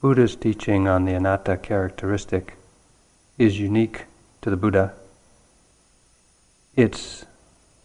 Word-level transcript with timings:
Buddha's 0.00 0.34
teaching 0.34 0.88
on 0.88 1.04
the 1.04 1.12
anatta 1.12 1.58
characteristic 1.58 2.56
is 3.36 3.60
unique 3.60 4.06
to 4.40 4.48
the 4.48 4.56
Buddha. 4.56 4.94
It's 6.74 7.26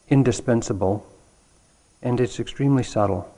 indispensable 0.08 1.06
and 2.02 2.22
it's 2.22 2.40
extremely 2.40 2.84
subtle. 2.84 3.30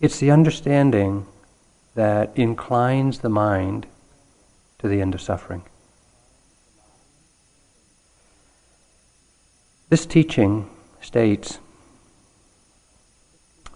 It's 0.00 0.18
the 0.18 0.30
understanding 0.30 1.26
that 1.94 2.32
inclines 2.36 3.18
the 3.18 3.28
mind 3.28 3.86
to 4.78 4.88
the 4.88 5.02
end 5.02 5.14
of 5.14 5.20
suffering. 5.20 5.64
This 9.90 10.06
teaching 10.06 10.70
states 11.02 11.58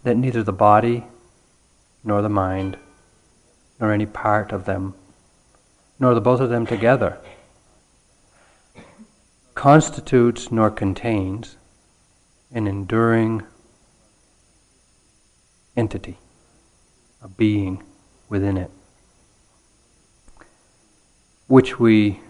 that 0.02 0.16
neither 0.16 0.42
the 0.42 0.54
body 0.54 1.04
nor 2.02 2.22
the 2.22 2.30
mind 2.30 2.78
nor 3.80 3.92
any 3.92 4.06
part 4.06 4.52
of 4.52 4.64
them 4.64 4.94
nor 5.98 6.14
the 6.14 6.20
both 6.20 6.40
of 6.40 6.50
them 6.50 6.66
together 6.66 7.18
constitutes 9.54 10.52
nor 10.52 10.70
contains 10.70 11.56
an 12.52 12.66
enduring 12.66 13.42
entity, 15.76 16.18
a 17.22 17.28
being 17.28 17.82
within 18.28 18.56
it, 18.56 18.70
which 21.48 21.80
we 21.80 22.20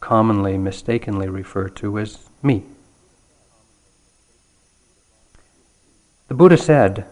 commonly 0.00 0.56
mistakenly 0.56 1.28
refer 1.28 1.68
to 1.68 1.98
as 1.98 2.28
me. 2.42 2.64
The 6.28 6.34
Buddha 6.34 6.56
said 6.56 7.06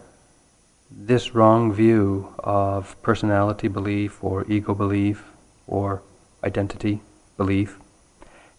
this 0.89 1.35
wrong 1.35 1.73
view 1.73 2.33
of 2.39 3.01
personality 3.01 3.67
belief 3.67 4.23
or 4.23 4.45
ego 4.47 4.73
belief 4.73 5.23
or 5.65 6.01
identity 6.43 7.01
belief 7.35 7.77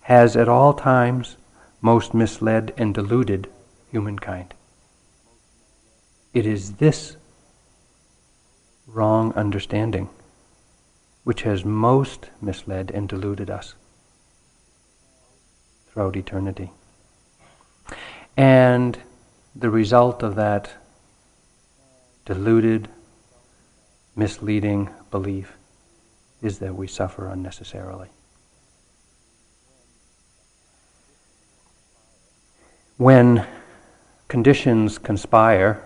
has 0.02 0.36
at 0.36 0.48
all 0.48 0.74
times 0.74 1.36
most 1.80 2.12
misled 2.12 2.72
and 2.76 2.94
deluded 2.94 3.48
humankind. 3.90 4.54
It 6.34 6.46
is 6.46 6.74
this 6.74 7.16
wrong 8.86 9.32
understanding 9.34 10.08
which 11.24 11.42
has 11.42 11.64
most 11.64 12.30
misled 12.40 12.90
and 12.90 13.08
deluded 13.08 13.50
us 13.50 13.74
throughout 15.88 16.16
eternity. 16.16 16.70
And 18.36 18.98
the 19.54 19.70
result 19.70 20.22
of 20.22 20.36
that 20.36 20.70
deluded, 22.28 22.86
misleading 24.14 24.90
belief 25.10 25.56
is 26.42 26.58
that 26.58 26.74
we 26.74 26.86
suffer 26.86 27.26
unnecessarily. 27.26 28.08
When 32.98 33.46
conditions 34.28 34.98
conspire 34.98 35.82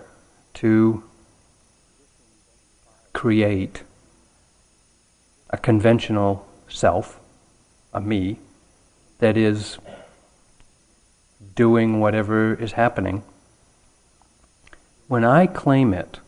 to 0.55 1.01
create 3.13 3.83
a 5.49 5.57
conventional 5.57 6.45
self, 6.67 7.21
a 7.93 8.01
me, 8.01 8.37
that 9.19 9.37
is 9.37 9.77
doing 11.55 12.01
whatever 12.01 12.53
is 12.53 12.73
happening, 12.73 13.23
when 15.07 15.23
I 15.23 15.47
claim 15.47 15.93
it 15.93 16.19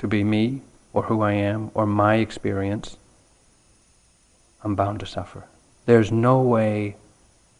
to 0.00 0.08
be 0.08 0.24
me 0.24 0.62
or 0.94 1.02
who 1.04 1.20
I 1.20 1.34
am 1.34 1.70
or 1.74 1.86
my 1.86 2.16
experience, 2.16 2.96
I'm 4.64 4.74
bound 4.74 5.00
to 5.00 5.06
suffer. 5.06 5.44
There's 5.84 6.10
no 6.10 6.40
way 6.40 6.96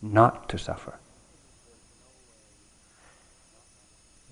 not 0.00 0.48
to 0.48 0.58
suffer. 0.58 0.98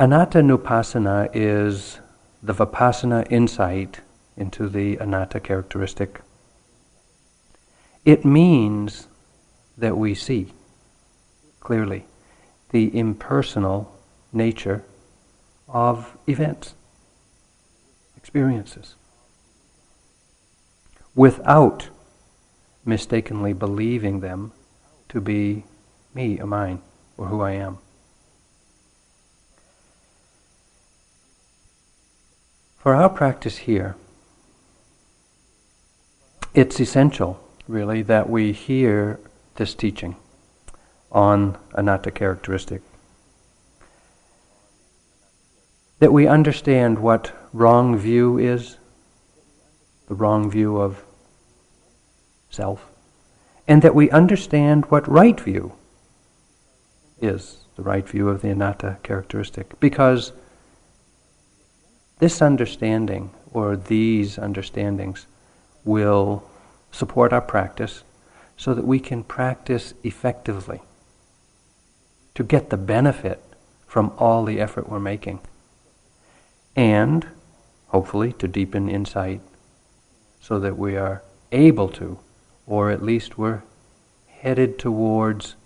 Anattanupassana 0.00 1.28
is 1.34 1.98
the 2.42 2.54
Vipassana 2.54 3.30
insight 3.30 4.00
into 4.38 4.70
the 4.70 4.96
anatta 4.96 5.40
characteristic. 5.40 6.22
It 8.06 8.24
means 8.24 9.06
that 9.76 9.98
we 9.98 10.14
see 10.14 10.52
clearly 11.60 12.06
the 12.70 12.96
impersonal 12.96 13.94
nature 14.32 14.82
of 15.68 16.16
events 16.26 16.74
experiences 18.28 18.94
without 21.14 21.88
mistakenly 22.84 23.54
believing 23.54 24.20
them 24.20 24.52
to 25.08 25.18
be 25.18 25.64
me 26.12 26.38
or 26.38 26.46
mine 26.46 26.78
or 27.16 27.28
who 27.28 27.40
I 27.40 27.52
am. 27.52 27.78
For 32.76 32.94
our 32.94 33.08
practice 33.08 33.56
here, 33.56 33.96
it's 36.52 36.78
essential, 36.78 37.42
really, 37.66 38.02
that 38.02 38.28
we 38.28 38.52
hear 38.52 39.18
this 39.56 39.72
teaching 39.72 40.16
on 41.10 41.56
anatta 41.72 42.10
characteristic 42.10 42.82
that 45.98 46.12
we 46.12 46.26
understand 46.26 46.98
what 46.98 47.32
wrong 47.52 47.96
view 47.96 48.38
is, 48.38 48.76
the 50.08 50.14
wrong 50.14 50.50
view 50.50 50.78
of 50.78 51.02
self, 52.50 52.86
and 53.66 53.82
that 53.82 53.94
we 53.94 54.10
understand 54.10 54.86
what 54.86 55.06
right 55.06 55.38
view 55.38 55.72
is, 57.20 57.58
the 57.76 57.82
right 57.82 58.08
view 58.08 58.28
of 58.28 58.42
the 58.42 58.50
anatta 58.50 58.98
characteristic. 59.02 59.78
Because 59.80 60.32
this 62.18 62.40
understanding, 62.42 63.30
or 63.52 63.76
these 63.76 64.38
understandings, 64.38 65.26
will 65.84 66.48
support 66.90 67.32
our 67.32 67.40
practice 67.40 68.02
so 68.56 68.74
that 68.74 68.84
we 68.84 68.98
can 68.98 69.22
practice 69.22 69.94
effectively 70.02 70.80
to 72.34 72.42
get 72.42 72.70
the 72.70 72.76
benefit 72.76 73.42
from 73.86 74.12
all 74.18 74.44
the 74.44 74.60
effort 74.60 74.88
we're 74.88 74.98
making. 74.98 75.40
And 76.74 77.26
hopefully 77.88 78.32
to 78.34 78.48
deepen 78.48 78.88
insight 78.88 79.40
so 80.40 80.58
that 80.58 80.78
we 80.78 80.96
are 80.96 81.22
able 81.52 81.88
to, 81.88 82.18
or 82.66 82.90
at 82.90 83.02
least 83.02 83.38
we're 83.38 83.62
headed 84.26 84.78
towards 84.78 85.56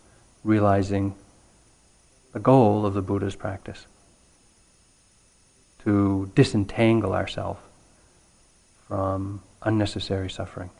realizing 0.42 1.14
the 2.32 2.40
goal 2.40 2.86
of 2.86 2.94
the 2.94 3.02
Buddha's 3.02 3.36
practice 3.36 3.86
to 5.84 6.30
disentangle 6.34 7.12
ourselves 7.12 7.60
from 8.88 9.42
unnecessary 9.62 10.30
suffering. 10.30 10.70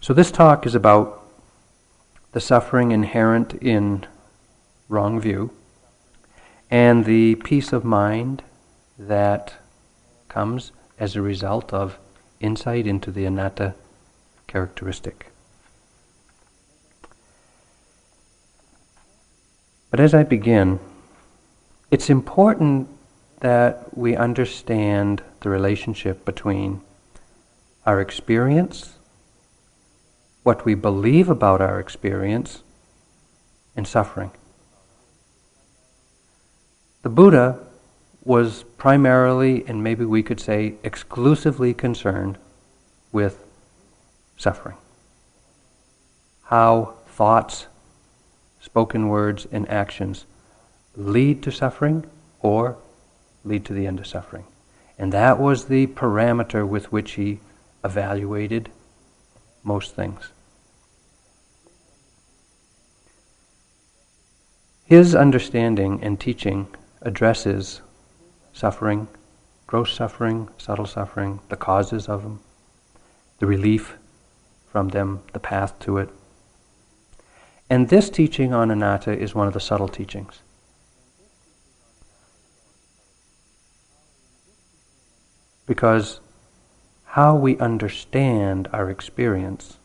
So, 0.00 0.12
this 0.14 0.30
talk 0.30 0.66
is 0.66 0.74
about 0.74 1.22
the 2.32 2.40
suffering 2.40 2.92
inherent 2.92 3.54
in 3.54 4.06
wrong 4.88 5.20
view 5.20 5.50
and 6.70 7.04
the 7.04 7.36
peace 7.36 7.72
of 7.72 7.84
mind 7.84 8.42
that 8.98 9.54
comes 10.28 10.72
as 10.98 11.14
a 11.14 11.22
result 11.22 11.72
of 11.72 11.98
insight 12.40 12.86
into 12.86 13.10
the 13.10 13.24
anatta 13.24 13.74
characteristic. 14.46 15.26
But 19.90 20.00
as 20.00 20.12
I 20.14 20.24
begin, 20.24 20.80
it's 21.90 22.10
important 22.10 22.88
that 23.40 23.96
we 23.96 24.16
understand 24.16 25.22
the 25.40 25.48
relationship 25.48 26.24
between 26.24 26.80
our 27.84 28.00
experience, 28.00 28.94
what 30.42 30.64
we 30.64 30.74
believe 30.74 31.28
about 31.28 31.60
our 31.60 31.78
experience, 31.78 32.62
and 33.76 33.86
suffering. 33.86 34.32
The 37.06 37.10
Buddha 37.10 37.60
was 38.24 38.64
primarily, 38.78 39.64
and 39.68 39.80
maybe 39.80 40.04
we 40.04 40.24
could 40.24 40.40
say 40.40 40.74
exclusively, 40.82 41.72
concerned 41.72 42.36
with 43.12 43.44
suffering. 44.36 44.76
How 46.46 46.94
thoughts, 47.06 47.68
spoken 48.60 49.06
words, 49.06 49.46
and 49.52 49.68
actions 49.70 50.24
lead 50.96 51.44
to 51.44 51.52
suffering 51.52 52.06
or 52.40 52.76
lead 53.44 53.64
to 53.66 53.72
the 53.72 53.86
end 53.86 54.00
of 54.00 54.08
suffering. 54.08 54.46
And 54.98 55.12
that 55.12 55.38
was 55.38 55.66
the 55.66 55.86
parameter 55.86 56.66
with 56.66 56.90
which 56.90 57.12
he 57.12 57.38
evaluated 57.84 58.68
most 59.62 59.94
things. 59.94 60.32
His 64.86 65.14
understanding 65.14 66.02
and 66.02 66.18
teaching 66.18 66.66
addresses 67.06 67.80
suffering 68.52 69.08
gross 69.66 69.92
suffering, 69.92 70.48
subtle 70.58 70.86
suffering, 70.86 71.40
the 71.48 71.56
causes 71.56 72.08
of 72.08 72.22
them, 72.22 72.40
the 73.38 73.46
relief 73.46 73.96
from 74.70 74.88
them, 74.88 75.22
the 75.32 75.40
path 75.40 75.78
to 75.80 75.98
it. 75.98 76.08
And 77.68 77.88
this 77.88 78.08
teaching 78.08 78.52
on 78.52 78.70
anatta 78.70 79.18
is 79.18 79.34
one 79.34 79.48
of 79.48 79.54
the 79.54 79.60
subtle 79.60 79.88
teachings. 79.88 80.40
Because 85.66 86.20
how 87.06 87.34
we 87.34 87.58
understand 87.58 88.68
our 88.72 88.88
experience 88.88 89.78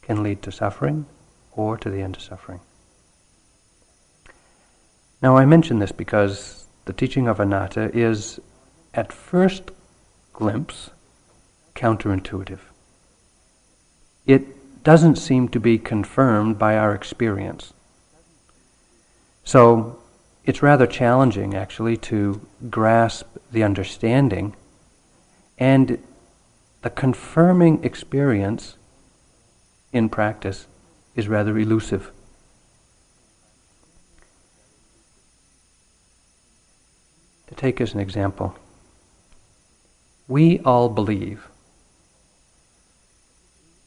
can 0.00 0.22
lead 0.22 0.40
to 0.42 0.50
suffering 0.50 1.04
or 1.52 1.76
to 1.76 1.90
the 1.90 2.00
end 2.00 2.16
of 2.16 2.22
suffering. 2.22 2.60
Now, 5.22 5.36
I 5.36 5.46
mention 5.46 5.78
this 5.78 5.92
because 5.92 6.66
the 6.84 6.92
teaching 6.92 7.28
of 7.28 7.38
anatta 7.38 7.96
is, 7.96 8.40
at 8.92 9.12
first 9.12 9.70
glimpse, 10.32 10.90
counterintuitive. 11.76 12.58
It 14.26 14.82
doesn't 14.82 15.16
seem 15.16 15.48
to 15.50 15.60
be 15.60 15.78
confirmed 15.78 16.58
by 16.58 16.76
our 16.76 16.92
experience. 16.92 17.72
So, 19.44 20.00
it's 20.44 20.62
rather 20.62 20.88
challenging, 20.88 21.54
actually, 21.54 21.96
to 21.98 22.44
grasp 22.68 23.36
the 23.52 23.62
understanding 23.62 24.56
and 25.56 25.98
the 26.82 26.90
confirming 26.90 27.84
experience 27.84 28.76
in 29.92 30.08
practice 30.08 30.66
is 31.14 31.28
rather 31.28 31.56
elusive. 31.56 32.10
To 37.52 37.58
take 37.58 37.82
as 37.82 37.92
an 37.92 38.00
example, 38.00 38.56
we 40.26 40.58
all 40.60 40.88
believe 40.88 41.48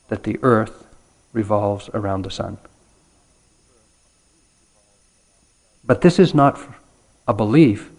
that 0.07 0.21
the 0.21 0.37
earth 0.43 0.85
revolves 1.33 1.89
around 1.95 2.21
the 2.21 2.29
sun. 2.29 2.59
But 5.83 6.01
this 6.01 6.19
is 6.19 6.35
not 6.35 6.59
a 7.27 7.33
belief 7.33 7.89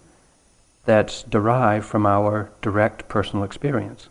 that's 0.85 1.23
derived 1.23 1.85
from 1.85 2.05
our 2.05 2.49
direct 2.61 3.09
personal 3.09 3.43
experience. 3.43 4.07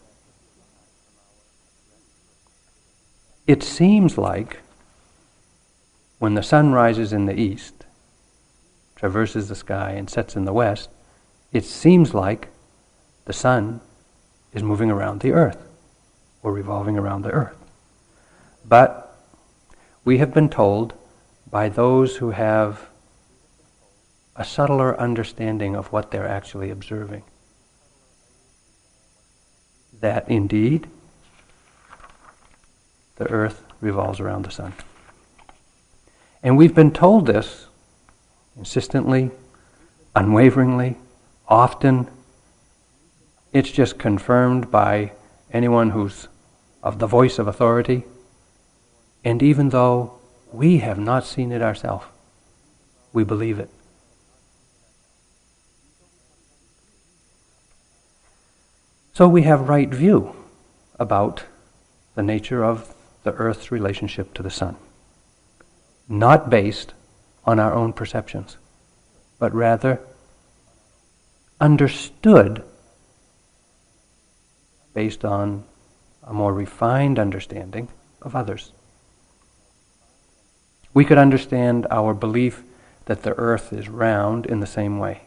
It 3.46 3.62
seems 3.62 4.18
like 4.18 4.58
when 6.18 6.34
the 6.34 6.42
sun 6.42 6.72
rises 6.72 7.14
in 7.14 7.24
the 7.24 7.40
east, 7.40 7.86
traverses 8.94 9.48
the 9.48 9.54
sky, 9.54 9.92
and 9.92 10.10
sets 10.10 10.36
in 10.36 10.44
the 10.44 10.52
west, 10.52 10.90
it 11.52 11.64
seems 11.64 12.14
like 12.14 12.48
the 13.24 13.32
sun 13.32 13.80
is 14.52 14.62
moving 14.62 14.90
around 14.90 15.20
the 15.20 15.32
earth 15.32 15.68
or 16.42 16.52
revolving 16.52 16.96
around 16.96 17.22
the 17.22 17.30
earth. 17.30 17.56
But 18.64 19.14
we 20.04 20.18
have 20.18 20.32
been 20.32 20.48
told 20.48 20.94
by 21.50 21.68
those 21.68 22.16
who 22.16 22.30
have 22.30 22.88
a 24.34 24.44
subtler 24.44 24.98
understanding 25.00 25.74
of 25.74 25.92
what 25.92 26.10
they're 26.10 26.28
actually 26.28 26.70
observing 26.70 27.22
that 30.00 30.28
indeed 30.28 30.86
the 33.16 33.28
earth 33.30 33.62
revolves 33.80 34.20
around 34.20 34.44
the 34.44 34.50
sun. 34.50 34.74
And 36.42 36.56
we've 36.56 36.74
been 36.74 36.92
told 36.92 37.26
this 37.26 37.66
insistently, 38.56 39.30
unwaveringly, 40.14 40.96
often 41.48 42.08
it's 43.52 43.70
just 43.70 43.98
confirmed 43.98 44.70
by 44.70 45.12
anyone 45.52 45.90
who's 45.90 46.28
of 46.82 46.98
the 46.98 47.06
voice 47.06 47.38
of 47.38 47.48
authority. 47.48 48.04
And 49.24 49.42
even 49.42 49.70
though 49.70 50.20
we 50.52 50.78
have 50.78 50.98
not 50.98 51.24
seen 51.24 51.52
it 51.52 51.62
ourselves, 51.62 52.06
we 53.12 53.24
believe 53.24 53.58
it. 53.58 53.70
So 59.14 59.26
we 59.26 59.42
have 59.42 59.68
right 59.68 59.88
view 59.88 60.36
about 60.98 61.44
the 62.14 62.22
nature 62.22 62.62
of 62.62 62.94
the 63.22 63.32
earth's 63.32 63.72
relationship 63.72 64.34
to 64.34 64.42
the 64.42 64.50
sun, 64.50 64.76
not 66.08 66.50
based 66.50 66.92
on 67.44 67.58
our 67.58 67.72
own 67.72 67.92
perceptions, 67.94 68.58
but 69.38 69.54
rather 69.54 70.00
understood 71.60 72.62
based 74.94 75.24
on 75.24 75.64
a 76.22 76.32
more 76.32 76.52
refined 76.52 77.18
understanding 77.18 77.88
of 78.22 78.34
others. 78.34 78.72
We 80.92 81.04
could 81.04 81.18
understand 81.18 81.86
our 81.90 82.14
belief 82.14 82.62
that 83.04 83.22
the 83.22 83.34
earth 83.38 83.72
is 83.72 83.88
round 83.88 84.46
in 84.46 84.60
the 84.60 84.66
same 84.66 84.98
way. 84.98 85.22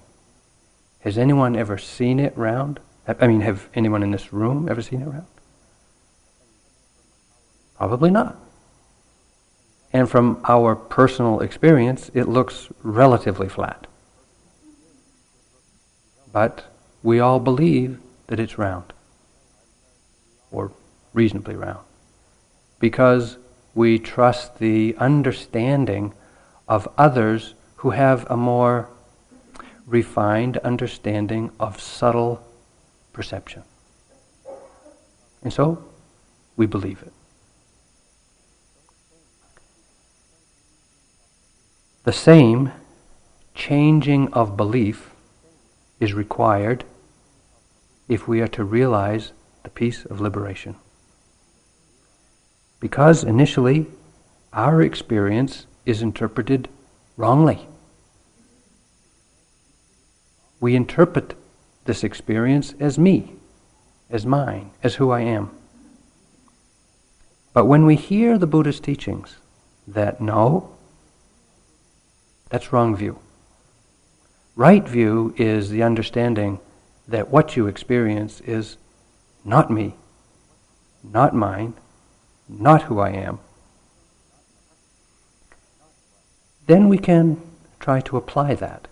Has 1.02 1.18
anyone 1.18 1.56
ever 1.56 1.78
seen 1.78 2.20
it 2.20 2.38
round? 2.38 2.80
I 3.08 3.28
mean, 3.28 3.42
have 3.42 3.70
anyone 3.74 4.04
in 4.04 4.12
this 4.12 4.34
room 4.34 4.68
ever 4.70 4.82
seen 4.82 5.02
it 5.02 5.08
round? 5.08 5.28
Probably 7.78 8.12
not. 8.12 8.38
And 9.94 10.10
from 10.10 10.42
our 10.48 10.76
personal 10.76 11.40
experience, 11.40 12.12
it 12.14 12.28
looks 12.28 12.68
relatively 12.84 13.48
flat. 13.48 13.88
But 16.40 16.72
we 17.04 17.20
all 17.20 17.42
believe 17.42 18.00
that 18.28 18.40
it's 18.40 18.58
round, 18.58 18.94
or 20.52 20.72
reasonably 21.12 21.58
round, 21.58 21.84
because 22.80 23.36
we 23.76 24.00
trust 24.00 24.58
the 24.58 24.96
understanding 25.00 26.14
of 26.66 26.88
others 26.98 27.56
who 27.82 27.90
have 27.90 28.26
a 28.32 28.38
more 28.38 28.88
refined 29.86 30.56
understanding 30.60 31.52
of 31.60 31.82
subtle 31.82 32.42
perception. 33.12 33.64
And 35.44 35.52
so 35.52 35.84
we 36.56 36.66
believe 36.68 37.02
it. 37.02 37.12
The 42.06 42.14
same 42.14 42.72
changing 43.54 44.32
of 44.32 44.56
belief 44.56 45.09
is 46.00 46.14
required 46.14 46.84
if 48.08 48.28
we 48.28 48.42
are 48.42 48.48
to 48.48 48.64
realize 48.64 49.32
the 49.64 49.70
peace 49.70 50.06
of 50.06 50.22
liberation. 50.22 50.76
Because 52.80 53.24
initially, 53.24 53.88
our 54.54 54.82
experience 54.82 55.66
is 55.86 56.02
interpreted 56.02 56.70
wrongly. 57.18 57.68
We 60.60 60.76
interpret 60.76 61.36
this 61.86 62.04
experience 62.04 62.74
as 62.80 62.98
me, 62.98 63.34
as 64.10 64.26
mine, 64.26 64.72
as 64.84 64.96
who 64.96 65.12
I 65.12 65.22
am. 65.22 65.52
But 67.54 67.66
when 67.66 67.86
we 67.86 67.96
hear 67.96 68.38
the 68.38 68.48
Buddha's 68.48 68.80
teachings 68.80 69.38
that 69.88 70.22
no, 70.22 70.76
that's 72.50 72.72
wrong 72.72 72.96
view. 72.96 73.20
Right 74.60 74.86
view 74.86 75.34
is 75.38 75.70
the 75.70 75.84
understanding 75.84 76.60
that 77.08 77.30
what 77.30 77.56
you 77.56 77.68
experience 77.68 78.42
is 78.42 78.76
not 79.46 79.72
me, 79.72 79.96
not 81.02 81.34
mine, 81.34 81.76
not 82.50 82.82
who 82.82 83.00
I 83.00 83.12
am. 83.12 83.40
Then 86.68 86.90
we 86.90 86.98
can 86.98 87.42
try 87.80 88.02
to 88.02 88.18
apply 88.18 88.56
that. 88.56 88.90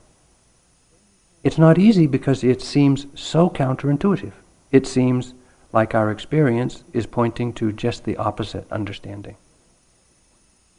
It's 1.43 1.57
not 1.57 1.77
easy 1.77 2.07
because 2.07 2.45
it 2.45 2.61
seems 2.61 3.07
so 3.13 3.49
counterintuitive. 3.49 4.35
It 4.71 4.87
seems 4.87 5.33
like 5.73 5.93
our 5.93 6.11
experience 6.11 6.85
is 6.93 7.05
pointing 7.05 7.51
to 7.55 7.73
just 7.73 8.05
the 8.05 8.15
opposite 8.15 8.71
understanding, 8.71 9.35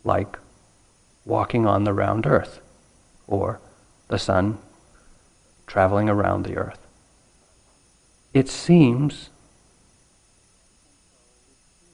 like 0.03 0.39
walking 1.27 1.67
on 1.67 1.85
the 1.85 1.93
round 1.93 2.25
earth 2.25 2.61
or 3.27 3.61
the 4.09 4.19
sun 4.19 4.57
traveling 5.69 6.09
around 6.09 6.45
the 6.45 6.57
earth. 6.57 6.87
It 8.35 8.49
seems 8.49 9.31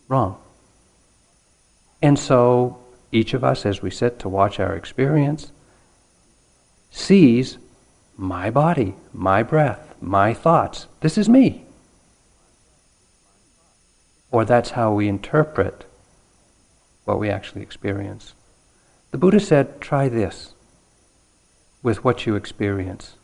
wrong. 0.08 0.38
And 2.00 2.18
so 2.18 2.78
each 3.12 3.34
of 3.34 3.44
us, 3.44 3.66
as 3.66 3.82
we 3.82 3.90
sit 3.90 4.18
to 4.20 4.28
watch 4.28 4.58
our 4.58 4.74
experience, 4.74 5.52
sees 6.90 7.58
my 8.16 8.50
body, 8.50 8.94
my 9.12 9.42
breath, 9.42 9.94
my 10.00 10.32
thoughts. 10.32 10.86
This 11.00 11.18
is 11.18 11.28
me. 11.28 11.64
Or 14.30 14.44
that's 14.44 14.70
how 14.70 14.92
we 14.92 15.08
interpret 15.08 15.86
what 17.04 17.18
we 17.18 17.30
actually 17.30 17.62
experience. 17.62 18.34
The 19.10 19.18
Buddha 19.18 19.40
said, 19.40 19.80
try 19.80 20.08
this 20.08 20.54
with 21.82 22.02
what 22.02 22.26
you 22.26 22.34
experience 22.34 23.14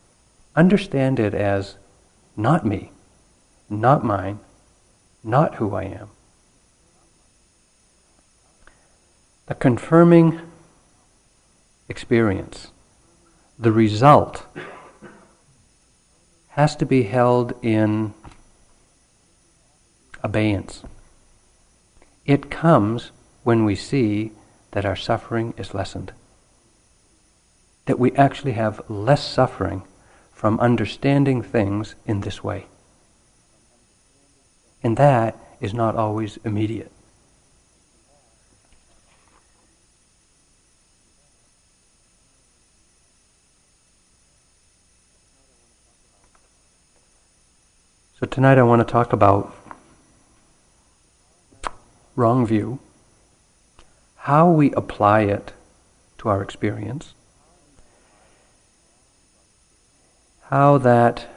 understand 0.60 1.18
it 1.18 1.32
as 1.32 1.76
not 2.36 2.66
me, 2.66 2.92
not 3.70 4.04
mine, 4.04 4.38
not 5.24 5.54
who 5.54 5.74
I 5.74 5.84
am. 5.84 6.08
The 9.46 9.54
confirming 9.54 10.38
experience, 11.88 12.72
the 13.58 13.72
result, 13.72 14.44
has 16.50 16.76
to 16.76 16.84
be 16.84 17.04
held 17.04 17.54
in 17.62 18.12
abeyance. 20.22 20.82
It 22.26 22.50
comes 22.50 23.12
when 23.44 23.64
we 23.64 23.74
see 23.74 24.32
that 24.72 24.84
our 24.84 24.96
suffering 24.96 25.54
is 25.56 25.72
lessened. 25.72 26.12
That 27.86 27.98
we 27.98 28.12
actually 28.12 28.52
have 28.52 28.82
less 28.90 29.26
suffering 29.26 29.84
from 30.40 30.58
understanding 30.58 31.42
things 31.42 31.94
in 32.06 32.22
this 32.22 32.42
way. 32.42 32.64
And 34.82 34.96
that 34.96 35.36
is 35.60 35.74
not 35.74 35.96
always 35.96 36.38
immediate. 36.46 36.90
So 48.18 48.24
tonight 48.24 48.56
I 48.56 48.62
want 48.62 48.80
to 48.80 48.90
talk 48.90 49.12
about 49.12 49.54
wrong 52.16 52.46
view, 52.46 52.78
how 54.16 54.50
we 54.50 54.72
apply 54.72 55.20
it 55.20 55.52
to 56.16 56.30
our 56.30 56.40
experience, 56.40 57.12
how 60.50 60.76
that 60.78 61.28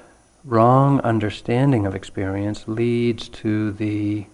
wrong 0.43 1.00
understanding 1.01 1.86
of 1.86 1.93
experience 1.93 2.67
leads 2.67 3.29
to 3.29 3.72
the 3.74 4.25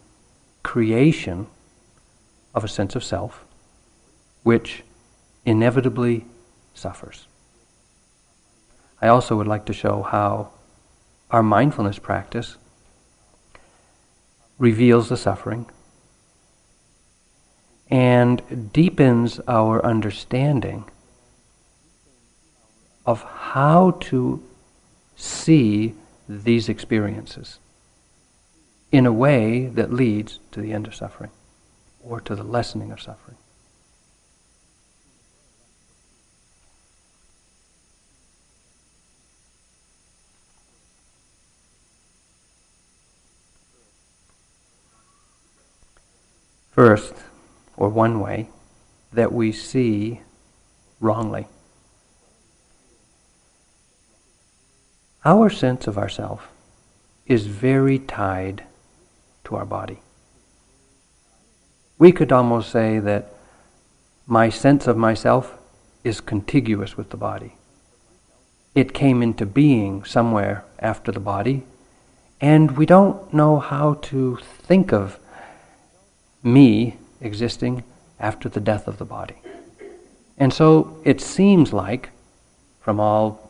creation 0.64 1.46
of 2.56 2.64
a 2.64 2.68
sense 2.68 2.96
of 2.96 3.04
self, 3.04 3.44
which 4.44 4.84
inevitably 5.46 6.26
suffers. 6.74 7.28
I 9.02 9.10
also 9.10 9.36
would 9.36 9.48
like 9.48 9.66
to 9.66 9.74
show 9.74 10.02
how 10.02 10.52
our 11.30 11.44
mindfulness 11.44 12.00
practice 12.00 12.56
reveals 14.58 15.10
the 15.10 15.18
suffering 15.18 15.66
and 17.92 18.72
deepens 18.72 19.42
our 19.46 19.86
understanding 19.86 20.86
of 23.06 23.24
how 23.24 23.92
to 24.00 24.42
see 25.20 25.94
these 26.28 26.70
experiences 26.70 27.60
in 28.92 29.06
a 29.06 29.12
way 29.12 29.68
that 29.68 29.92
leads 29.92 30.40
to 30.52 30.62
the 30.62 30.72
end 30.72 30.88
of 30.88 30.96
suffering 30.96 31.32
or 32.02 32.22
to 32.22 32.36
the 32.36 32.44
lessening 32.44 32.92
of 32.92 33.02
suffering. 33.02 33.36
First, 46.72 47.14
or 47.76 47.90
one 47.90 48.22
way, 48.22 48.48
that 49.12 49.34
we 49.34 49.52
see 49.52 50.22
wrongly. 51.02 51.48
Our 55.26 55.50
sense 55.50 55.86
of 55.86 55.98
ourself 55.98 56.48
is 57.26 57.46
very 57.46 58.00
tied 58.00 58.64
to 59.44 59.56
our 59.58 59.66
body. 59.66 60.00
We 61.98 62.14
could 62.14 62.32
almost 62.32 62.72
say 62.72 63.00
that 63.00 63.34
my 64.26 64.48
sense 64.50 64.88
of 64.88 64.96
myself 64.96 65.58
is 66.06 66.22
contiguous 66.22 66.96
with 66.96 67.10
the 67.10 67.18
body. 67.18 67.56
It 68.74 68.94
came 68.94 69.22
into 69.22 69.46
being 69.46 70.06
somewhere 70.06 70.64
after 70.80 71.12
the 71.12 71.20
body, 71.20 71.64
and 72.40 72.78
we 72.78 72.86
don't 72.86 73.34
know 73.34 73.60
how 73.60 73.96
to 74.04 74.38
think 74.38 74.94
of 74.94 75.20
me 76.42 76.96
existing 77.20 77.84
after 78.20 78.48
the 78.48 78.62
death 78.62 78.88
of 78.88 78.98
the 78.98 79.06
body. 79.06 79.36
And 80.38 80.54
so 80.54 80.98
it 81.04 81.20
seems 81.20 81.74
like, 81.74 82.12
from 82.80 83.02
all 83.02 83.49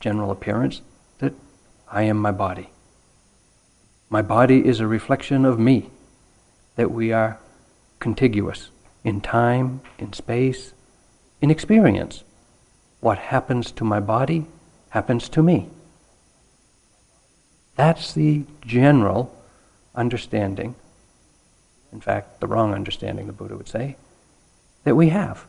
general 0.00 0.30
appearance, 0.30 0.82
that 1.18 1.32
I 1.90 2.02
am 2.02 2.16
my 2.16 2.30
body. 2.30 2.70
My 4.08 4.22
body 4.22 4.66
is 4.66 4.80
a 4.80 4.86
reflection 4.86 5.44
of 5.44 5.58
me, 5.58 5.90
that 6.76 6.90
we 6.90 7.12
are 7.12 7.38
contiguous 7.98 8.70
in 9.04 9.20
time, 9.20 9.80
in 9.98 10.12
space, 10.12 10.72
in 11.40 11.50
experience. 11.50 12.24
What 13.00 13.18
happens 13.18 13.72
to 13.72 13.84
my 13.84 14.00
body 14.00 14.46
happens 14.90 15.28
to 15.30 15.42
me. 15.42 15.68
That's 17.76 18.12
the 18.14 18.44
general 18.64 19.34
understanding 19.94 20.74
in 21.96 22.02
fact, 22.02 22.40
the 22.40 22.46
wrong 22.46 22.74
understanding, 22.74 23.26
the 23.26 23.32
Buddha 23.32 23.56
would 23.56 23.68
say, 23.68 23.96
that 24.84 24.94
we 24.94 25.08
have. 25.08 25.46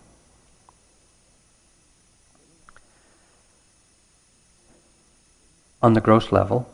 On 5.81 5.93
the 5.93 6.01
gross 6.01 6.31
level, 6.31 6.67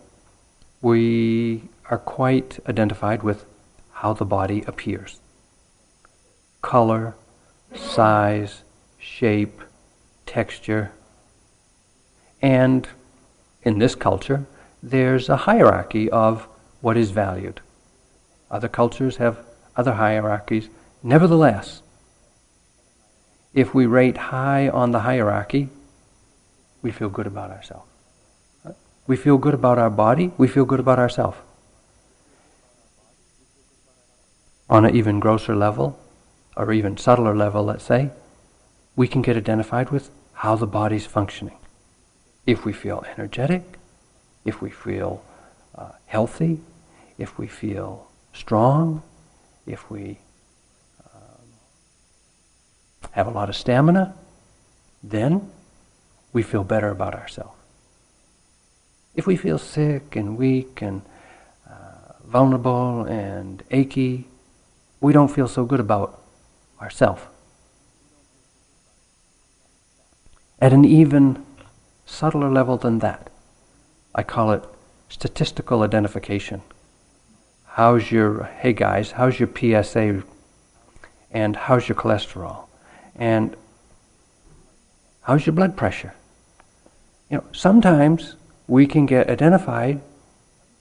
we 0.81 1.63
are 1.89 1.97
quite 1.97 2.59
identified 2.67 3.21
with 3.21 3.45
how 3.91 4.13
the 4.13 4.25
body 4.25 4.63
appears 4.65 5.19
color, 6.61 7.13
size, 7.75 8.61
shape, 8.97 9.61
texture. 10.25 10.91
And 12.41 12.87
in 13.63 13.79
this 13.79 13.95
culture, 13.95 14.45
there's 14.81 15.27
a 15.27 15.37
hierarchy 15.37 16.09
of 16.09 16.47
what 16.79 16.95
is 16.95 17.11
valued. 17.11 17.59
Other 18.49 18.69
cultures 18.69 19.17
have 19.17 19.39
other 19.75 19.93
hierarchies. 19.93 20.69
Nevertheless, 21.03 21.81
if 23.53 23.73
we 23.73 23.85
rate 23.85 24.17
high 24.17 24.69
on 24.69 24.91
the 24.91 25.01
hierarchy, 25.01 25.67
we 26.81 26.91
feel 26.91 27.09
good 27.09 27.27
about 27.27 27.51
ourselves. 27.51 27.92
We 29.05 29.17
feel 29.17 29.37
good 29.37 29.53
about 29.53 29.77
our 29.77 29.89
body, 29.89 30.31
we 30.37 30.47
feel 30.47 30.65
good 30.65 30.79
about 30.79 30.99
ourselves. 30.99 31.37
On 34.69 34.85
an 34.85 34.95
even 34.95 35.19
grosser 35.19 35.55
level, 35.55 35.99
or 36.55 36.71
even 36.71 36.97
subtler 36.97 37.35
level, 37.35 37.63
let's 37.63 37.83
say, 37.83 38.11
we 38.95 39.07
can 39.07 39.21
get 39.21 39.35
identified 39.35 39.89
with 39.89 40.09
how 40.33 40.55
the 40.55 40.67
body's 40.67 41.05
functioning. 41.05 41.57
If 42.45 42.65
we 42.65 42.73
feel 42.73 43.03
energetic, 43.13 43.63
if 44.45 44.61
we 44.61 44.69
feel 44.69 45.23
uh, 45.75 45.91
healthy, 46.05 46.59
if 47.17 47.37
we 47.37 47.47
feel 47.47 48.07
strong, 48.33 49.03
if 49.65 49.89
we 49.89 50.19
um, 51.13 51.47
have 53.11 53.27
a 53.27 53.31
lot 53.31 53.49
of 53.49 53.55
stamina, 53.55 54.13
then 55.01 55.49
we 56.31 56.43
feel 56.43 56.63
better 56.63 56.89
about 56.89 57.15
ourselves. 57.15 57.62
If 59.15 59.27
we 59.27 59.35
feel 59.35 59.57
sick 59.57 60.15
and 60.15 60.37
weak 60.37 60.81
and 60.81 61.01
uh, 61.69 62.13
vulnerable 62.25 63.03
and 63.03 63.63
achy, 63.71 64.27
we 65.01 65.13
don't 65.13 65.29
feel 65.29 65.47
so 65.47 65.65
good 65.65 65.79
about 65.79 66.21
ourselves. 66.81 67.21
At 70.59 70.73
an 70.73 70.85
even 70.85 71.45
subtler 72.05 72.49
level 72.49 72.77
than 72.77 72.99
that, 72.99 73.29
I 74.15 74.23
call 74.23 74.51
it 74.51 74.63
statistical 75.09 75.83
identification 75.83 76.61
how's 77.73 78.11
your, 78.11 78.43
hey 78.59 78.71
guys, 78.71 79.11
how's 79.11 79.39
your 79.39 79.49
PSA 79.49 80.23
and 81.31 81.55
how's 81.55 81.89
your 81.89 81.95
cholesterol 81.95 82.67
and 83.15 83.55
how's 85.21 85.47
your 85.47 85.53
blood 85.53 85.75
pressure? 85.75 86.13
You 87.31 87.37
know, 87.37 87.43
sometimes 87.51 88.35
we 88.67 88.87
can 88.87 89.05
get 89.05 89.29
identified 89.29 90.01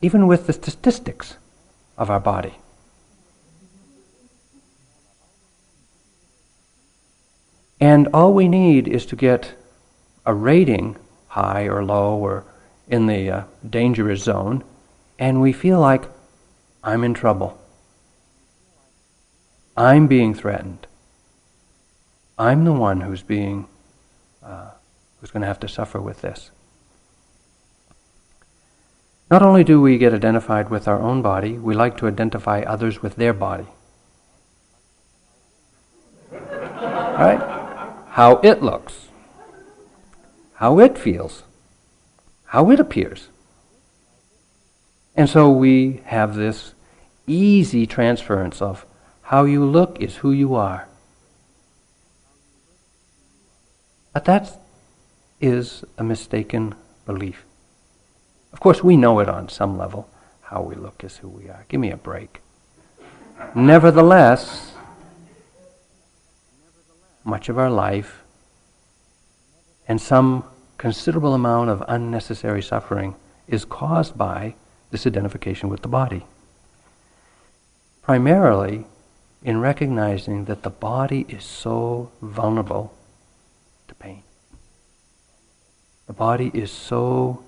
even 0.01 0.27
with 0.27 0.47
the 0.47 0.53
statistics 0.53 1.37
of 1.97 2.11
our 2.11 2.21
body. 2.21 2.55
And 7.81 8.09
all 8.15 8.33
we 8.33 8.49
need 8.49 8.87
is 8.87 9.07
to 9.07 9.17
get 9.17 9.55
a 10.25 10.33
rating, 10.33 10.97
high 11.29 11.65
or 11.65 11.85
low 11.85 12.17
or 12.17 12.45
in 12.89 13.07
the 13.07 13.31
uh, 13.31 13.45
dangerous 13.69 14.23
zone, 14.23 14.63
and 15.19 15.41
we 15.41 15.53
feel 15.53 15.81
like 15.81 16.05
I'm 16.85 17.03
in 17.05 17.15
trouble. 17.15 17.59
I'm 19.77 20.07
being 20.07 20.35
threatened. 20.35 20.87
I'm 22.39 22.65
the 22.65 22.73
one 22.73 23.01
who's 23.01 23.23
being, 23.23 23.67
uh, 24.43 24.71
who's 25.21 25.31
going 25.31 25.41
to 25.41 25.47
have 25.47 25.61
to 25.61 25.69
suffer 25.69 26.01
with 26.01 26.21
this. 26.21 26.51
Not 29.33 29.41
only 29.41 29.65
do 29.65 29.81
we 29.81 29.97
get 29.97 30.13
identified 30.13 30.69
with 30.69 30.87
our 30.87 31.01
own 31.01 31.23
body, 31.23 31.57
we 31.57 31.75
like 31.75 31.97
to 31.97 32.07
identify 32.07 32.61
others 32.61 33.01
with 33.01 33.17
their 33.17 33.33
body. 33.33 33.65
Right? 36.31 37.41
How 38.11 38.41
it 38.43 38.63
looks, 38.63 39.09
how 40.57 40.79
it 40.81 40.99
feels, 40.99 41.45
how 42.45 42.71
it 42.71 42.79
appears. 42.79 43.29
And 45.17 45.31
so 45.31 45.49
we 45.49 46.03
have 46.05 46.35
this 46.35 46.75
easy 47.27 47.87
transference 47.87 48.61
of 48.61 48.85
how 49.23 49.47
you 49.47 49.65
look 49.65 49.99
is 49.99 50.17
who 50.17 50.33
you 50.33 50.55
are. 50.57 50.89
But 54.13 54.27
that 54.27 54.61
is 55.41 55.87
a 55.97 56.05
mistaken 56.05 56.75
belief. 57.07 57.47
Of 58.53 58.61
course, 58.61 58.83
we 58.83 58.97
know 58.97 59.19
it 59.21 59.29
on 59.29 59.49
some 59.49 59.79
level. 59.79 60.09
How 60.43 60.63
we 60.63 60.75
look 60.75 61.03
is 61.05 61.17
who 61.19 61.29
we 61.29 61.49
are. 61.49 61.65
Give 61.69 61.81
me 61.81 61.91
a 61.91 61.97
break. 61.97 62.41
Nevertheless, 63.55 64.73
much 67.25 67.49
of 67.49 67.59
our 67.59 67.71
life 67.71 68.23
and 69.89 70.01
some 70.01 70.45
considerable 70.79 71.35
amount 71.35 71.71
of 71.71 71.83
unnecessary 71.89 72.63
suffering 72.63 73.15
is 73.49 73.65
caused 73.65 74.17
by 74.17 74.55
this 74.91 75.07
identification 75.07 75.69
with 75.69 75.83
the 75.83 75.89
body. 75.89 76.27
Primarily 78.03 78.85
in 79.43 79.61
recognizing 79.61 80.45
that 80.45 80.63
the 80.63 80.71
body 80.71 81.27
is 81.29 81.45
so 81.45 82.13
vulnerable 82.21 82.95
to 83.89 83.95
pain. 83.95 84.23
The 86.07 86.13
body 86.13 86.51
is 86.55 86.71
so 86.71 87.45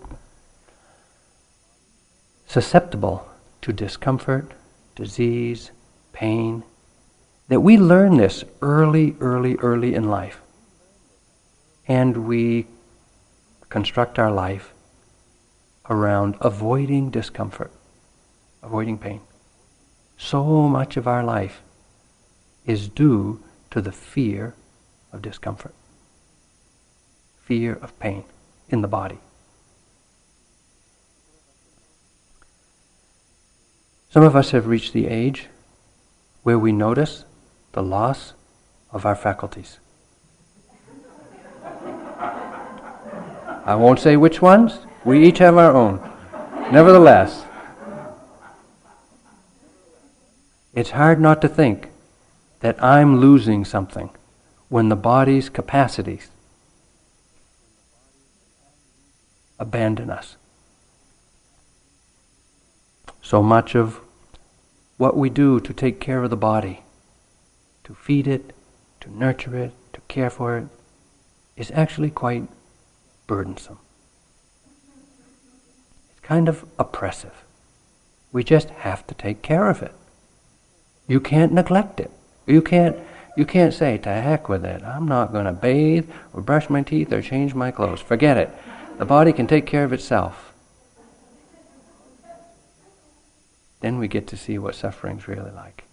susceptible 2.54 3.28
to 3.60 3.72
discomfort, 3.72 4.52
disease, 4.94 5.72
pain, 6.12 6.62
that 7.48 7.58
we 7.58 7.76
learn 7.76 8.16
this 8.16 8.44
early, 8.62 9.16
early, 9.18 9.56
early 9.56 9.92
in 9.92 10.04
life. 10.04 10.40
And 11.88 12.28
we 12.28 12.68
construct 13.70 14.20
our 14.20 14.30
life 14.30 14.72
around 15.90 16.36
avoiding 16.40 17.10
discomfort, 17.10 17.72
avoiding 18.62 18.98
pain. 18.98 19.20
So 20.16 20.44
much 20.68 20.96
of 20.96 21.08
our 21.08 21.24
life 21.24 21.60
is 22.64 22.86
due 22.86 23.42
to 23.72 23.80
the 23.80 23.90
fear 23.90 24.54
of 25.12 25.22
discomfort, 25.22 25.74
fear 27.42 27.72
of 27.74 27.98
pain 27.98 28.22
in 28.68 28.80
the 28.80 28.86
body. 29.00 29.18
Some 34.14 34.22
of 34.22 34.36
us 34.36 34.52
have 34.52 34.68
reached 34.68 34.92
the 34.92 35.08
age 35.08 35.48
where 36.44 36.56
we 36.56 36.70
notice 36.70 37.24
the 37.72 37.82
loss 37.82 38.32
of 38.92 39.04
our 39.04 39.16
faculties. 39.16 39.80
I 43.64 43.74
won't 43.74 43.98
say 43.98 44.16
which 44.16 44.40
ones, 44.40 44.78
we 45.04 45.26
each 45.26 45.38
have 45.38 45.56
our 45.56 45.74
own. 45.74 45.98
Nevertheless, 46.70 47.44
it's 50.74 50.90
hard 50.90 51.20
not 51.20 51.42
to 51.42 51.48
think 51.48 51.88
that 52.60 52.80
I'm 52.80 53.18
losing 53.18 53.64
something 53.64 54.10
when 54.68 54.90
the 54.90 54.94
body's 54.94 55.48
capacities 55.48 56.30
abandon 59.58 60.08
us. 60.08 60.36
So 63.24 63.42
much 63.42 63.74
of 63.74 64.00
what 64.98 65.16
we 65.16 65.30
do 65.30 65.58
to 65.58 65.72
take 65.72 65.98
care 65.98 66.22
of 66.22 66.28
the 66.28 66.36
body, 66.36 66.82
to 67.84 67.94
feed 67.94 68.26
it, 68.26 68.52
to 69.00 69.10
nurture 69.10 69.56
it, 69.56 69.72
to 69.94 70.02
care 70.02 70.28
for 70.28 70.58
it, 70.58 70.66
is 71.56 71.72
actually 71.74 72.10
quite 72.10 72.46
burdensome. 73.26 73.78
It's 76.10 76.20
kind 76.20 76.50
of 76.50 76.66
oppressive. 76.78 77.44
We 78.30 78.44
just 78.44 78.68
have 78.68 79.06
to 79.06 79.14
take 79.14 79.40
care 79.40 79.70
of 79.70 79.82
it. 79.82 79.94
You 81.08 81.18
can't 81.18 81.52
neglect 81.52 82.00
it. 82.00 82.10
You 82.46 82.60
can't 82.60 82.98
you 83.36 83.46
can't 83.46 83.74
say, 83.74 83.98
to 83.98 84.10
heck 84.10 84.48
with 84.48 84.64
it. 84.64 84.82
I'm 84.84 85.08
not 85.08 85.32
going 85.32 85.46
to 85.46 85.52
bathe 85.52 86.08
or 86.32 86.40
brush 86.40 86.70
my 86.70 86.82
teeth 86.82 87.12
or 87.12 87.20
change 87.20 87.52
my 87.52 87.72
clothes. 87.72 88.00
Forget 88.00 88.36
it. 88.36 88.50
The 88.98 89.04
body 89.04 89.32
can 89.32 89.48
take 89.48 89.66
care 89.66 89.82
of 89.82 89.92
itself. 89.92 90.53
Then 93.84 93.98
we 93.98 94.08
get 94.08 94.26
to 94.28 94.36
see 94.36 94.58
what 94.58 94.74
suffering's 94.74 95.28
really 95.28 95.50
like. 95.50 95.84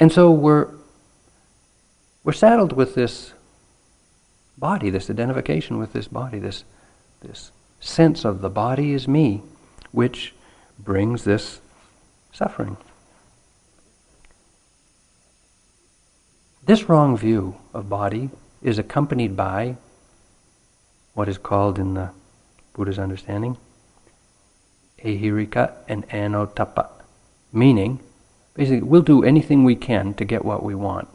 And 0.00 0.10
so 0.10 0.30
we're 0.30 0.68
we're 2.24 2.32
saddled 2.32 2.72
with 2.72 2.94
this 2.94 3.34
body, 4.56 4.88
this 4.88 5.10
identification 5.10 5.76
with 5.76 5.92
this 5.92 6.08
body, 6.08 6.38
this 6.38 6.64
this 7.20 7.52
sense 7.80 8.24
of 8.24 8.40
the 8.40 8.48
body 8.48 8.94
is 8.94 9.06
me, 9.06 9.42
which 9.92 10.32
brings 10.78 11.24
this 11.24 11.60
suffering. 12.32 12.78
This 16.64 16.88
wrong 16.88 17.14
view 17.14 17.56
of 17.74 17.90
body 17.90 18.30
is 18.62 18.78
accompanied 18.78 19.36
by 19.36 19.76
what 21.12 21.28
is 21.28 21.36
called 21.36 21.78
in 21.78 21.92
the 21.92 22.10
Buddha's 22.72 22.98
understanding 22.98 23.58
ahirika 25.04 25.72
and 25.88 26.08
anottappa, 26.08 26.88
meaning 27.52 28.00
basically 28.54 28.82
we'll 28.82 29.02
do 29.02 29.22
anything 29.22 29.64
we 29.64 29.76
can 29.76 30.14
to 30.14 30.24
get 30.24 30.44
what 30.44 30.62
we 30.62 30.74
want. 30.74 31.08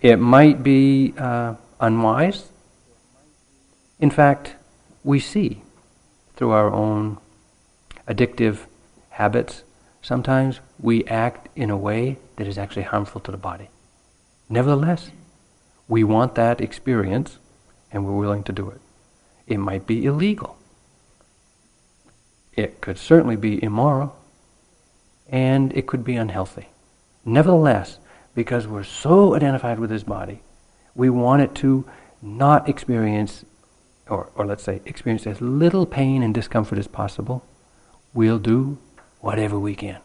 It 0.00 0.16
might 0.16 0.62
be 0.62 1.12
uh, 1.18 1.54
unwise. 1.78 2.48
In 3.98 4.10
fact, 4.10 4.56
we 5.04 5.20
see 5.20 5.62
through 6.36 6.50
our 6.50 6.72
own 6.72 7.18
addictive 8.08 8.60
habits, 9.10 9.62
sometimes 10.00 10.60
we 10.80 11.04
act 11.04 11.48
in 11.54 11.68
a 11.68 11.76
way 11.76 12.16
that 12.36 12.46
is 12.46 12.56
actually 12.56 12.84
harmful 12.84 13.20
to 13.20 13.30
the 13.30 13.36
body. 13.36 13.68
Nevertheless, 14.48 15.10
we 15.86 16.02
want 16.02 16.34
that 16.34 16.60
experience 16.62 17.38
and 17.92 18.06
we're 18.06 18.16
willing 18.16 18.42
to 18.44 18.52
do 18.52 18.70
it. 18.70 18.80
It 19.50 19.58
might 19.58 19.84
be 19.84 20.06
illegal. 20.06 20.56
It 22.54 22.80
could 22.80 22.98
certainly 22.98 23.34
be 23.34 23.62
immoral. 23.62 24.16
And 25.28 25.76
it 25.76 25.88
could 25.88 26.04
be 26.04 26.14
unhealthy. 26.14 26.68
Nevertheless, 27.24 27.98
because 28.34 28.68
we're 28.68 28.84
so 28.84 29.34
identified 29.34 29.80
with 29.80 29.90
this 29.90 30.04
body, 30.04 30.42
we 30.94 31.10
want 31.10 31.42
it 31.42 31.54
to 31.56 31.84
not 32.22 32.68
experience, 32.68 33.44
or, 34.08 34.30
or 34.36 34.46
let's 34.46 34.62
say, 34.62 34.80
experience 34.84 35.26
as 35.26 35.40
little 35.40 35.84
pain 35.84 36.22
and 36.22 36.32
discomfort 36.32 36.78
as 36.78 36.86
possible. 36.86 37.44
We'll 38.14 38.38
do 38.38 38.78
whatever 39.20 39.58
we 39.58 39.74
can 39.74 40.00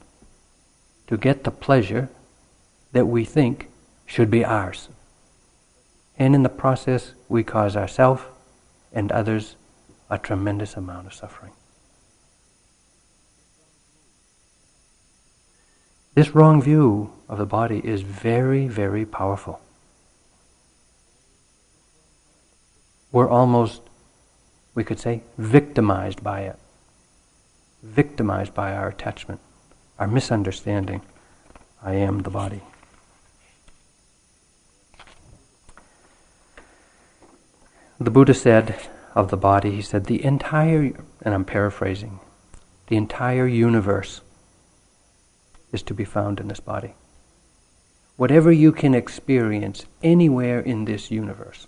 to 1.07 1.17
get 1.17 1.43
the 1.43 1.51
pleasure 1.51 2.09
that 2.93 3.05
we 3.05 3.25
think 3.25 3.69
should 4.07 4.31
be 4.31 4.43
ours. 4.43 4.89
And 6.17 6.33
in 6.33 6.41
the 6.41 6.49
process, 6.49 7.13
we 7.29 7.43
cause 7.43 7.75
ourselves 7.75 8.23
and 8.95 9.11
others 9.11 9.57
a 10.09 10.17
tremendous 10.17 10.75
amount 10.75 11.05
of 11.05 11.13
suffering. 11.13 11.51
This 16.15 16.33
wrong 16.33 16.61
view 16.61 17.11
of 17.27 17.37
the 17.37 17.45
body 17.45 17.81
is 17.83 18.01
very, 18.01 18.69
very 18.69 19.05
powerful. 19.05 19.59
We're 23.11 23.29
almost, 23.29 23.81
we 24.73 24.85
could 24.85 24.99
say, 24.99 25.23
victimized 25.37 26.23
by 26.23 26.41
it. 26.41 26.57
Victimized 27.83 28.53
by 28.53 28.73
our 28.73 28.87
attachment, 28.87 29.41
our 29.99 30.07
misunderstanding. 30.07 31.01
I 31.83 31.95
am 31.95 32.19
the 32.19 32.29
body. 32.29 32.61
The 37.97 38.11
Buddha 38.11 38.33
said 38.33 38.89
of 39.13 39.29
the 39.29 39.37
body, 39.37 39.71
he 39.71 39.81
said, 39.81 40.05
the 40.05 40.23
entire, 40.23 40.91
and 41.21 41.33
I'm 41.33 41.45
paraphrasing, 41.45 42.19
the 42.87 42.97
entire 42.97 43.47
universe 43.47 44.19
is 45.71 45.81
to 45.83 45.93
be 45.93 46.03
found 46.03 46.41
in 46.41 46.49
this 46.49 46.59
body. 46.59 46.93
Whatever 48.17 48.51
you 48.51 48.73
can 48.73 48.93
experience 48.93 49.85
anywhere 50.03 50.59
in 50.59 50.83
this 50.83 51.09
universe 51.09 51.67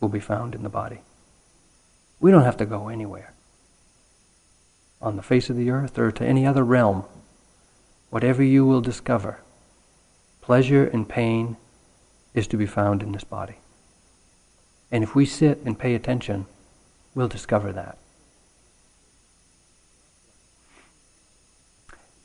will 0.00 0.08
be 0.08 0.20
found 0.20 0.54
in 0.54 0.62
the 0.62 0.70
body. 0.70 1.00
We 2.20 2.30
don't 2.30 2.44
have 2.44 2.56
to 2.58 2.66
go 2.66 2.88
anywhere 2.88 3.34
on 5.00 5.16
the 5.16 5.22
face 5.22 5.50
of 5.50 5.56
the 5.56 5.70
earth 5.70 5.98
or 5.98 6.10
to 6.10 6.24
any 6.24 6.46
other 6.46 6.64
realm. 6.64 7.04
Whatever 8.08 8.42
you 8.42 8.64
will 8.64 8.80
discover, 8.80 9.40
pleasure 10.40 10.86
and 10.86 11.06
pain 11.06 11.58
is 12.32 12.46
to 12.46 12.56
be 12.56 12.66
found 12.66 13.02
in 13.02 13.12
this 13.12 13.24
body. 13.24 13.56
And 14.94 15.02
if 15.02 15.16
we 15.16 15.26
sit 15.26 15.58
and 15.64 15.76
pay 15.76 15.96
attention, 15.96 16.46
we'll 17.16 17.26
discover 17.26 17.72
that. 17.72 17.98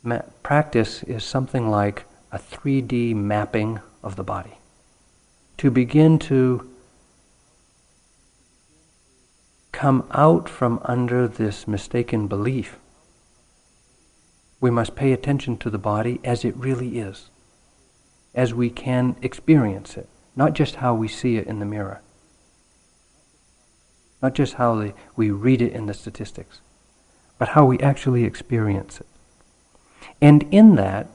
Ma- 0.04 0.22
practice 0.44 1.02
is 1.02 1.24
something 1.24 1.68
like 1.68 2.04
a 2.30 2.38
3D 2.38 3.12
mapping 3.16 3.80
of 4.04 4.14
the 4.14 4.22
body. 4.22 4.58
To 5.58 5.72
begin 5.72 6.20
to 6.20 6.70
come 9.72 10.06
out 10.12 10.48
from 10.48 10.78
under 10.84 11.26
this 11.26 11.66
mistaken 11.66 12.28
belief, 12.28 12.76
we 14.60 14.70
must 14.70 14.94
pay 14.94 15.12
attention 15.12 15.56
to 15.56 15.70
the 15.70 15.76
body 15.76 16.20
as 16.22 16.44
it 16.44 16.56
really 16.56 17.00
is, 17.00 17.30
as 18.32 18.54
we 18.54 18.70
can 18.70 19.16
experience 19.22 19.96
it, 19.96 20.08
not 20.36 20.52
just 20.52 20.76
how 20.76 20.94
we 20.94 21.08
see 21.08 21.36
it 21.36 21.48
in 21.48 21.58
the 21.58 21.66
mirror, 21.66 22.00
not 24.22 24.34
just 24.34 24.54
how 24.54 24.74
the, 24.74 24.94
we 25.16 25.30
read 25.30 25.62
it 25.62 25.72
in 25.72 25.86
the 25.86 25.94
statistics, 25.94 26.60
but 27.38 27.48
how 27.48 27.64
we 27.64 27.78
actually 27.80 28.24
experience 28.24 29.00
it. 29.00 29.06
And 30.20 30.42
in 30.50 30.74
that 30.76 31.08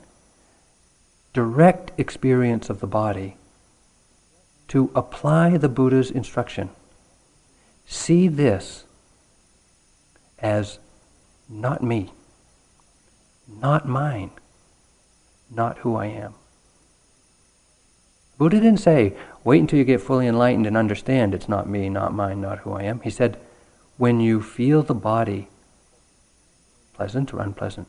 direct 1.34 1.92
experience 2.00 2.70
of 2.70 2.80
the 2.80 2.88
body, 2.88 3.38
to 4.70 4.90
apply 4.96 5.58
the 5.58 5.70
Buddha's 5.70 6.10
instruction, 6.10 6.70
see 7.86 8.28
this 8.28 8.86
as 10.40 10.80
not 11.48 11.84
me, 11.84 12.12
not 13.48 13.88
mine, 13.88 14.32
not 15.52 15.78
who 15.80 15.96
I 15.96 16.08
am. 16.08 16.34
Buddha 18.38 18.60
didn't 18.60 18.80
say, 18.80 19.16
wait 19.46 19.62
until 19.62 19.78
you 19.78 19.86
get 19.86 20.02
fully 20.02 20.28
enlightened 20.28 20.66
and 20.66 20.76
understand 20.76 21.34
it's 21.34 21.48
not 21.48 21.70
me, 21.70 21.88
not 21.88 22.12
mine, 22.14 22.42
not 22.42 22.60
who 22.60 22.74
I 22.74 22.82
am. 22.82 23.00
He 23.02 23.12
said, 23.12 23.40
when 23.96 24.20
you 24.20 24.42
feel 24.42 24.82
the 24.82 24.96
body, 24.96 25.48
pleasant 26.94 27.34
or 27.34 27.40
unpleasant, 27.40 27.88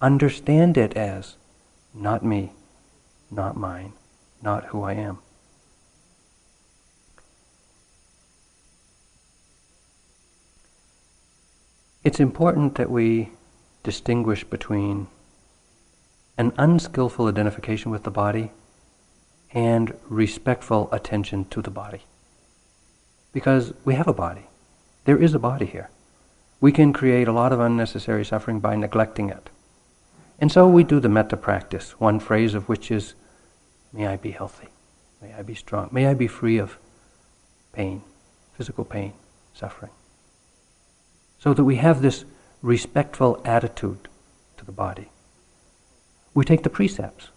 understand 0.00 0.76
it 0.76 0.94
as 0.94 1.36
not 1.94 2.22
me, 2.22 2.52
not 3.30 3.56
mine, 3.56 3.94
not 4.42 4.66
who 4.66 4.82
I 4.82 4.92
am. 4.92 5.18
It's 12.04 12.20
important 12.20 12.74
that 12.74 12.90
we 12.90 13.30
distinguish 13.82 14.44
between 14.44 15.06
an 16.36 16.52
unskillful 16.58 17.26
identification 17.26 17.90
with 17.90 18.02
the 18.02 18.10
body 18.10 18.50
and 19.54 19.94
respectful 20.08 20.88
attention 20.92 21.44
to 21.46 21.62
the 21.62 21.70
body. 21.70 22.02
Because 23.32 23.72
we 23.84 23.94
have 23.94 24.08
a 24.08 24.12
body. 24.12 24.46
There 25.04 25.20
is 25.20 25.32
a 25.32 25.38
body 25.38 25.66
here. 25.66 25.90
We 26.60 26.72
can 26.72 26.92
create 26.92 27.28
a 27.28 27.32
lot 27.32 27.52
of 27.52 27.60
unnecessary 27.60 28.24
suffering 28.24 28.58
by 28.58 28.74
neglecting 28.74 29.30
it. 29.30 29.50
And 30.40 30.50
so 30.50 30.66
we 30.66 30.82
do 30.82 30.98
the 30.98 31.08
metta 31.08 31.36
practice, 31.36 31.98
one 32.00 32.18
phrase 32.18 32.54
of 32.54 32.68
which 32.68 32.90
is, 32.90 33.14
May 33.92 34.08
I 34.08 34.16
be 34.16 34.32
healthy. 34.32 34.68
May 35.22 35.32
I 35.32 35.42
be 35.42 35.54
strong. 35.54 35.88
May 35.92 36.06
I 36.08 36.14
be 36.14 36.26
free 36.26 36.58
of 36.58 36.76
pain, 37.72 38.02
physical 38.56 38.84
pain, 38.84 39.12
suffering. 39.54 39.92
So 41.38 41.54
that 41.54 41.64
we 41.64 41.76
have 41.76 42.02
this 42.02 42.24
respectful 42.60 43.40
attitude 43.44 44.08
to 44.56 44.64
the 44.64 44.72
body. 44.72 45.10
We 46.34 46.44
take 46.44 46.64
the 46.64 46.70
precepts, 46.70 47.28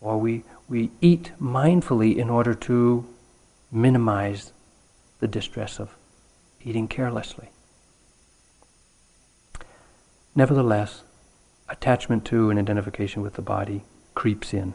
or 0.00 0.18
we, 0.18 0.44
we 0.68 0.90
eat 1.00 1.32
mindfully 1.40 2.16
in 2.16 2.30
order 2.30 2.54
to 2.54 3.06
minimize 3.70 4.52
the 5.20 5.28
distress 5.28 5.78
of 5.78 5.94
eating 6.62 6.88
carelessly. 6.88 7.48
Nevertheless, 10.34 11.02
attachment 11.68 12.24
to 12.26 12.50
and 12.50 12.58
identification 12.58 13.22
with 13.22 13.34
the 13.34 13.42
body 13.42 13.82
creeps 14.14 14.52
in. 14.52 14.74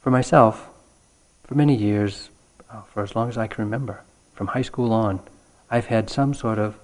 For 0.00 0.10
myself, 0.10 0.68
for 1.44 1.54
many 1.54 1.74
years, 1.74 2.30
uh, 2.70 2.82
for 2.82 3.02
as 3.02 3.14
long 3.14 3.28
as 3.28 3.38
I 3.38 3.46
can 3.46 3.64
remember, 3.64 4.02
from 4.34 4.48
high 4.48 4.62
school 4.62 4.92
on, 4.92 5.20
I've 5.70 5.86
had 5.86 6.10
some 6.10 6.34
sort 6.34 6.58
of 6.58 6.78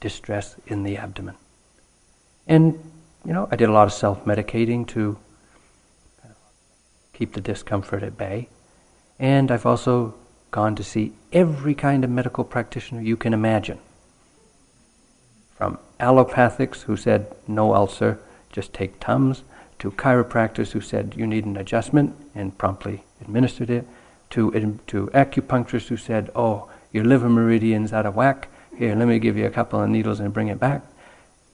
distress 0.00 0.56
in 0.66 0.82
the 0.82 0.96
abdomen. 0.96 1.36
And, 2.46 2.78
you 3.24 3.32
know, 3.32 3.48
I 3.50 3.56
did 3.56 3.68
a 3.68 3.72
lot 3.72 3.86
of 3.86 3.92
self 3.92 4.24
medicating 4.24 4.86
to 4.88 5.18
keep 7.20 7.34
the 7.34 7.40
discomfort 7.42 8.02
at 8.02 8.16
bay. 8.16 8.48
And 9.18 9.50
I've 9.50 9.66
also 9.66 10.14
gone 10.50 10.74
to 10.76 10.82
see 10.82 11.12
every 11.34 11.74
kind 11.74 12.02
of 12.02 12.08
medical 12.08 12.44
practitioner 12.44 13.02
you 13.02 13.18
can 13.18 13.34
imagine. 13.34 13.78
From 15.54 15.78
allopathics 16.00 16.80
who 16.84 16.96
said, 16.96 17.36
no 17.46 17.74
ulcer, 17.74 18.18
just 18.50 18.72
take 18.72 18.98
Tums, 19.00 19.42
to 19.80 19.90
chiropractors 19.90 20.72
who 20.72 20.80
said, 20.80 21.12
you 21.14 21.26
need 21.26 21.44
an 21.44 21.58
adjustment, 21.58 22.16
and 22.34 22.56
promptly 22.56 23.04
administered 23.20 23.68
it, 23.68 23.86
to, 24.30 24.50
to 24.86 25.08
acupuncturists 25.08 25.88
who 25.88 25.98
said, 25.98 26.30
oh, 26.34 26.70
your 26.90 27.04
liver 27.04 27.28
meridian's 27.28 27.92
out 27.92 28.06
of 28.06 28.16
whack. 28.16 28.48
Here, 28.78 28.94
let 28.94 29.08
me 29.08 29.18
give 29.18 29.36
you 29.36 29.44
a 29.44 29.50
couple 29.50 29.82
of 29.82 29.90
needles 29.90 30.20
and 30.20 30.32
bring 30.32 30.48
it 30.48 30.58
back. 30.58 30.82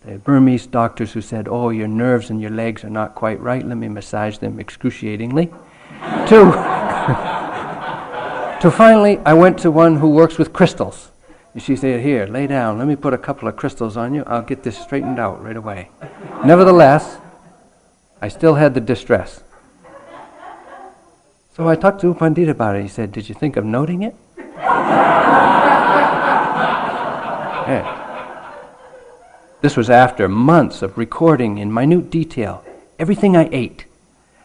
The 0.06 0.18
Burmese 0.18 0.68
doctors 0.68 1.12
who 1.12 1.20
said, 1.20 1.48
oh, 1.48 1.70
your 1.70 1.88
nerves 1.88 2.30
and 2.30 2.40
your 2.40 2.52
legs 2.52 2.84
are 2.84 2.90
not 2.90 3.16
quite 3.16 3.40
right. 3.40 3.66
Let 3.66 3.76
me 3.76 3.88
massage 3.88 4.38
them 4.38 4.60
excruciatingly. 4.60 5.46
to, 5.46 6.28
to 8.62 8.70
finally, 8.70 9.18
I 9.26 9.34
went 9.34 9.58
to 9.58 9.72
one 9.72 9.96
who 9.96 10.10
works 10.10 10.38
with 10.38 10.52
crystals. 10.52 11.10
And 11.54 11.62
she 11.62 11.74
said, 11.74 12.02
Here, 12.02 12.26
lay 12.26 12.46
down. 12.46 12.78
Let 12.78 12.86
me 12.86 12.94
put 12.94 13.14
a 13.14 13.18
couple 13.18 13.48
of 13.48 13.56
crystals 13.56 13.96
on 13.96 14.14
you. 14.14 14.22
I'll 14.28 14.42
get 14.42 14.62
this 14.62 14.78
straightened 14.78 15.18
out 15.18 15.42
right 15.42 15.56
away. 15.56 15.90
Nevertheless, 16.44 17.18
I 18.20 18.28
still 18.28 18.54
had 18.54 18.74
the 18.74 18.80
distress. 18.80 19.42
So 21.56 21.68
I 21.68 21.74
talked 21.74 22.02
to 22.02 22.08
U 22.08 22.14
Pandita 22.14 22.50
about 22.50 22.76
it. 22.76 22.82
He 22.82 22.88
said, 22.88 23.10
Did 23.10 23.28
you 23.28 23.34
think 23.34 23.56
of 23.56 23.64
noting 23.64 24.02
it? 24.02 24.14
yeah. 27.66 27.95
This 29.62 29.76
was 29.76 29.88
after 29.88 30.28
months 30.28 30.82
of 30.82 30.98
recording 30.98 31.56
in 31.56 31.72
minute 31.72 32.10
detail 32.10 32.62
everything 32.98 33.36
I 33.36 33.48
ate, 33.50 33.86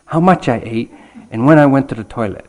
how 0.05 0.21
much 0.21 0.47
I 0.47 0.61
ate, 0.63 0.91
and 1.29 1.45
when 1.45 1.59
I 1.59 1.65
went 1.65 1.89
to 1.89 1.95
the 1.95 2.05
toilet. 2.05 2.45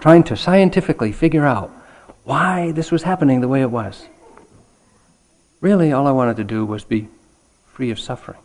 Trying 0.00 0.24
to 0.24 0.36
scientifically 0.36 1.12
figure 1.12 1.44
out 1.44 1.70
why 2.24 2.72
this 2.72 2.90
was 2.90 3.02
happening 3.02 3.40
the 3.40 3.48
way 3.48 3.60
it 3.60 3.70
was. 3.70 4.06
Really, 5.60 5.92
all 5.92 6.06
I 6.06 6.12
wanted 6.12 6.36
to 6.38 6.44
do 6.44 6.64
was 6.64 6.84
be 6.84 7.08
free 7.66 7.90
of 7.90 8.00
suffering. 8.00 8.40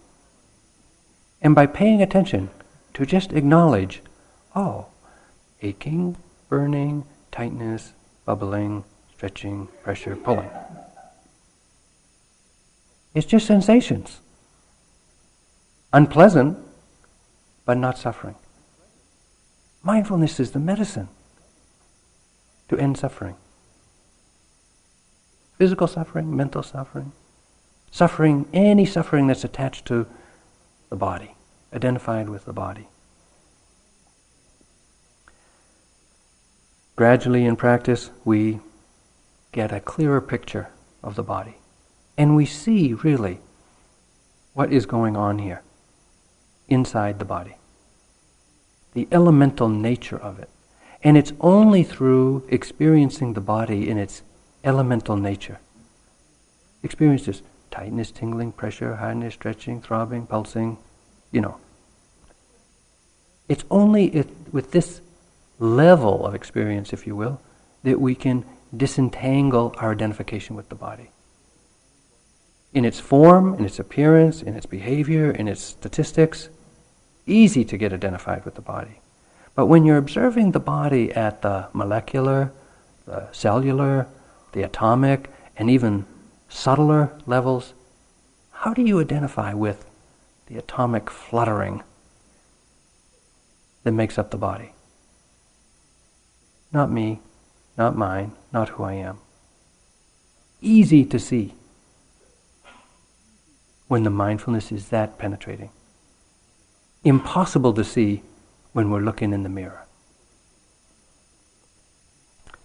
And 1.42 1.56
by 1.56 1.68
paying 1.68 2.02
attention 2.02 2.50
to 2.96 3.06
just 3.06 3.32
acknowledge, 3.32 4.02
oh, 4.56 4.88
aching, 5.62 6.18
burning, 6.50 7.06
tightness, 7.32 7.94
bubbling, 8.26 8.84
stretching, 9.16 9.68
pressure, 9.84 10.16
pulling. 10.18 10.50
It's 13.14 13.28
just 13.28 13.46
sensations. 13.46 14.20
Unpleasant, 15.92 16.58
but 17.66 17.78
not 17.78 17.98
suffering. 17.98 18.36
Mindfulness 19.84 20.40
is 20.40 20.52
the 20.52 20.60
medicine 20.60 21.10
to 22.70 22.78
end 22.78 22.98
suffering. 22.98 23.36
Physical 25.58 25.88
suffering, 25.88 26.36
mental 26.36 26.64
suffering, 26.64 27.12
suffering, 27.92 28.48
any 28.54 28.86
suffering 28.86 29.28
that's 29.28 29.44
attached 29.44 29.86
to 29.86 30.08
the 30.90 30.96
body, 30.96 31.36
identified 31.74 32.30
with 32.30 32.46
the 32.46 32.54
body. 32.54 32.88
Gradually 36.96 37.46
in 37.46 37.56
practice, 37.56 38.10
we 38.24 38.60
get 39.52 39.72
a 39.72 39.80
clearer 39.80 40.22
picture 40.22 40.70
of 41.04 41.16
the 41.16 41.24
body. 41.24 41.56
And 42.18 42.36
we 42.36 42.46
see 42.46 42.94
really 42.94 43.40
what 44.54 44.72
is 44.72 44.86
going 44.86 45.18
on 45.18 45.40
here 45.40 45.62
inside 46.68 47.20
the 47.20 47.26
body, 47.26 47.56
the 48.94 49.08
elemental 49.12 49.68
nature 49.68 50.18
of 50.18 50.40
it. 50.40 50.50
And 51.04 51.18
it's 51.18 51.34
only 51.42 51.84
through 51.84 52.48
experiencing 52.50 53.34
the 53.34 53.42
body 53.42 53.90
in 53.90 53.98
its 53.98 54.22
elemental 54.64 55.18
nature. 55.18 55.60
Experience 56.82 57.26
this 57.26 57.42
tightness, 57.72 58.12
tingling, 58.12 58.52
pressure, 58.52 58.96
hardness, 58.96 59.34
stretching, 59.34 59.82
throbbing, 59.82 60.28
pulsing, 60.28 60.78
you 61.32 61.42
know. 61.42 61.58
It's 63.50 63.66
only 63.70 64.16
if, 64.16 64.28
with 64.52 64.72
this 64.72 65.02
level 65.60 66.26
of 66.26 66.36
experience, 66.36 66.94
if 66.94 67.06
you 67.08 67.16
will, 67.16 67.42
that 67.84 68.00
we 68.00 68.16
can 68.16 68.46
disentangle 68.76 69.76
our 69.78 69.92
identification 69.92 70.56
with 70.56 70.70
the 70.70 70.76
body. 70.76 71.10
In 72.74 72.86
its 72.86 73.00
form, 73.00 73.54
in 73.54 73.66
its 73.66 73.80
appearance, 73.80 74.42
in 74.42 74.56
its 74.56 74.66
behavior, 74.66 75.30
in 75.30 75.48
its 75.48 75.62
statistics, 75.62 76.50
easy 77.28 77.64
to 77.66 77.78
get 77.78 77.94
identified 77.94 78.44
with 78.46 78.56
the 78.56 78.62
body. 78.62 79.00
But 79.56 79.68
when 79.68 79.86
you're 79.86 79.98
observing 79.98 80.52
the 80.52 80.60
body 80.60 81.12
at 81.12 81.44
the 81.44 81.68
molecular, 81.74 82.52
the 83.06 83.32
cellular, 83.32 84.08
the 84.54 84.64
atomic, 84.64 85.30
and 85.56 85.70
even 85.70 86.06
subtler 86.50 87.12
levels, 87.28 87.74
how 88.52 88.74
do 88.74 88.82
you 88.82 89.00
identify 89.00 89.54
with 89.54 89.86
the 90.48 90.58
atomic 90.58 91.10
fluttering 91.10 91.84
that 93.84 93.92
makes 93.92 94.18
up 94.18 94.32
the 94.32 94.38
body? 94.38 94.74
Not 96.72 96.90
me, 96.90 97.20
not 97.78 97.96
mine, 97.96 98.32
not 98.52 98.70
who 98.70 98.84
I 98.84 98.94
am. 98.94 99.20
Easy 100.62 101.06
to 101.06 101.20
see 101.20 101.54
when 103.94 104.02
the 104.02 104.10
mindfulness 104.10 104.72
is 104.72 104.90
that 104.90 105.20
penetrating. 105.20 105.70
Impossible 107.04 107.72
to 107.74 107.84
see 107.84 108.24
when 108.72 108.90
we're 108.90 109.00
looking 109.00 109.32
in 109.34 109.44
the 109.44 109.50
mirror. 109.50 109.86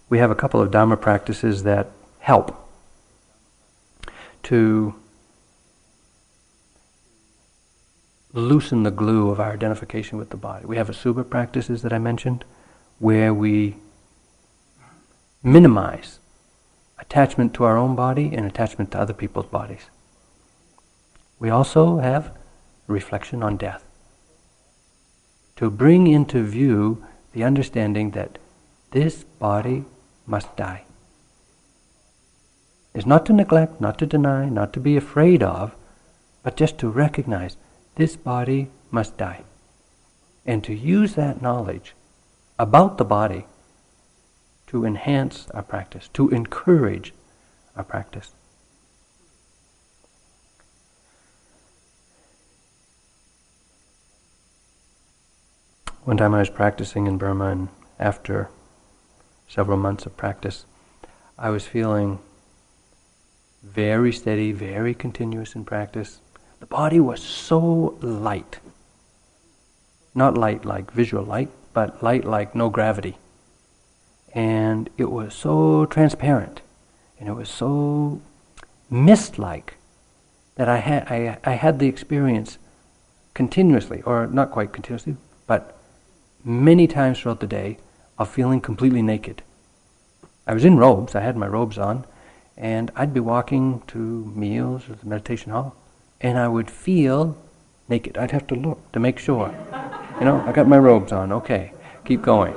We 0.09 0.17
have 0.17 0.31
a 0.31 0.35
couple 0.35 0.59
of 0.59 0.71
Dharma 0.71 0.97
practices 0.97 1.61
that 1.65 1.91
help 2.17 2.67
to 4.41 4.95
loosen 8.33 8.81
the 8.81 8.89
glue 8.89 9.29
of 9.29 9.39
our 9.39 9.51
identification 9.51 10.17
with 10.17 10.31
the 10.31 10.37
body. 10.37 10.65
We 10.65 10.77
have 10.77 10.89
Asubha 10.89 11.29
practices 11.29 11.83
that 11.83 11.93
I 11.93 11.99
mentioned, 11.99 12.43
where 12.97 13.35
we 13.35 13.75
minimize 15.43 16.17
attachment 16.97 17.53
to 17.53 17.65
our 17.65 17.77
own 17.77 17.95
body 17.95 18.33
and 18.33 18.47
attachment 18.47 18.89
to 18.93 18.99
other 18.99 19.13
people's 19.13 19.45
bodies. 19.45 19.91
We 21.39 21.49
also 21.49 21.97
have 21.97 22.37
reflection 22.87 23.41
on 23.41 23.57
death. 23.57 23.83
To 25.55 25.69
bring 25.69 26.07
into 26.07 26.43
view 26.43 27.05
the 27.33 27.43
understanding 27.43 28.11
that 28.11 28.37
this 28.91 29.23
body 29.23 29.85
must 30.25 30.55
die. 30.57 30.83
Is 32.93 33.05
not 33.05 33.25
to 33.27 33.33
neglect, 33.33 33.79
not 33.79 33.97
to 33.99 34.05
deny, 34.05 34.49
not 34.49 34.73
to 34.73 34.79
be 34.79 34.97
afraid 34.97 35.43
of, 35.43 35.75
but 36.43 36.57
just 36.57 36.77
to 36.79 36.89
recognize 36.89 37.55
this 37.95 38.15
body 38.15 38.69
must 38.91 39.17
die. 39.17 39.43
And 40.45 40.63
to 40.63 40.73
use 40.73 41.13
that 41.15 41.41
knowledge 41.41 41.93
about 42.57 42.97
the 42.97 43.05
body 43.05 43.45
to 44.67 44.85
enhance 44.85 45.47
our 45.53 45.61
practice, 45.61 46.09
to 46.13 46.29
encourage 46.29 47.13
our 47.75 47.83
practice. 47.83 48.33
One 56.09 56.17
time 56.17 56.33
I 56.33 56.39
was 56.39 56.49
practicing 56.49 57.05
in 57.05 57.19
Burma, 57.19 57.49
and 57.49 57.67
after 57.99 58.49
several 59.47 59.77
months 59.77 60.07
of 60.07 60.17
practice, 60.17 60.65
I 61.37 61.51
was 61.51 61.67
feeling 61.67 62.17
very 63.61 64.11
steady, 64.11 64.51
very 64.51 64.95
continuous 64.95 65.53
in 65.53 65.65
practice. 65.65 66.19
The 66.61 66.65
body 66.65 66.99
was 66.99 67.21
so 67.21 67.95
light. 68.01 68.57
Not 70.15 70.35
light 70.35 70.65
like 70.65 70.89
visual 70.89 71.23
light, 71.23 71.51
but 71.73 72.01
light 72.01 72.25
like 72.25 72.55
no 72.55 72.71
gravity. 72.71 73.19
And 74.33 74.89
it 74.97 75.11
was 75.11 75.35
so 75.35 75.85
transparent, 75.85 76.61
and 77.19 77.29
it 77.29 77.33
was 77.33 77.49
so 77.49 78.19
mist 78.89 79.37
like 79.37 79.75
that 80.55 80.67
I 80.67 80.77
had, 80.77 81.03
I, 81.07 81.37
I 81.43 81.51
had 81.51 81.77
the 81.77 81.87
experience 81.87 82.57
continuously, 83.35 84.01
or 84.07 84.25
not 84.25 84.49
quite 84.49 84.73
continuously, 84.73 85.15
but 85.45 85.78
many 86.43 86.87
times 86.87 87.19
throughout 87.19 87.39
the 87.39 87.47
day 87.47 87.77
of 88.17 88.29
feeling 88.29 88.61
completely 88.61 89.01
naked. 89.01 89.41
I 90.47 90.53
was 90.53 90.65
in 90.65 90.77
robes, 90.77 91.15
I 91.15 91.21
had 91.21 91.37
my 91.37 91.47
robes 91.47 91.77
on, 91.77 92.05
and 92.57 92.91
I'd 92.95 93.13
be 93.13 93.19
walking 93.19 93.81
to 93.87 93.97
meals 94.35 94.89
or 94.89 94.95
the 94.95 95.05
meditation 95.05 95.51
hall, 95.51 95.75
and 96.19 96.37
I 96.37 96.47
would 96.47 96.69
feel 96.69 97.37
naked. 97.87 98.17
I'd 98.17 98.31
have 98.31 98.47
to 98.47 98.55
look 98.55 98.91
to 98.91 98.99
make 98.99 99.19
sure. 99.19 99.53
You 100.19 100.25
know, 100.25 100.43
I 100.45 100.51
got 100.51 100.67
my 100.67 100.77
robes 100.77 101.11
on, 101.11 101.31
okay, 101.31 101.73
keep 102.03 102.21
going. 102.21 102.55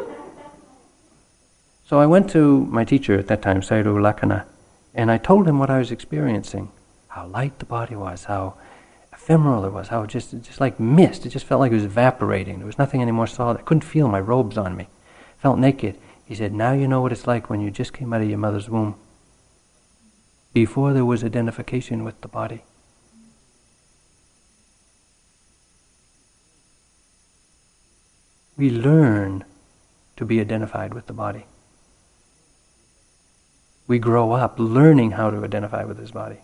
So 1.87 2.01
I 2.01 2.07
went 2.07 2.31
to 2.31 2.65
my 2.67 2.85
teacher 2.85 3.19
at 3.19 3.29
that 3.29 3.43
time, 3.43 3.61
Sayadaw 3.61 3.85
U 3.85 4.01
Lakkhana, 4.01 4.45
and 4.95 5.11
I 5.11 5.19
told 5.19 5.47
him 5.47 5.59
what 5.59 5.71
I 5.71 5.79
was 5.79 5.91
experiencing 5.91 6.73
how 7.09 7.27
light 7.27 7.59
the 7.59 7.67
body 7.67 7.95
was, 7.95 8.25
how 8.25 8.55
ephemeral 9.23 9.65
it 9.65 9.73
was, 9.73 9.89
how 9.89 10.03
it 10.03 10.09
just, 10.09 10.33
just 10.43 10.61
like 10.61 10.81
mist. 10.81 11.25
It 11.25 11.29
just 11.29 11.47
felt 11.47 11.61
like 11.61 11.71
it 11.71 11.77
was 11.77 11.85
evaporating. 11.85 12.59
There 12.59 12.67
was 12.67 12.79
nothing 12.79 13.01
anymore 13.01 13.29
solid. 13.29 13.57
I 13.57 13.63
couldn't 13.63 13.83
feel 13.83 14.09
my 14.09 14.19
robes 14.19 14.59
on 14.59 14.77
me. 14.77 14.89
Felt 15.39 15.59
naked. 15.59 15.97
He 16.25 16.35
said, 16.35 16.53
Now 16.53 16.73
you 16.73 16.89
know 16.89 17.01
what 17.01 17.13
it's 17.13 17.27
like 17.27 17.49
when 17.49 17.61
you 17.61 17.71
just 17.71 17.93
came 17.93 18.13
out 18.13 18.21
of 18.21 18.29
your 18.29 18.39
mother's 18.39 18.69
womb. 18.69 18.97
Before 20.53 20.93
there 20.93 21.05
was 21.05 21.23
identification 21.23 22.03
with 22.03 22.21
the 22.21 22.29
body. 22.29 22.63
We 28.57 28.71
learn 28.71 29.45
to 30.17 30.25
be 30.25 30.41
identified 30.41 30.95
with 30.95 31.07
the 31.07 31.13
body. 31.13 31.47
We 33.87 33.99
grow 33.99 34.33
up 34.33 34.59
learning 34.59 35.13
how 35.13 35.31
to 35.31 35.45
identify 35.45 35.85
with 35.85 35.99
this 35.99 36.11
body. 36.11 36.39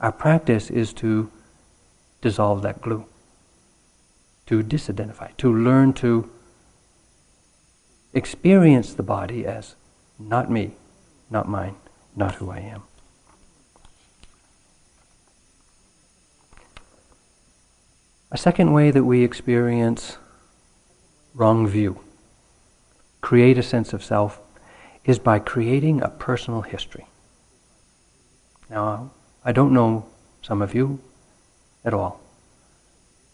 Our 0.00 0.12
practice 0.12 0.70
is 0.70 0.92
to 0.94 1.30
dissolve 2.20 2.62
that 2.62 2.80
glue, 2.80 3.04
to 4.46 4.62
disidentify, 4.62 5.36
to 5.36 5.52
learn 5.52 5.92
to 5.94 6.30
experience 8.12 8.94
the 8.94 9.02
body 9.02 9.46
as 9.46 9.74
not 10.18 10.50
me, 10.50 10.72
not 11.30 11.48
mine, 11.48 11.76
not 12.16 12.36
who 12.36 12.50
I 12.50 12.58
am. 12.58 12.82
A 18.30 18.36
second 18.36 18.72
way 18.72 18.90
that 18.90 19.04
we 19.04 19.24
experience 19.24 20.18
wrong 21.34 21.66
view, 21.66 22.00
create 23.20 23.56
a 23.56 23.62
sense 23.62 23.92
of 23.92 24.04
self, 24.04 24.40
is 25.04 25.18
by 25.18 25.38
creating 25.38 26.02
a 26.02 26.08
personal 26.08 26.62
history. 26.62 27.06
Now, 28.68 29.12
I 29.44 29.52
don't 29.52 29.72
know 29.72 30.06
some 30.42 30.60
of 30.60 30.74
you 30.74 31.00
at 31.84 31.94
all. 31.94 32.20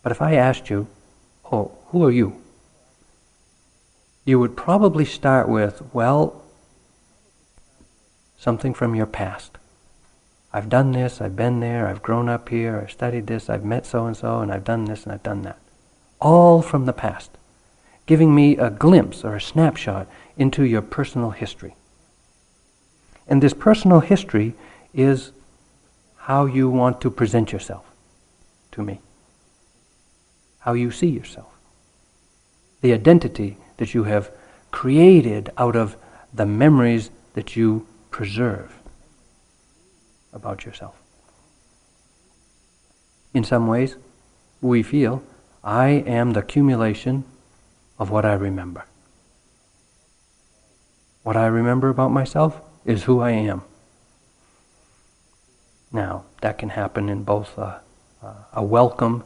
But 0.02 0.12
if 0.12 0.20
I 0.20 0.34
asked 0.34 0.70
you, 0.70 0.86
oh, 1.50 1.72
who 1.86 2.04
are 2.04 2.10
you? 2.10 2.40
You 4.24 4.38
would 4.38 4.56
probably 4.56 5.04
start 5.04 5.48
with, 5.48 5.82
well, 5.92 6.42
something 8.38 8.74
from 8.74 8.94
your 8.94 9.06
past. 9.06 9.58
I've 10.52 10.68
done 10.68 10.92
this, 10.92 11.20
I've 11.20 11.36
been 11.36 11.60
there, 11.60 11.88
I've 11.88 12.02
grown 12.02 12.28
up 12.28 12.48
here, 12.48 12.80
I've 12.80 12.92
studied 12.92 13.26
this, 13.26 13.50
I've 13.50 13.64
met 13.64 13.86
so 13.86 14.06
and 14.06 14.16
so, 14.16 14.40
and 14.40 14.52
I've 14.52 14.64
done 14.64 14.84
this 14.84 15.04
and 15.04 15.12
I've 15.12 15.22
done 15.22 15.42
that. 15.42 15.58
All 16.20 16.62
from 16.62 16.86
the 16.86 16.92
past, 16.92 17.30
giving 18.06 18.34
me 18.34 18.56
a 18.56 18.70
glimpse 18.70 19.24
or 19.24 19.34
a 19.34 19.40
snapshot 19.40 20.06
into 20.36 20.64
your 20.64 20.82
personal 20.82 21.30
history. 21.30 21.74
And 23.26 23.42
this 23.42 23.54
personal 23.54 24.00
history 24.00 24.54
is 24.92 25.32
how 26.16 26.46
you 26.46 26.68
want 26.68 27.00
to 27.00 27.10
present 27.10 27.50
yourself 27.52 27.84
to 28.74 28.82
me. 28.82 29.00
How 30.60 30.72
you 30.72 30.90
see 30.90 31.08
yourself. 31.08 31.52
The 32.80 32.92
identity 32.92 33.56
that 33.76 33.94
you 33.94 34.04
have 34.04 34.30
created 34.70 35.50
out 35.56 35.76
of 35.76 35.96
the 36.32 36.46
memories 36.46 37.10
that 37.34 37.54
you 37.54 37.86
preserve 38.10 38.76
about 40.32 40.64
yourself. 40.64 40.96
In 43.32 43.44
some 43.44 43.68
ways, 43.68 43.96
we 44.60 44.82
feel, 44.82 45.22
I 45.62 45.88
am 45.88 46.32
the 46.32 46.40
accumulation 46.40 47.24
of 47.98 48.10
what 48.10 48.24
I 48.24 48.34
remember. 48.34 48.84
What 51.22 51.36
I 51.36 51.46
remember 51.46 51.88
about 51.88 52.10
myself 52.10 52.60
is 52.84 53.04
who 53.04 53.20
I 53.20 53.30
am. 53.30 53.62
Now, 55.92 56.24
that 56.40 56.58
can 56.58 56.70
happen 56.70 57.08
in 57.08 57.22
both 57.22 57.56
a, 57.56 57.83
a 58.52 58.62
welcome, 58.62 59.24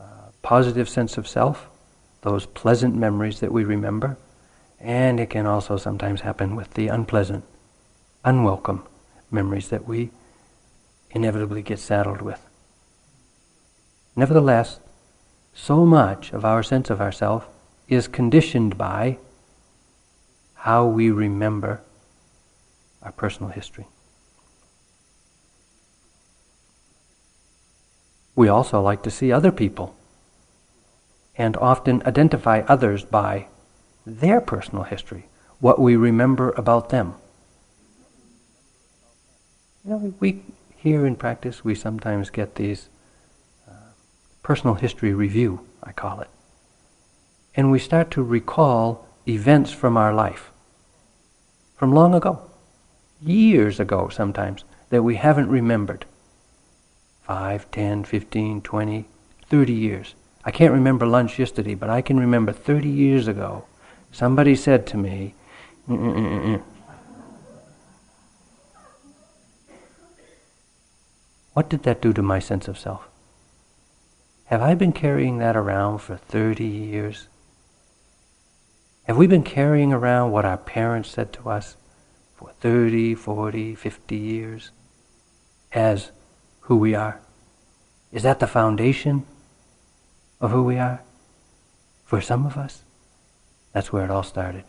uh, 0.00 0.04
positive 0.42 0.88
sense 0.88 1.18
of 1.18 1.28
self, 1.28 1.68
those 2.22 2.46
pleasant 2.46 2.94
memories 2.94 3.40
that 3.40 3.52
we 3.52 3.64
remember, 3.64 4.16
and 4.80 5.20
it 5.20 5.30
can 5.30 5.46
also 5.46 5.76
sometimes 5.76 6.22
happen 6.22 6.56
with 6.56 6.74
the 6.74 6.88
unpleasant, 6.88 7.44
unwelcome 8.24 8.86
memories 9.30 9.68
that 9.68 9.86
we 9.86 10.10
inevitably 11.10 11.62
get 11.62 11.78
saddled 11.78 12.22
with. 12.22 12.40
Nevertheless, 14.16 14.80
so 15.52 15.84
much 15.84 16.32
of 16.32 16.44
our 16.44 16.62
sense 16.62 16.90
of 16.90 17.00
ourself 17.00 17.46
is 17.88 18.08
conditioned 18.08 18.76
by 18.76 19.18
how 20.54 20.86
we 20.86 21.10
remember 21.10 21.82
our 23.02 23.12
personal 23.12 23.50
history. 23.50 23.86
We 28.36 28.48
also 28.48 28.80
like 28.80 29.02
to 29.02 29.10
see 29.10 29.32
other 29.32 29.52
people 29.52 29.96
and 31.36 31.56
often 31.56 32.02
identify 32.06 32.60
others 32.68 33.04
by 33.04 33.46
their 34.06 34.40
personal 34.40 34.84
history, 34.84 35.26
what 35.60 35.80
we 35.80 35.96
remember 35.96 36.50
about 36.52 36.90
them. 36.90 37.14
You 39.84 39.90
know, 39.90 40.14
we 40.20 40.42
here 40.76 41.06
in 41.06 41.16
practice 41.16 41.64
we 41.64 41.74
sometimes 41.74 42.30
get 42.30 42.56
these 42.56 42.88
uh, 43.68 43.72
personal 44.42 44.74
history 44.74 45.14
review, 45.14 45.66
I 45.82 45.92
call 45.92 46.20
it, 46.20 46.28
and 47.54 47.70
we 47.70 47.78
start 47.78 48.10
to 48.12 48.22
recall 48.22 49.06
events 49.26 49.72
from 49.72 49.96
our 49.96 50.12
life 50.12 50.50
from 51.74 51.92
long 51.92 52.14
ago, 52.14 52.40
years 53.20 53.80
ago 53.80 54.08
sometimes, 54.08 54.64
that 54.90 55.02
we 55.02 55.16
haven't 55.16 55.48
remembered. 55.48 56.04
5, 57.24 57.70
10, 57.70 58.04
15, 58.04 58.60
20, 58.60 59.04
30 59.48 59.72
years. 59.72 60.14
I 60.44 60.50
can't 60.50 60.72
remember 60.72 61.06
lunch 61.06 61.38
yesterday, 61.38 61.74
but 61.74 61.88
I 61.88 62.02
can 62.02 62.20
remember 62.20 62.52
30 62.52 62.88
years 62.88 63.26
ago, 63.26 63.64
somebody 64.12 64.54
said 64.54 64.86
to 64.88 64.98
me. 64.98 65.34
What 71.54 71.70
did 71.70 71.84
that 71.84 72.02
do 72.02 72.12
to 72.12 72.22
my 72.22 72.40
sense 72.40 72.68
of 72.68 72.78
self? 72.78 73.08
Have 74.46 74.60
I 74.60 74.74
been 74.74 74.92
carrying 74.92 75.38
that 75.38 75.56
around 75.56 75.98
for 75.98 76.16
30 76.16 76.64
years? 76.64 77.28
Have 79.04 79.16
we 79.16 79.26
been 79.26 79.42
carrying 79.42 79.92
around 79.92 80.30
what 80.30 80.44
our 80.44 80.58
parents 80.58 81.08
said 81.08 81.32
to 81.34 81.48
us 81.48 81.76
for 82.36 82.50
30, 82.60 83.14
40, 83.14 83.74
50 83.74 84.16
years 84.16 84.70
as 85.72 86.10
who 86.64 86.76
we 86.76 86.94
are? 86.94 87.20
Is 88.12 88.22
that 88.22 88.40
the 88.40 88.46
foundation 88.46 89.26
of 90.40 90.50
who 90.50 90.62
we 90.64 90.78
are? 90.78 91.02
For 92.04 92.20
some 92.20 92.46
of 92.46 92.56
us, 92.56 92.82
that's 93.72 93.92
where 93.92 94.04
it 94.04 94.10
all 94.10 94.22
started. 94.22 94.64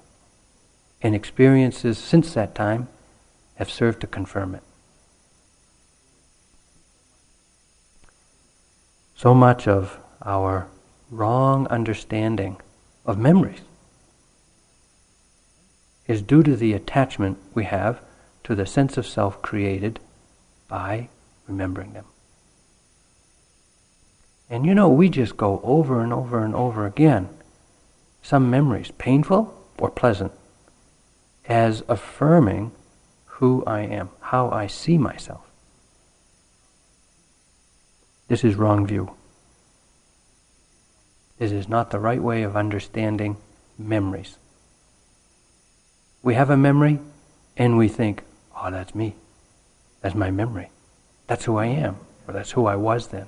And 1.02 1.14
experiences 1.14 1.98
since 1.98 2.34
that 2.34 2.56
time 2.56 2.88
have 3.56 3.70
served 3.70 4.02
to 4.02 4.08
confirm 4.08 4.56
it. 4.56 4.64
So 9.16 9.34
much 9.34 9.68
of 9.68 10.00
our 10.26 10.68
wrong 11.10 11.68
understanding 11.68 12.58
of 13.06 13.18
memories 13.18 13.62
is 16.08 16.22
due 16.22 16.44
to 16.44 16.56
the 16.56 16.74
attachment 16.74 17.38
we 17.54 17.64
have 17.64 18.02
to 18.44 18.56
the 18.56 18.66
sense 18.66 18.98
of 18.98 19.08
self 19.08 19.42
created 19.42 20.00
by 20.68 21.10
remembering 21.48 21.94
them. 21.94 22.06
And 24.50 24.66
you 24.66 24.76
know, 24.76 24.90
we 24.90 25.10
just 25.10 25.38
go 25.38 25.60
over 25.64 26.02
and 26.02 26.14
over 26.14 26.44
and 26.44 26.56
over 26.56 26.86
again 26.86 27.30
some 28.22 28.50
memories, 28.50 28.92
painful 28.98 29.54
or 29.78 29.90
pleasant, 29.90 30.32
as 31.48 31.84
affirming 31.88 32.72
who 33.26 33.64
I 33.66 33.82
am, 33.82 34.10
how 34.20 34.50
I 34.50 34.68
see 34.68 34.98
myself. 34.98 35.42
This 38.28 38.44
is 38.44 38.56
wrong 38.56 38.88
view. 38.88 39.12
This 41.38 41.52
is 41.52 41.68
not 41.68 41.92
the 41.92 42.00
right 42.00 42.22
way 42.22 42.44
of 42.44 42.56
understanding 42.56 43.38
memories. 43.78 44.38
We 46.24 46.34
have 46.34 46.50
a 46.50 46.58
memory 46.58 47.00
and 47.58 47.78
we 47.78 47.88
think, 47.88 48.24
oh, 48.56 48.72
that's 48.72 48.96
me. 48.96 49.16
That's 50.02 50.16
my 50.16 50.32
memory. 50.32 50.70
That's 51.28 51.46
who 51.46 51.58
I 51.58 51.66
am, 51.68 51.98
or 52.28 52.34
that's 52.34 52.52
who 52.52 52.66
I 52.66 52.76
was 52.76 53.08
then. 53.08 53.28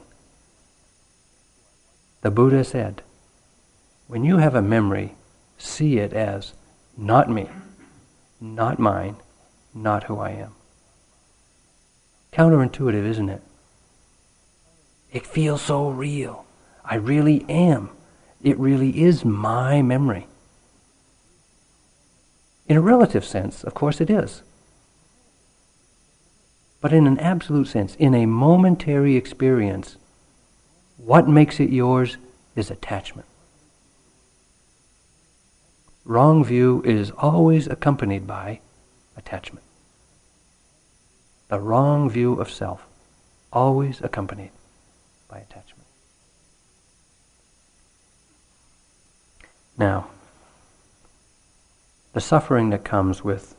The 2.22 2.32
Buddha 2.32 2.64
said, 2.64 3.02
when 4.08 4.24
you 4.24 4.38
have 4.38 4.56
a 4.56 4.62
memory, 4.62 5.16
see 5.58 5.98
it 5.98 6.14
as 6.14 6.54
not 6.98 7.30
me, 7.30 7.50
not 8.40 8.80
mine, 8.80 9.18
not 9.74 10.06
who 10.06 10.20
I 10.20 10.32
am. 10.32 10.54
Counterintuitive, 12.32 13.06
isn't 13.06 13.30
it? 13.30 13.42
It 15.12 15.26
feels 15.26 15.62
so 15.62 15.90
real. 15.90 16.46
I 16.86 16.96
really 16.96 17.46
am. 17.50 17.90
It 18.42 18.58
really 18.60 19.02
is 19.04 19.26
my 19.26 19.82
memory. 19.82 20.28
In 22.68 22.78
a 22.78 22.82
relative 22.82 23.26
sense, 23.26 23.64
of 23.64 23.74
course 23.74 24.02
it 24.02 24.10
is. 24.10 24.44
But 26.80 26.94
in 26.94 27.08
an 27.08 27.20
absolute 27.20 27.68
sense, 27.68 27.96
in 27.96 28.14
a 28.14 28.26
momentary 28.26 29.16
experience, 29.16 29.98
what 30.98 31.28
makes 31.28 31.60
it 31.60 31.70
yours 31.70 32.18
is 32.56 32.70
attachment. 32.70 33.28
Wrong 36.06 36.44
view 36.44 36.82
is 36.86 37.12
always 37.12 37.68
accompanied 37.68 38.26
by 38.26 38.62
attachment. 39.16 39.66
The 41.50 41.60
wrong 41.60 42.10
view 42.10 42.34
of 42.40 42.52
self, 42.52 42.86
always 43.52 44.02
accompanied 44.02 44.52
by 45.28 45.40
attachment. 45.40 45.88
Now, 49.78 50.08
the 52.14 52.22
suffering 52.22 52.70
that 52.72 52.84
comes 52.84 53.24
with 53.24 53.56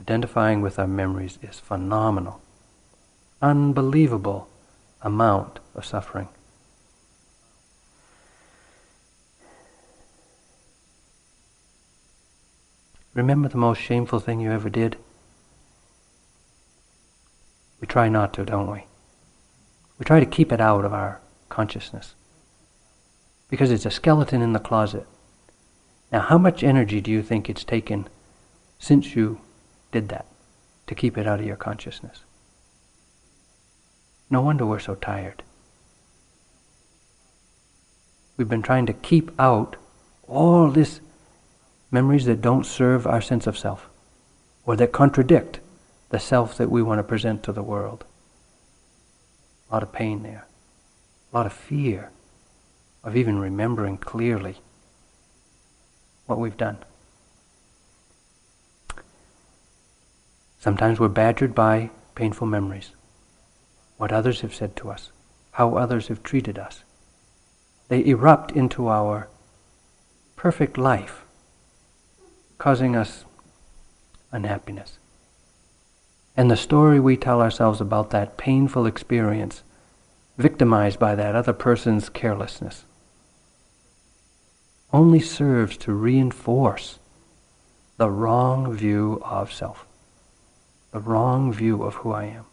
identifying 0.00 0.62
with 0.62 0.78
our 0.78 0.86
memories 0.86 1.38
is 1.42 1.60
phenomenal. 1.60 2.40
Unbelievable 3.42 4.48
amount 5.02 5.58
of 5.74 5.84
suffering. 5.84 6.28
Remember 13.14 13.48
the 13.48 13.58
most 13.58 13.80
shameful 13.80 14.20
thing 14.20 14.40
you 14.40 14.50
ever 14.50 14.70
did? 14.70 14.96
We 17.80 17.86
try 17.86 18.08
not 18.08 18.32
to, 18.34 18.44
don't 18.44 18.70
we? 18.70 18.84
We 19.98 20.04
try 20.04 20.20
to 20.20 20.26
keep 20.26 20.52
it 20.52 20.60
out 20.60 20.84
of 20.84 20.92
our 20.92 21.20
consciousness 21.48 22.14
because 23.50 23.70
it's 23.70 23.86
a 23.86 23.90
skeleton 23.90 24.40
in 24.40 24.52
the 24.52 24.60
closet. 24.60 25.06
Now, 26.12 26.20
how 26.20 26.38
much 26.38 26.62
energy 26.62 27.00
do 27.00 27.10
you 27.10 27.22
think 27.22 27.50
it's 27.50 27.64
taken 27.64 28.08
since 28.78 29.14
you 29.14 29.40
did 29.92 30.08
that 30.08 30.26
to 30.86 30.94
keep 30.94 31.18
it 31.18 31.26
out 31.26 31.40
of 31.40 31.46
your 31.46 31.56
consciousness? 31.56 32.20
No 34.28 34.42
wonder 34.42 34.64
we're 34.64 34.78
so 34.78 34.94
tired. 34.94 35.42
We've 38.36 38.48
been 38.48 38.62
trying 38.62 38.86
to 38.86 38.92
keep 38.92 39.30
out 39.38 39.76
all 40.26 40.70
these 40.70 41.00
memories 41.90 42.24
that 42.26 42.40
don't 42.40 42.64
serve 42.64 43.06
our 43.06 43.20
sense 43.20 43.46
of 43.46 43.58
self 43.58 43.88
or 44.64 44.76
that 44.76 44.92
contradict 44.92 45.60
the 46.10 46.18
self 46.18 46.56
that 46.56 46.70
we 46.70 46.82
want 46.82 46.98
to 46.98 47.02
present 47.02 47.42
to 47.42 47.52
the 47.52 47.62
world. 47.62 48.04
A 49.68 49.74
lot 49.74 49.82
of 49.82 49.92
pain 49.92 50.22
there, 50.22 50.46
a 51.32 51.36
lot 51.36 51.46
of 51.46 51.52
fear 51.52 52.10
of 53.02 53.16
even 53.16 53.38
remembering 53.38 53.96
clearly 53.96 54.56
what 56.26 56.38
we've 56.38 56.56
done. 56.56 56.78
Sometimes 60.60 61.00
we're 61.00 61.08
badgered 61.08 61.54
by 61.54 61.90
painful 62.14 62.46
memories, 62.46 62.90
what 63.96 64.12
others 64.12 64.42
have 64.42 64.54
said 64.54 64.76
to 64.76 64.90
us, 64.90 65.10
how 65.52 65.74
others 65.74 66.08
have 66.08 66.22
treated 66.22 66.58
us. 66.58 66.84
They 67.88 68.04
erupt 68.04 68.52
into 68.52 68.86
our 68.86 69.28
perfect 70.36 70.76
life, 70.76 71.24
causing 72.58 72.94
us 72.94 73.24
unhappiness. 74.32 74.98
And 76.36 76.50
the 76.50 76.56
story 76.56 77.00
we 77.00 77.16
tell 77.16 77.40
ourselves 77.40 77.80
about 77.80 78.10
that 78.10 78.36
painful 78.36 78.84
experience, 78.84 79.62
victimized 80.36 80.98
by 80.98 81.14
that 81.14 81.34
other 81.34 81.54
person's 81.54 82.10
carelessness, 82.10 82.84
only 84.92 85.20
serves 85.20 85.76
to 85.78 85.92
reinforce 85.92 86.98
the 87.96 88.10
wrong 88.10 88.72
view 88.72 89.20
of 89.24 89.52
self, 89.52 89.86
the 90.92 91.00
wrong 91.00 91.52
view 91.52 91.82
of 91.82 91.94
who 91.96 92.12
I 92.12 92.24
am. 92.24 92.44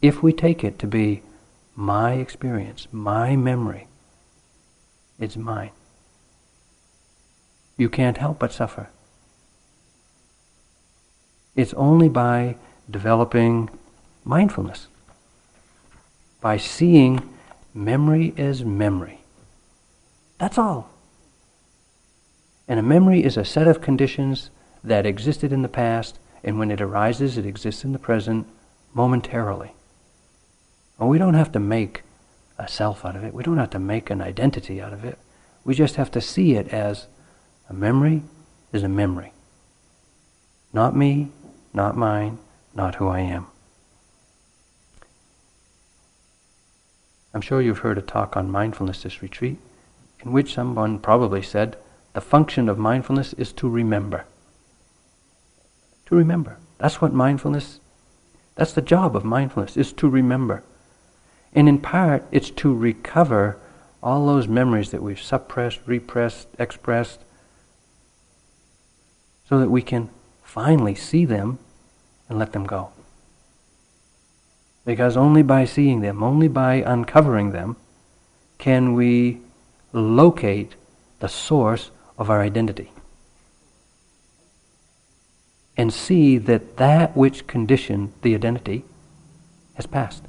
If 0.00 0.22
we 0.22 0.32
take 0.32 0.62
it 0.62 0.78
to 0.80 0.86
be 0.86 1.22
my 1.74 2.12
experience, 2.14 2.86
my 2.92 3.36
memory, 3.36 3.86
it's 5.18 5.36
mine. 5.36 5.70
You 7.76 7.88
can't 7.88 8.18
help 8.18 8.38
but 8.38 8.52
suffer. 8.52 8.88
It's 11.56 11.74
only 11.74 12.08
by 12.08 12.56
developing 12.90 13.70
mindfulness, 14.24 14.86
by 16.40 16.56
seeing 16.56 17.34
memory 17.74 18.34
as 18.36 18.64
memory, 18.64 19.18
that's 20.38 20.56
all. 20.56 20.90
And 22.68 22.78
a 22.78 22.82
memory 22.82 23.24
is 23.24 23.36
a 23.36 23.44
set 23.44 23.66
of 23.66 23.80
conditions 23.80 24.50
that 24.84 25.06
existed 25.06 25.52
in 25.52 25.62
the 25.62 25.68
past, 25.68 26.18
and 26.44 26.58
when 26.58 26.70
it 26.70 26.80
arises, 26.80 27.36
it 27.36 27.46
exists 27.46 27.84
in 27.84 27.92
the 27.92 27.98
present 27.98 28.46
momentarily. 28.94 29.72
And 30.98 31.08
we 31.08 31.18
don't 31.18 31.34
have 31.34 31.52
to 31.52 31.60
make 31.60 32.02
a 32.58 32.68
self 32.68 33.04
out 33.04 33.16
of 33.16 33.24
it. 33.24 33.34
We 33.34 33.42
don't 33.42 33.58
have 33.58 33.70
to 33.70 33.78
make 33.78 34.10
an 34.10 34.20
identity 34.20 34.80
out 34.80 34.92
of 34.92 35.04
it. 35.04 35.18
We 35.64 35.74
just 35.74 35.96
have 35.96 36.10
to 36.12 36.20
see 36.20 36.54
it 36.54 36.68
as 36.68 37.06
a 37.68 37.74
memory 37.74 38.22
is 38.72 38.82
a 38.82 38.88
memory. 38.88 39.32
Not 40.72 40.96
me, 40.96 41.28
not 41.72 41.96
mine, 41.96 42.38
not 42.74 42.96
who 42.96 43.08
I 43.08 43.20
am. 43.20 43.46
I'm 47.32 47.40
sure 47.40 47.60
you've 47.60 47.78
heard 47.78 47.98
a 47.98 48.02
talk 48.02 48.36
on 48.36 48.50
mindfulness 48.50 49.02
this 49.02 49.22
retreat, 49.22 49.58
in 50.24 50.32
which 50.32 50.54
someone 50.54 50.98
probably 50.98 51.42
said, 51.42 51.76
the 52.14 52.20
function 52.20 52.68
of 52.68 52.78
mindfulness 52.78 53.32
is 53.34 53.52
to 53.54 53.68
remember. 53.68 54.24
To 56.08 56.16
remember. 56.16 56.56
That's 56.78 57.02
what 57.02 57.12
mindfulness, 57.12 57.80
that's 58.54 58.72
the 58.72 58.80
job 58.80 59.14
of 59.14 59.24
mindfulness, 59.24 59.76
is 59.76 59.92
to 59.94 60.08
remember. 60.08 60.64
And 61.52 61.68
in 61.68 61.78
part, 61.78 62.24
it's 62.30 62.50
to 62.50 62.74
recover 62.74 63.58
all 64.02 64.26
those 64.26 64.48
memories 64.48 64.90
that 64.90 65.02
we've 65.02 65.20
suppressed, 65.20 65.80
repressed, 65.84 66.48
expressed, 66.58 67.20
so 69.46 69.58
that 69.58 69.70
we 69.70 69.82
can 69.82 70.08
finally 70.42 70.94
see 70.94 71.26
them 71.26 71.58
and 72.28 72.38
let 72.38 72.52
them 72.52 72.64
go. 72.64 72.90
Because 74.86 75.14
only 75.14 75.42
by 75.42 75.66
seeing 75.66 76.00
them, 76.00 76.22
only 76.22 76.48
by 76.48 76.76
uncovering 76.76 77.52
them, 77.52 77.76
can 78.56 78.94
we 78.94 79.40
locate 79.92 80.74
the 81.18 81.28
source 81.28 81.90
of 82.16 82.30
our 82.30 82.40
identity. 82.40 82.92
And 85.78 85.94
see 85.94 86.38
that 86.38 86.76
that 86.76 87.16
which 87.16 87.46
conditioned 87.46 88.12
the 88.22 88.34
identity 88.34 88.84
has 89.74 89.86
passed. 89.86 90.24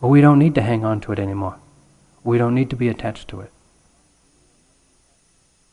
We 0.00 0.20
don't 0.20 0.38
need 0.38 0.54
to 0.54 0.62
hang 0.62 0.84
on 0.84 1.00
to 1.00 1.12
it 1.12 1.18
anymore. 1.18 1.58
We 2.22 2.38
don't 2.38 2.54
need 2.54 2.70
to 2.70 2.76
be 2.76 2.88
attached 2.88 3.26
to 3.28 3.40
it. 3.40 3.50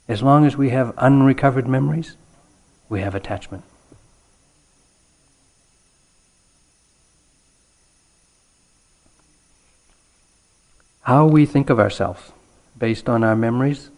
As 0.07 0.23
long 0.23 0.43
as 0.45 0.57
we 0.57 0.69
have 0.69 0.97
unrecovered 0.97 1.67
memories, 1.67 2.15
we 2.89 3.01
have 3.01 3.13
attachment. 3.13 3.63
How 11.01 11.27
we 11.27 11.45
think 11.45 11.69
of 11.69 11.79
ourselves 11.79 12.31
based 12.75 13.07
on 13.07 13.23
our 13.23 13.35
memories 13.35 13.91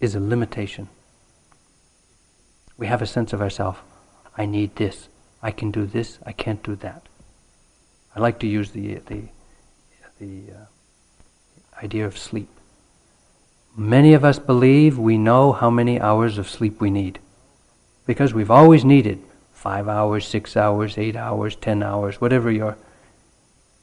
is 0.00 0.16
a 0.16 0.20
limitation. 0.20 0.88
We 2.78 2.86
have 2.86 3.02
a 3.02 3.06
sense 3.06 3.34
of 3.34 3.42
ourselves. 3.42 3.78
I 4.36 4.46
need 4.46 4.76
this. 4.76 5.08
I 5.42 5.50
can 5.50 5.70
do 5.70 5.84
this. 5.84 6.18
I 6.24 6.32
can't 6.32 6.62
do 6.62 6.76
that. 6.76 7.02
I 8.16 8.20
like 8.20 8.38
to 8.40 8.46
use 8.46 8.70
the 8.70 8.94
the 8.94 9.24
the 10.18 10.52
uh, 10.52 11.84
idea 11.84 12.06
of 12.06 12.16
sleep. 12.16 12.48
Many 13.76 14.14
of 14.14 14.24
us 14.24 14.38
believe 14.38 14.98
we 14.98 15.18
know 15.18 15.52
how 15.52 15.70
many 15.70 16.00
hours 16.00 16.38
of 16.38 16.48
sleep 16.48 16.80
we 16.80 16.90
need 16.90 17.20
because 18.06 18.34
we've 18.34 18.50
always 18.50 18.84
needed 18.84 19.20
five 19.52 19.88
hours, 19.88 20.26
six 20.26 20.56
hours, 20.56 20.98
eight 20.98 21.14
hours, 21.14 21.54
ten 21.56 21.82
hours, 21.82 22.20
whatever 22.20 22.50
your 22.50 22.76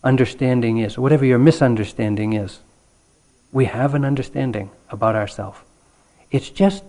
understanding 0.04 0.78
is, 0.78 0.98
whatever 0.98 1.26
your 1.26 1.40
misunderstanding 1.40 2.34
is. 2.34 2.60
We 3.52 3.66
have 3.66 3.94
an 3.94 4.04
understanding 4.04 4.72
about 4.90 5.16
ourselves. 5.16 5.60
It's 6.32 6.50
just 6.50 6.84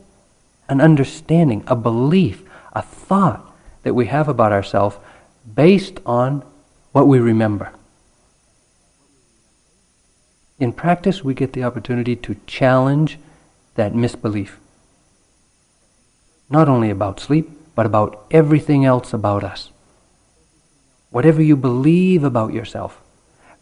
an 0.69 0.81
understanding, 0.81 1.65
a 1.67 1.77
belief, 1.77 2.43
a 2.73 2.83
thought 2.83 3.45
that 3.83 3.95
we 3.95 4.07
have 4.07 4.29
about 4.29 4.53
ourselves 4.53 4.97
based 5.55 6.01
on 6.05 6.45
what 6.93 7.07
we 7.07 7.19
remember. 7.19 7.73
In 10.59 10.73
practice, 10.73 11.23
we 11.23 11.35
get 11.35 11.53
the 11.53 11.65
opportunity 11.65 12.17
to 12.17 12.37
challenge 12.47 13.19
that 13.75 13.95
misbelief. 13.95 14.59
Not 16.49 16.69
only 16.69 16.91
about 16.91 17.21
sleep, 17.21 17.51
but 17.75 17.87
about 17.87 18.25
everything 18.31 18.85
else 18.85 19.13
about 19.13 19.45
us. 19.45 19.71
Whatever 21.11 21.43
you 21.43 21.57
believe 21.57 22.25
about 22.25 22.53
yourself, 22.53 23.03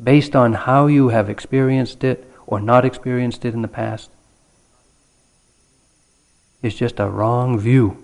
based 0.02 0.36
on 0.36 0.54
how 0.54 0.86
you 0.86 1.08
have 1.08 1.28
experienced 1.28 2.04
it 2.04 2.30
or 2.46 2.60
not 2.60 2.84
experienced 2.84 3.44
it 3.44 3.54
in 3.54 3.62
the 3.62 3.68
past, 3.68 4.10
is 6.64 6.74
just 6.74 6.98
a 6.98 7.08
wrong 7.08 7.58
view. 7.58 8.02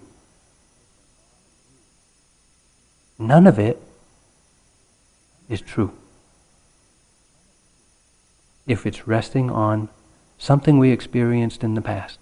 None 3.18 3.46
of 3.46 3.58
it 3.58 3.80
is 5.48 5.62
true. 5.62 5.92
If 8.66 8.84
it's 8.84 9.08
resting 9.08 9.50
on 9.50 9.88
something 10.36 10.78
we 10.78 10.90
experienced 10.90 11.64
in 11.64 11.74
the 11.74 11.80
past 11.80 12.18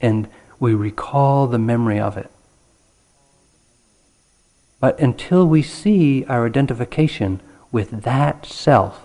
and 0.00 0.28
we 0.60 0.74
recall 0.74 1.46
the 1.46 1.58
memory 1.58 1.98
of 1.98 2.18
it. 2.18 2.30
But 4.80 5.00
until 5.00 5.46
we 5.46 5.62
see 5.62 6.24
our 6.26 6.46
identification 6.46 7.40
with 7.72 8.02
that 8.02 8.44
self, 8.44 9.02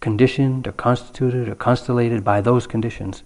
conditioned 0.00 0.66
or 0.66 0.72
constituted 0.72 1.48
or 1.48 1.54
constellated 1.54 2.24
by 2.24 2.40
those 2.40 2.66
conditions, 2.66 3.22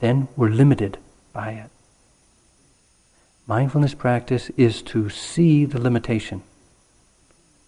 then 0.00 0.28
we're 0.36 0.50
limited 0.50 0.98
by 1.32 1.52
it. 1.52 1.70
Mindfulness 3.46 3.94
practice 3.94 4.50
is 4.56 4.82
to 4.82 5.08
see 5.08 5.64
the 5.64 5.80
limitation, 5.80 6.42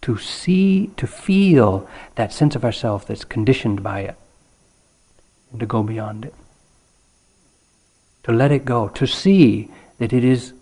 to 0.03 0.19
see, 0.19 0.89
to 0.97 1.07
feel 1.07 1.89
that 2.17 2.33
sense 2.33 2.57
of 2.57 2.65
ourself 2.65 3.07
that's 3.07 3.25
conditioned 3.25 3.83
by 3.83 4.01
it, 4.01 4.17
and 5.53 5.61
to 5.61 5.67
go 5.67 5.85
beyond 5.85 6.25
it. 6.25 6.35
To 8.25 8.33
let 8.33 8.51
it 8.51 8.65
go, 8.65 8.89
to 8.89 9.07
see 9.07 9.71
that 9.99 10.13
it 10.13 10.25
is 10.25 10.53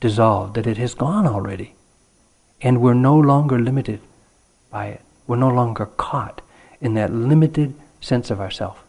dissolved, 0.00 0.54
that 0.54 0.66
it 0.66 0.76
has 0.76 0.94
gone 0.94 1.26
already, 1.26 1.74
and 2.60 2.80
we're 2.80 2.94
no 2.94 3.16
longer 3.16 3.58
limited 3.58 4.00
by 4.70 4.86
it. 4.86 5.02
We're 5.28 5.36
no 5.36 5.50
longer 5.50 5.86
caught 5.86 6.40
in 6.80 6.94
that 6.94 7.12
limited 7.12 7.74
sense 8.00 8.30
of 8.30 8.40
ourself. 8.40 8.82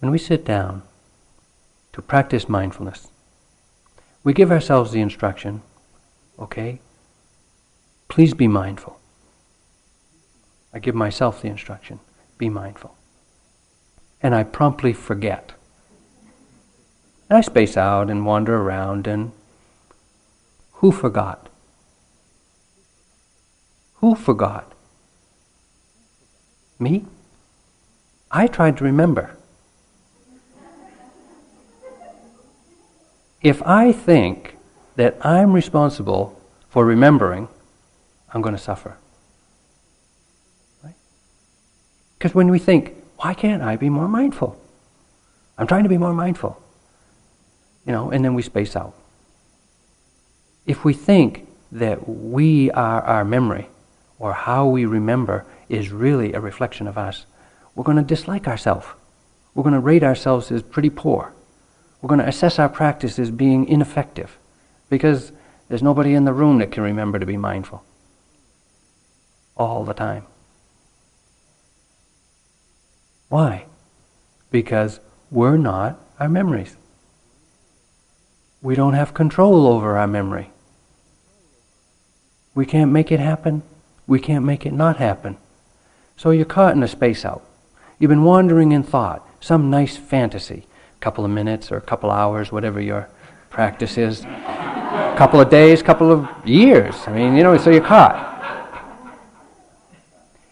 When 0.00 0.10
we 0.10 0.18
sit 0.18 0.46
down 0.46 0.82
to 1.92 2.00
practice 2.00 2.48
mindfulness, 2.48 3.08
we 4.24 4.32
give 4.32 4.50
ourselves 4.50 4.92
the 4.92 5.00
instruction, 5.00 5.60
okay, 6.38 6.80
please 8.08 8.32
be 8.32 8.48
mindful. 8.48 8.98
I 10.72 10.78
give 10.78 10.94
myself 10.94 11.42
the 11.42 11.48
instruction, 11.48 12.00
be 12.38 12.48
mindful. 12.48 12.96
And 14.22 14.34
I 14.34 14.42
promptly 14.42 14.94
forget. 14.94 15.52
And 17.28 17.36
I 17.36 17.42
space 17.42 17.76
out 17.76 18.10
and 18.10 18.24
wander 18.24 18.56
around, 18.56 19.06
and 19.06 19.32
who 20.74 20.92
forgot? 20.92 21.48
Who 23.96 24.14
forgot? 24.14 24.72
Me? 26.78 27.04
I 28.30 28.46
tried 28.46 28.78
to 28.78 28.84
remember. 28.84 29.36
If 33.42 33.62
I 33.62 33.92
think 33.92 34.56
that 34.96 35.16
I'm 35.24 35.52
responsible 35.52 36.40
for 36.68 36.84
remembering, 36.84 37.48
I'm 38.32 38.42
going 38.42 38.54
to 38.54 38.60
suffer. 38.60 38.96
Because 40.82 40.94
right? 42.22 42.34
when 42.34 42.50
we 42.50 42.58
think, 42.58 42.94
why 43.16 43.34
can't 43.34 43.62
I 43.62 43.76
be 43.76 43.88
more 43.88 44.08
mindful? 44.08 44.60
I'm 45.56 45.66
trying 45.66 45.84
to 45.84 45.88
be 45.88 45.98
more 45.98 46.12
mindful. 46.12 46.62
You 47.86 47.92
know, 47.92 48.10
and 48.10 48.24
then 48.24 48.34
we 48.34 48.42
space 48.42 48.76
out. 48.76 48.94
If 50.66 50.84
we 50.84 50.92
think 50.92 51.48
that 51.72 52.08
we 52.08 52.70
are 52.72 53.02
our 53.02 53.24
memory, 53.24 53.68
or 54.18 54.34
how 54.34 54.66
we 54.66 54.84
remember 54.84 55.46
is 55.68 55.90
really 55.90 56.34
a 56.34 56.40
reflection 56.40 56.86
of 56.86 56.98
us, 56.98 57.24
we're 57.74 57.84
going 57.84 57.96
to 57.96 58.02
dislike 58.02 58.46
ourselves. 58.46 58.86
We're 59.54 59.62
going 59.62 59.74
to 59.74 59.80
rate 59.80 60.02
ourselves 60.02 60.52
as 60.52 60.62
pretty 60.62 60.90
poor 60.90 61.32
we're 62.00 62.08
going 62.08 62.20
to 62.20 62.28
assess 62.28 62.58
our 62.58 62.68
practice 62.68 63.18
as 63.18 63.30
being 63.30 63.68
ineffective 63.68 64.38
because 64.88 65.32
there's 65.68 65.82
nobody 65.82 66.14
in 66.14 66.24
the 66.24 66.32
room 66.32 66.58
that 66.58 66.72
can 66.72 66.82
remember 66.82 67.18
to 67.18 67.26
be 67.26 67.36
mindful 67.36 67.84
all 69.56 69.84
the 69.84 69.94
time. 69.94 70.24
Why? 73.28 73.66
Because 74.50 74.98
we're 75.30 75.56
not 75.56 76.00
our 76.18 76.28
memories. 76.28 76.76
we 78.62 78.74
don't 78.74 78.92
have 78.92 79.14
control 79.14 79.66
over 79.66 79.96
our 79.96 80.06
memory. 80.06 80.50
We 82.54 82.66
can't 82.66 82.92
make 82.92 83.10
it 83.10 83.20
happen. 83.20 83.62
We 84.06 84.18
can't 84.18 84.44
make 84.44 84.66
it 84.66 84.72
not 84.72 84.96
happen. 84.96 85.38
So 86.16 86.30
you're 86.30 86.44
caught 86.44 86.74
in 86.74 86.82
a 86.82 86.88
space 86.88 87.24
out. 87.24 87.42
You've 87.98 88.10
been 88.10 88.24
wandering 88.24 88.72
in 88.72 88.82
thought, 88.82 89.26
some 89.40 89.70
nice 89.70 89.96
fantasy, 89.96 90.66
couple 91.00 91.24
of 91.24 91.30
minutes 91.30 91.72
or 91.72 91.76
a 91.76 91.80
couple 91.80 92.10
hours, 92.10 92.52
whatever 92.52 92.80
your 92.80 93.08
practice 93.48 93.98
is, 93.98 94.22
a 94.24 95.14
couple 95.16 95.40
of 95.40 95.50
days, 95.50 95.82
couple 95.82 96.10
of 96.12 96.28
years. 96.46 96.94
I 97.06 97.12
mean, 97.12 97.36
you 97.36 97.42
know, 97.42 97.56
so 97.58 97.70
you're 97.70 97.80
caught. 97.80 98.28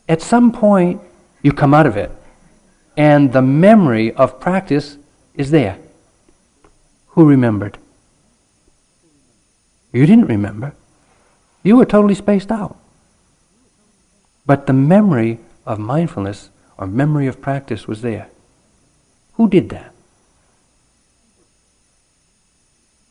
At 0.09 0.23
some 0.23 0.53
point, 0.53 1.01
you 1.43 1.53
come 1.53 1.75
out 1.75 1.87
of 1.87 1.97
it, 1.97 2.11
and 2.97 3.33
the 3.33 3.43
memory 3.43 4.13
of 4.13 4.41
practice 4.41 4.97
is 5.35 5.51
there. 5.51 5.79
Who 7.09 7.27
remembered? 7.27 7.79
You 9.93 10.07
didn't 10.07 10.27
remember. 10.27 10.75
You 11.63 11.77
were 11.77 11.85
totally 11.85 12.15
spaced 12.15 12.51
out. 12.51 12.77
But 14.47 14.67
the 14.67 14.73
memory 14.73 15.41
of 15.67 15.79
mindfulness 15.79 16.51
or 16.79 16.87
memory 16.87 17.27
of 17.27 17.41
practice 17.41 17.87
was 17.87 18.03
there. 18.03 18.29
Who 19.35 19.49
did 19.49 19.69
that? 19.71 19.93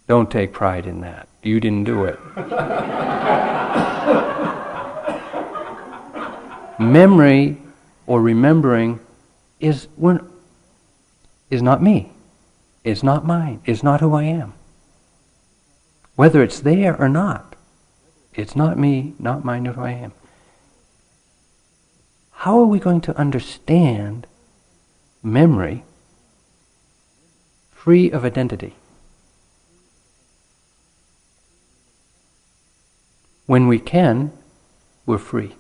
Don't 0.07 0.31
take 0.31 0.53
pride 0.53 0.85
in 0.85 1.01
that. 1.01 1.27
You 1.43 1.59
didn't 1.59 1.83
do 1.83 2.05
it. 2.05 2.17
memory 6.79 7.57
or 8.05 8.21
remembering 8.21 8.99
is, 9.59 9.87
is 11.49 11.61
not 11.61 11.83
me. 11.83 12.11
It's 12.83 13.03
not 13.03 13.25
mine. 13.25 13.61
It's 13.65 13.83
not 13.83 13.99
who 13.99 14.13
I 14.13 14.23
am. 14.23 14.53
Whether 16.15 16.41
it's 16.41 16.61
there 16.61 16.99
or 16.99 17.09
not, 17.09 17.55
it's 18.33 18.55
not 18.55 18.77
me, 18.77 19.13
not 19.19 19.43
mine, 19.43 19.63
not 19.63 19.75
who 19.75 19.83
I 19.83 19.91
am. 19.91 20.13
How 22.31 22.59
are 22.59 22.65
we 22.65 22.79
going 22.79 23.01
to 23.01 23.17
understand 23.17 24.25
memory 25.21 25.83
free 27.71 28.09
of 28.09 28.23
identity? 28.23 28.75
When 33.47 33.67
we 33.67 33.79
can, 33.79 34.33
we're 35.05 35.17
free. 35.17 35.55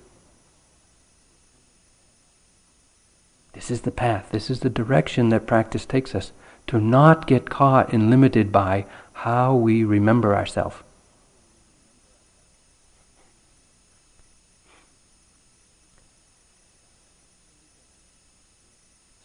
This 3.53 3.71
is 3.71 3.81
the 3.81 3.91
path, 3.91 4.29
this 4.31 4.49
is 4.49 4.59
the 4.59 4.69
direction 4.69 5.29
that 5.29 5.47
practice 5.47 5.85
takes 5.85 6.13
us 6.13 6.31
to 6.67 6.79
not 6.79 7.25
get 7.25 7.49
caught 7.49 7.91
and 7.93 8.09
limited 8.09 8.51
by 8.51 8.85
how 9.13 9.55
we 9.55 9.83
remember 9.85 10.35
ourselves. 10.35 10.75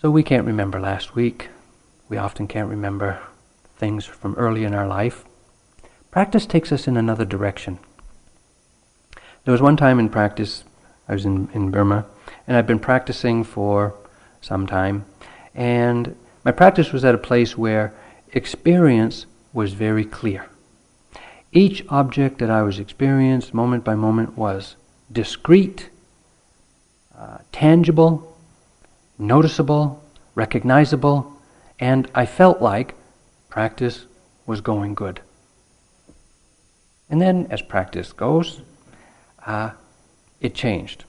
So 0.00 0.10
we 0.10 0.22
can't 0.22 0.46
remember 0.46 0.80
last 0.80 1.14
week. 1.14 1.48
We 2.08 2.16
often 2.16 2.46
can't 2.46 2.70
remember 2.70 3.20
things 3.76 4.04
from 4.04 4.34
early 4.36 4.64
in 4.64 4.72
our 4.72 4.86
life. 4.86 5.24
Practice 6.12 6.46
takes 6.46 6.70
us 6.70 6.86
in 6.86 6.96
another 6.96 7.24
direction. 7.24 7.80
There 9.44 9.52
was 9.52 9.60
one 9.60 9.76
time 9.76 9.98
in 9.98 10.08
practice, 10.08 10.62
I 11.08 11.14
was 11.14 11.24
in, 11.24 11.48
in 11.52 11.72
Burma, 11.72 12.06
and 12.46 12.56
I'd 12.56 12.66
been 12.66 12.78
practicing 12.78 13.42
for 13.42 13.94
some 14.40 14.68
time, 14.68 15.04
and 15.52 16.14
my 16.44 16.52
practice 16.52 16.92
was 16.92 17.04
at 17.04 17.14
a 17.14 17.18
place 17.18 17.58
where 17.58 17.92
experience 18.32 19.26
was 19.52 19.72
very 19.72 20.04
clear. 20.04 20.46
Each 21.50 21.84
object 21.88 22.38
that 22.38 22.50
I 22.50 22.62
was 22.62 22.78
experiencing 22.78 23.56
moment 23.56 23.82
by 23.84 23.96
moment 23.96 24.38
was 24.38 24.76
discrete, 25.10 25.90
uh, 27.18 27.38
tangible, 27.50 28.36
noticeable, 29.18 30.04
recognizable, 30.36 31.32
and 31.80 32.08
I 32.14 32.26
felt 32.26 32.62
like 32.62 32.94
practice 33.48 34.06
was 34.46 34.60
going 34.60 34.94
good. 34.94 35.20
And 37.10 37.20
then, 37.20 37.48
as 37.50 37.60
practice 37.60 38.12
goes, 38.12 38.62
uh, 39.46 39.70
it 40.40 40.54
changed. 40.54 41.04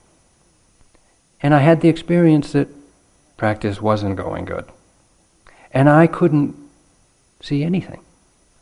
And 1.40 1.54
I 1.54 1.60
had 1.60 1.80
the 1.80 1.88
experience 1.88 2.52
that 2.52 2.68
practice 3.36 3.80
wasn't 3.80 4.16
going 4.16 4.44
good. 4.44 4.64
And 5.72 5.88
I 5.88 6.06
couldn't 6.06 6.56
see 7.40 7.62
anything. 7.62 8.00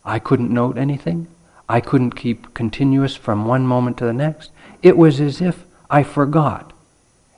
I 0.04 0.18
couldn't 0.18 0.50
note 0.50 0.76
anything. 0.76 1.28
I 1.68 1.80
couldn't 1.80 2.16
keep 2.16 2.54
continuous 2.54 3.14
from 3.14 3.44
one 3.44 3.66
moment 3.66 3.98
to 3.98 4.04
the 4.04 4.12
next. 4.12 4.50
It 4.82 4.96
was 4.96 5.20
as 5.20 5.40
if 5.40 5.64
I 5.88 6.02
forgot, 6.02 6.72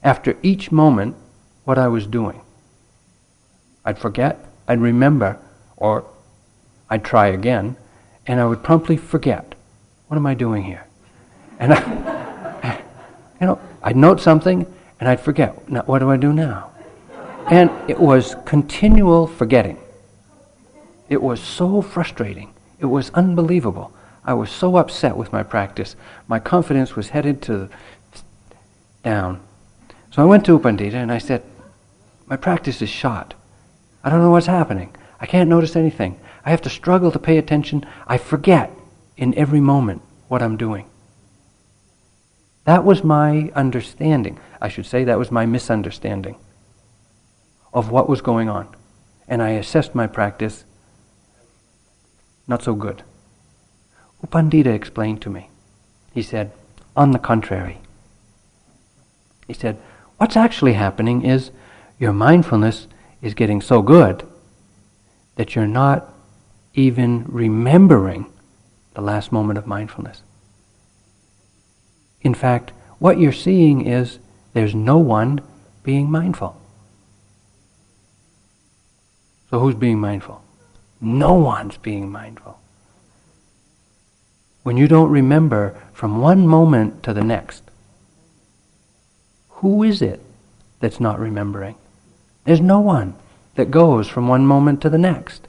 after 0.03 0.37
each 0.43 0.73
moment, 0.73 1.17
what 1.65 1.79
I 1.79 1.89
was 1.89 2.07
doing. 2.07 2.41
I'd 3.85 3.99
forget, 3.99 4.39
I'd 4.67 4.81
remember, 4.81 5.39
or 5.77 6.07
I'd 6.89 7.05
try 7.05 7.27
again, 7.27 7.77
and 8.27 8.41
I 8.41 8.47
would 8.47 8.63
promptly 8.63 8.97
forget. 8.97 9.55
What 10.09 10.17
am 10.17 10.27
I 10.27 10.35
doing 10.35 10.65
here? 10.65 10.87
And 11.59 11.75
I, 11.75 12.14
you 13.45 13.49
know, 13.51 13.61
I'd 13.83 13.97
note 13.97 14.23
something, 14.23 14.65
and 14.99 15.07
I'd 15.07 15.21
forget. 15.21 15.69
Now, 15.69 15.83
what 15.83 15.99
do 15.99 16.11
I 16.11 16.17
do 16.17 16.33
now? 16.33 16.71
And 17.51 17.71
it 17.91 18.01
was 18.01 18.37
continual 18.47 19.27
forgetting. 19.27 19.77
It 21.11 21.21
was 21.21 21.43
so 21.43 21.83
frustrating. 21.83 22.55
It 22.79 22.87
was 22.87 23.11
unbelievable. 23.11 23.93
I 24.25 24.33
was 24.33 24.51
so 24.51 24.79
upset 24.79 25.19
with 25.19 25.31
my 25.31 25.43
practice. 25.43 25.95
My 26.27 26.39
confidence 26.39 26.97
was 26.97 27.11
headed 27.11 27.43
to 27.43 27.69
down. 29.03 29.43
So 30.11 30.23
I 30.23 30.25
went 30.25 30.47
to 30.47 30.53
U 30.53 30.59
Pandita 30.59 30.95
and 30.95 31.13
I 31.13 31.19
said, 31.19 31.43
My 32.25 32.39
practice 32.39 32.81
is 32.81 32.89
shot. 32.89 33.35
I 34.03 34.09
don't 34.09 34.23
know 34.23 34.31
what's 34.31 34.47
happening. 34.47 34.97
I 35.21 35.27
can't 35.27 35.51
notice 35.51 35.77
anything. 35.77 36.19
I 36.47 36.51
have 36.51 36.63
to 36.63 36.71
struggle 36.71 37.13
to 37.13 37.19
pay 37.19 37.37
attention. 37.37 37.85
I 38.07 38.17
forget 38.17 38.71
in 39.19 39.35
every 39.35 39.61
moment 39.61 40.01
what 40.29 40.41
I'm 40.41 40.57
doing. 40.57 40.87
That 42.65 42.85
was 42.85 43.05
my 43.05 43.51
understanding. 43.55 44.39
I 44.61 44.69
should 44.69 44.87
say 44.87 45.05
that 45.05 45.19
was 45.19 45.31
my 45.31 45.47
misunderstanding 45.47 46.37
of 47.73 47.91
what 47.91 48.09
was 48.09 48.23
going 48.23 48.49
on. 48.49 48.69
And 49.29 49.43
I 49.43 49.51
assessed 49.51 49.95
my 49.95 50.07
practice 50.07 50.65
not 52.47 52.63
so 52.63 52.75
good. 52.75 53.03
U 54.23 54.29
Pandita 54.29 54.67
explained 54.75 55.21
to 55.23 55.31
me. 55.31 55.51
He 56.13 56.23
said, 56.23 56.53
on 56.97 57.11
the 57.11 57.19
contrary. 57.19 57.79
He 59.47 59.55
said, 59.55 59.81
what's 60.17 60.37
actually 60.37 60.75
happening 60.75 61.25
is 61.25 61.51
your 61.99 62.13
mindfulness 62.13 62.87
is 63.21 63.35
getting 63.35 63.61
so 63.61 63.83
good 63.83 64.27
that 65.37 65.55
you're 65.55 65.67
not 65.67 66.13
even 66.75 67.25
remembering 67.29 68.27
the 68.95 69.01
last 69.01 69.33
moment 69.33 69.59
of 69.59 69.67
mindfulness. 69.67 70.23
In 72.25 72.35
fact, 72.35 72.73
what 72.99 73.19
you're 73.19 73.33
seeing 73.33 73.87
is 73.87 74.19
there's 74.55 74.75
no 74.75 74.99
one 74.99 75.43
being 75.83 76.11
mindful. 76.11 76.61
So 79.51 79.61
who's 79.61 79.75
being 79.75 80.01
mindful? 80.01 80.43
No 81.01 81.35
one's 81.35 81.77
being 81.77 82.11
mindful. 82.11 82.59
When 84.63 84.79
you 84.79 84.89
don't 84.89 85.11
remember 85.11 85.79
from 85.93 86.23
one 86.23 86.47
moment 86.47 87.03
to 87.03 87.13
the 87.13 87.23
next, 87.23 87.63
who 89.61 89.83
is 89.83 90.01
it 90.01 90.21
that's 90.81 90.99
not 90.99 91.21
remembering? 91.21 91.77
There's 92.45 92.63
no 92.63 92.81
one 92.81 93.15
that 93.57 93.71
goes 93.71 94.09
from 94.09 94.27
one 94.29 94.47
moment 94.47 94.81
to 94.81 94.91
the 94.91 94.99
next. 94.99 95.47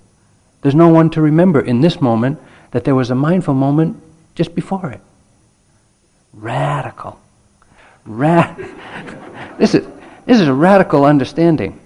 There's 0.62 0.76
no 0.76 0.90
one 0.90 1.10
to 1.12 1.22
remember 1.22 1.62
in 1.62 1.80
this 1.80 2.02
moment 2.02 2.40
that 2.72 2.84
there 2.84 2.96
was 2.96 3.10
a 3.10 3.16
mindful 3.16 3.54
moment 3.54 4.02
just 4.36 4.54
before 4.54 4.92
it. 4.92 5.02
Radical. 6.36 7.20
Ra- 8.06 8.56
this, 9.58 9.74
is, 9.74 9.88
this 10.26 10.40
is 10.40 10.48
a 10.48 10.54
radical 10.54 11.06
understanding. 11.06 11.80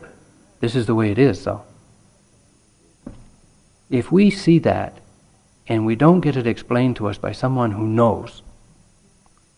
This 0.60 0.76
is 0.76 0.86
the 0.86 0.95
way 0.95 1.12
it 1.12 1.18
is, 1.18 1.43
though. 1.43 1.64
If 3.89 4.12
we 4.12 4.30
see 4.30 4.60
that 4.60 5.00
and 5.68 5.86
we 5.86 5.95
don't 5.95 6.20
get 6.20 6.36
it 6.36 6.45
explained 6.45 6.95
to 6.97 7.08
us 7.08 7.18
by 7.18 7.32
someone 7.32 7.72
who 7.72 7.88
knows, 7.88 8.41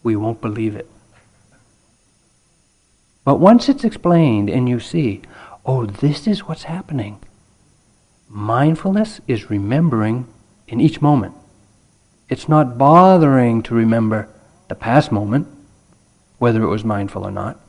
we 0.04 0.16
won't 0.16 0.42
believe 0.42 0.76
it. 0.76 0.90
But 3.24 3.40
once 3.40 3.70
it's 3.70 3.84
explained 3.84 4.50
and 4.50 4.68
you 4.68 4.80
see, 4.80 5.22
oh, 5.66 5.86
this 5.86 6.28
is 6.28 6.48
what's 6.48 6.64
happening, 6.64 7.20
mindfulness 8.28 9.22
is 9.28 9.50
remembering 9.50 10.28
in 10.68 10.80
each 10.82 11.02
moment. 11.02 11.36
It's 12.30 12.48
not 12.48 12.78
bothering 12.78 13.62
to 13.64 13.76
remember 13.76 14.30
the 14.72 14.76
past 14.76 15.12
moment, 15.12 15.50
whether 16.40 16.64
it 16.64 16.68
was 16.68 16.86
mindful 16.86 17.26
or 17.26 17.32
not. 17.32 17.60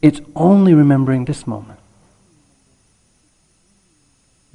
It's 0.00 0.20
only 0.36 0.74
remembering 0.74 1.24
this 1.24 1.44
moment 1.46 1.80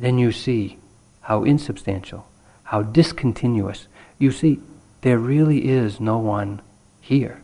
then 0.02 0.18
you 0.18 0.32
see 0.32 0.78
how 1.22 1.44
insubstantial, 1.44 2.26
how 2.64 2.82
discontinuous. 2.82 3.88
You 4.18 4.32
see, 4.32 4.60
there 5.02 5.20
really 5.20 5.70
is 5.70 6.00
no 6.00 6.18
one 6.18 6.60
here 7.00 7.42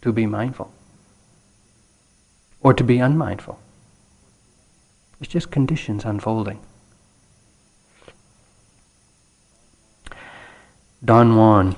to 0.00 0.12
be 0.12 0.26
mindful 0.26 0.72
or 2.60 2.72
to 2.72 2.84
be 2.84 2.98
unmindful. 2.98 3.58
It's 5.20 5.32
just 5.32 5.50
conditions 5.50 6.04
unfolding. 6.04 6.60
Don 11.04 11.36
Juan 11.36 11.74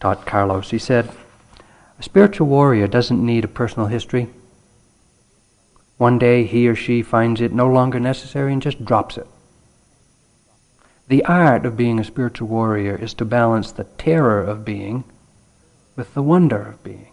taught 0.00 0.26
Carlos, 0.26 0.70
he 0.70 0.78
said, 0.78 1.10
a 1.98 2.02
spiritual 2.02 2.46
warrior 2.46 2.86
doesn't 2.86 3.24
need 3.24 3.44
a 3.44 3.48
personal 3.48 3.88
history. 3.88 4.28
One 5.96 6.18
day 6.18 6.44
he 6.44 6.68
or 6.68 6.76
she 6.76 7.02
finds 7.02 7.40
it 7.40 7.52
no 7.52 7.66
longer 7.66 7.98
necessary 7.98 8.52
and 8.52 8.62
just 8.62 8.84
drops 8.84 9.18
it. 9.18 9.26
The 11.08 11.24
art 11.24 11.66
of 11.66 11.76
being 11.76 11.98
a 11.98 12.04
spiritual 12.04 12.48
warrior 12.48 12.94
is 12.94 13.14
to 13.14 13.24
balance 13.24 13.72
the 13.72 13.84
terror 13.84 14.40
of 14.40 14.64
being 14.64 15.04
with 15.96 16.14
the 16.14 16.22
wonder 16.22 16.62
of 16.62 16.84
being. 16.84 17.08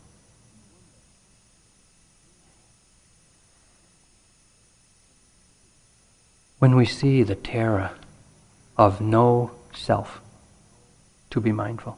When 6.60 6.76
we 6.76 6.86
see 6.86 7.24
the 7.24 7.36
terror 7.36 7.92
of 8.78 9.02
no 9.02 9.52
self 9.74 10.22
to 11.32 11.40
be 11.40 11.52
mindful, 11.52 11.98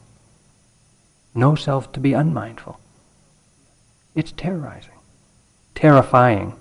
no 1.37 1.53
self 1.53 1.91
to 1.91 1.99
be 1.99 2.13
unmindful, 2.13 2.79
it's 4.15 4.31
terrorizing, 4.31 4.99
terrifying. 5.75 6.53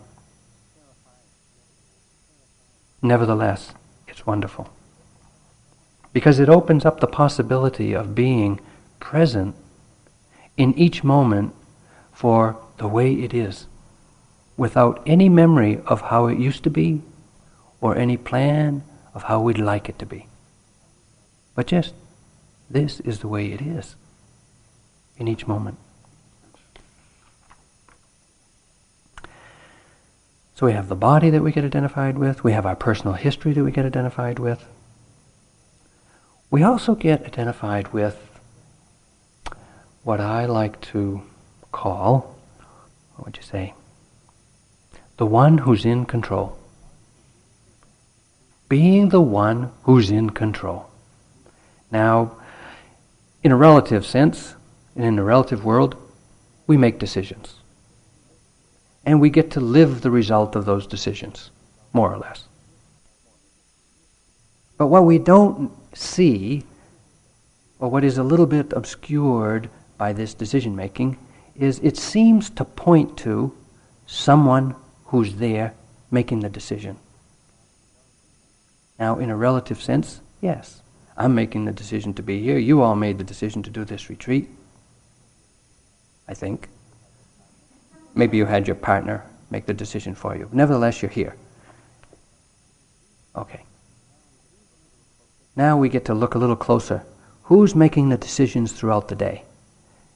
Nevertheless, 3.01 3.72
it's 4.07 4.27
wonderful. 4.27 4.68
Because 6.12 6.39
it 6.39 6.49
opens 6.49 6.85
up 6.85 7.01
the 7.01 7.07
possibility 7.07 7.95
of 7.95 8.14
being 8.14 8.61
present 9.01 9.55
in 10.57 10.74
each 10.74 11.03
moment 11.03 11.55
for 12.12 12.57
the 12.79 12.89
way 12.89 13.14
it 13.14 13.33
is, 13.33 13.66
without 14.57 15.03
any 15.07 15.29
memory 15.29 15.81
of 15.87 16.03
how 16.03 16.27
it 16.27 16.39
used 16.39 16.62
to 16.64 16.70
be 16.70 17.03
or 17.81 17.97
any 17.97 18.16
plan 18.16 18.83
of 19.14 19.24
how 19.24 19.41
we'd 19.41 19.59
like 19.59 19.89
it 19.89 19.99
to 19.99 20.07
be. 20.07 20.27
But 21.55 21.66
just, 21.66 21.95
this 22.68 23.01
is 23.01 23.20
the 23.20 23.29
way 23.29 23.53
it 23.53 23.62
is 23.62 23.97
in 25.19 25.29
each 25.29 25.47
moment. 25.47 25.79
So 30.57 30.64
we 30.64 30.73
have 30.73 30.89
the 30.89 30.97
body 30.97 31.29
that 31.31 31.43
we 31.43 31.53
get 31.53 31.64
identified 31.64 32.17
with, 32.17 32.43
we 32.43 32.53
have 32.53 32.64
our 32.64 32.75
personal 32.75 33.12
history 33.12 33.53
that 33.53 33.62
we 33.62 33.71
get 33.71 33.85
identified 33.85 34.39
with. 34.39 34.64
We 36.51 36.62
also 36.62 36.95
get 36.95 37.25
identified 37.25 37.93
with 37.93 38.17
what 40.03 40.19
I 40.19 40.47
like 40.47 40.81
to 40.93 41.21
call, 41.73 42.39
what 43.14 43.27
would 43.27 43.37
you 43.37 43.43
say, 43.43 43.75
the 45.19 45.27
one 45.27 45.59
who's 45.59 45.85
in 45.85 46.07
control. 46.07 46.59
Being 48.69 49.11
the 49.11 49.21
one 49.21 49.73
who's 49.83 50.11
in 50.11 50.31
control. 50.31 50.91
Now, 51.91 52.37
in 53.43 53.53
a 53.53 53.57
relative 53.57 54.05
sense, 54.05 54.56
and 54.97 55.05
in 55.05 55.16
the 55.16 55.22
relative 55.22 55.64
world, 55.64 55.94
we 56.66 56.76
make 56.76 56.99
decisions 56.99 57.57
and 59.07 59.20
we 59.20 59.30
get 59.30 59.53
to 59.53 59.61
live 59.61 60.01
the 60.01 60.11
result 60.11 60.57
of 60.57 60.64
those 60.64 60.86
decisions, 60.86 61.51
more 61.92 62.12
or 62.12 62.18
less. 62.18 62.44
But 64.76 64.88
what 64.88 65.05
we 65.05 65.18
don't 65.18 65.70
see, 65.97 66.64
or 67.78 67.88
what 67.88 68.03
is 68.03 68.18
a 68.18 68.24
little 68.24 68.47
bit 68.47 68.72
obscured 68.72 69.70
by 69.97 70.12
this 70.12 70.34
decision 70.34 70.74
making, 70.74 71.16
is 71.55 71.78
it 71.78 71.97
seems 71.97 72.51
to 72.51 72.64
point 72.64 73.16
to 73.18 73.57
someone 74.07 74.74
who's 75.07 75.36
there 75.36 75.72
making 76.11 76.40
the 76.40 76.51
decision. 76.51 76.99
Now, 78.99 79.18
in 79.18 79.30
a 79.30 79.36
relative 79.36 79.80
sense, 79.80 80.20
yes, 80.40 80.82
I'm 81.16 81.34
making 81.34 81.64
the 81.64 81.72
decision 81.72 82.12
to 82.14 82.22
be 82.22 82.42
here. 82.42 82.59
You 82.59 82.82
all 82.82 82.97
made 82.97 83.18
the 83.18 83.24
decision 83.24 83.62
to 83.62 83.70
do 83.70 83.84
this 83.84 84.11
retreat, 84.11 84.49
I 86.29 86.35
think. 86.35 86.68
Maybe 88.14 88.37
you 88.37 88.47
had 88.47 88.66
your 88.66 88.77
partner 88.77 89.24
make 89.51 89.66
the 89.66 89.74
decision 89.74 90.14
for 90.14 90.37
you. 90.37 90.49
Nevertheless, 90.53 91.03
you're 91.03 91.11
here. 91.11 91.37
Okay. 93.35 93.64
Now 95.55 95.77
we 95.77 95.89
get 95.89 96.05
to 96.07 96.14
look 96.14 96.35
a 96.35 96.39
little 96.39 96.57
closer. 96.57 97.05
Who's 97.45 97.74
making 97.74 98.09
the 98.09 98.16
decisions 98.16 98.72
throughout 98.72 99.09
the 99.09 99.14
day? 99.14 99.45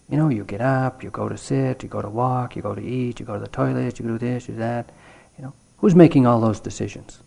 You 0.08 0.16
know, 0.16 0.28
you 0.28 0.44
get 0.44 0.61
up, 0.61 1.04
you 1.04 1.11
go 1.11 1.28
to 1.28 1.38
sit, 1.38 1.82
you 1.82 1.88
go 1.88 2.02
to 2.02 2.08
walk, 2.08 2.56
you 2.56 2.62
go 2.62 2.74
to 2.74 2.82
eat, 2.82 3.20
you 3.20 3.26
go 3.26 3.34
to 3.34 3.40
the 3.40 3.48
toilet, 3.48 4.00
you 4.00 4.06
do 4.06 4.18
this, 4.18 4.48
you 4.48 4.54
do 4.54 4.61
that. 4.61 4.90
You 5.38 5.44
know, 5.44 5.54
who's 5.78 5.94
making 5.94 6.26
all 6.26 6.40
those 6.40 6.58
decisions? 6.58 7.20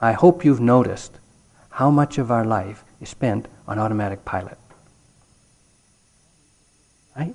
I 0.00 0.12
hope 0.12 0.44
you've 0.44 0.60
noticed 0.60 1.18
how 1.70 1.90
much 1.90 2.16
of 2.16 2.30
our 2.30 2.44
life 2.44 2.84
is 3.00 3.10
spent 3.10 3.48
on 3.68 3.78
automatic 3.78 4.24
pilot. 4.24 4.56
Right? 7.14 7.34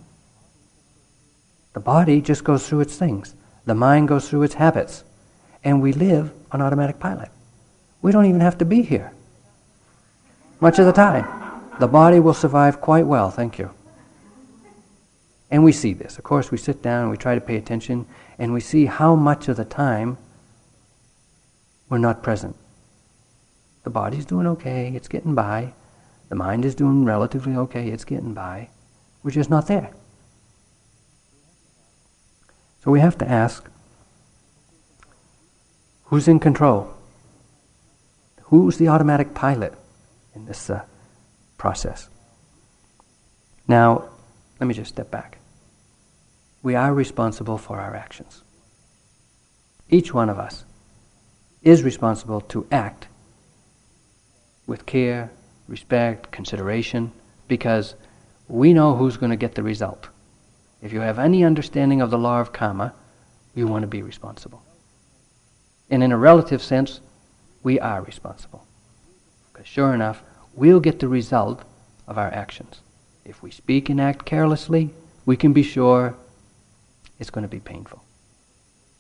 The 1.74 1.80
body 1.80 2.22
just 2.22 2.44
goes 2.44 2.68
through 2.68 2.82
its 2.82 2.96
things. 2.96 3.36
The 3.66 3.76
mind 3.76 4.08
goes 4.08 4.30
through 4.30 4.44
its 4.44 4.56
habits. 4.56 5.04
And 5.64 5.82
we 5.82 5.94
live 5.94 6.32
on 6.52 6.62
automatic 6.62 7.00
pilot. 7.00 7.30
We 8.02 8.12
don't 8.12 8.26
even 8.26 8.42
have 8.42 8.58
to 8.58 8.66
be 8.66 8.82
here. 8.82 9.14
Much 10.60 10.80
of 10.80 10.86
the 10.86 10.92
time. 10.92 11.26
The 11.80 11.88
body 11.88 12.20
will 12.20 12.34
survive 12.34 12.82
quite 12.82 13.06
well, 13.06 13.32
thank 13.32 13.58
you. 13.58 13.72
And 15.50 15.64
we 15.64 15.72
see 15.72 15.94
this. 15.94 16.18
Of 16.18 16.24
course, 16.24 16.52
we 16.52 16.58
sit 16.58 16.82
down 16.82 17.04
and 17.04 17.12
we 17.12 17.18
try 17.18 17.36
to 17.36 17.42
pay 17.42 17.58
attention, 17.58 18.06
and 18.38 18.54
we 18.54 18.62
see 18.62 18.86
how 18.86 19.16
much 19.16 19.48
of 19.48 19.58
the 19.58 19.66
time 19.66 20.18
we're 21.90 21.98
not 21.98 22.24
present. 22.24 22.56
The 23.84 23.90
body's 23.90 24.26
doing 24.26 24.48
okay, 24.48 24.94
it's 24.96 25.08
getting 25.08 25.36
by. 25.36 25.74
The 26.30 26.36
mind 26.36 26.64
is 26.64 26.76
doing 26.76 27.04
relatively 27.04 27.56
okay, 27.56 27.90
it's 27.90 28.06
getting 28.06 28.34
by. 28.34 28.70
We're 29.24 29.32
just 29.32 29.50
not 29.50 29.68
there. 29.68 29.92
So 32.84 32.90
we 32.92 33.00
have 33.00 33.18
to 33.20 33.30
ask 33.30 33.70
who's 36.06 36.28
in 36.28 36.40
control? 36.40 36.94
Who's 38.44 38.78
the 38.78 38.88
automatic 38.88 39.34
pilot 39.34 39.74
in 40.36 40.46
this 40.46 40.70
uh, 40.70 40.84
process? 41.58 42.10
Now, 43.68 44.10
let 44.60 44.68
me 44.68 44.74
just 44.74 44.92
step 44.92 45.12
back. 45.12 45.38
We 46.64 46.76
are 46.76 46.94
responsible 46.94 47.58
for 47.58 47.80
our 47.80 47.96
actions. 47.96 48.44
Each 49.90 50.14
one 50.14 50.30
of 50.30 50.40
us 50.40 50.66
is 51.62 51.84
responsible 51.84 52.42
to 52.42 52.66
act 52.72 53.08
with 54.66 54.86
care, 54.86 55.32
respect, 55.68 56.32
consideration, 56.32 57.12
because 57.48 57.96
we 58.48 58.74
know 58.74 58.96
who's 58.96 59.18
going 59.18 59.30
to 59.30 59.36
get 59.36 59.56
the 59.56 59.64
result. 59.64 60.10
If 60.82 60.94
you 60.94 61.02
have 61.02 61.20
any 61.20 61.44
understanding 61.44 62.02
of 62.02 62.10
the 62.10 62.18
law 62.18 62.42
of 62.42 62.54
karma, 62.54 62.94
you 63.54 63.68
want 63.68 63.84
to 63.84 63.88
be 63.88 64.02
responsible. 64.02 64.64
And 65.90 66.04
in 66.04 66.12
a 66.12 66.18
relative 66.18 66.62
sense, 66.62 67.02
we 67.64 67.80
are 67.80 68.02
responsible. 68.02 68.66
Because 69.52 69.68
sure 69.68 69.94
enough, 69.94 70.24
we'll 70.54 70.80
get 70.80 71.00
the 71.00 71.08
result 71.08 71.64
of 72.08 72.18
our 72.18 72.32
actions. 72.32 72.82
If 73.26 73.44
we 73.44 73.52
speak 73.52 73.90
and 73.90 74.02
act 74.02 74.26
carelessly, 74.26 74.90
we 75.26 75.38
can 75.38 75.54
be 75.54 75.64
sure 75.64 76.16
it's 77.20 77.30
going 77.30 77.44
to 77.44 77.48
be 77.48 77.60
painful. 77.60 78.04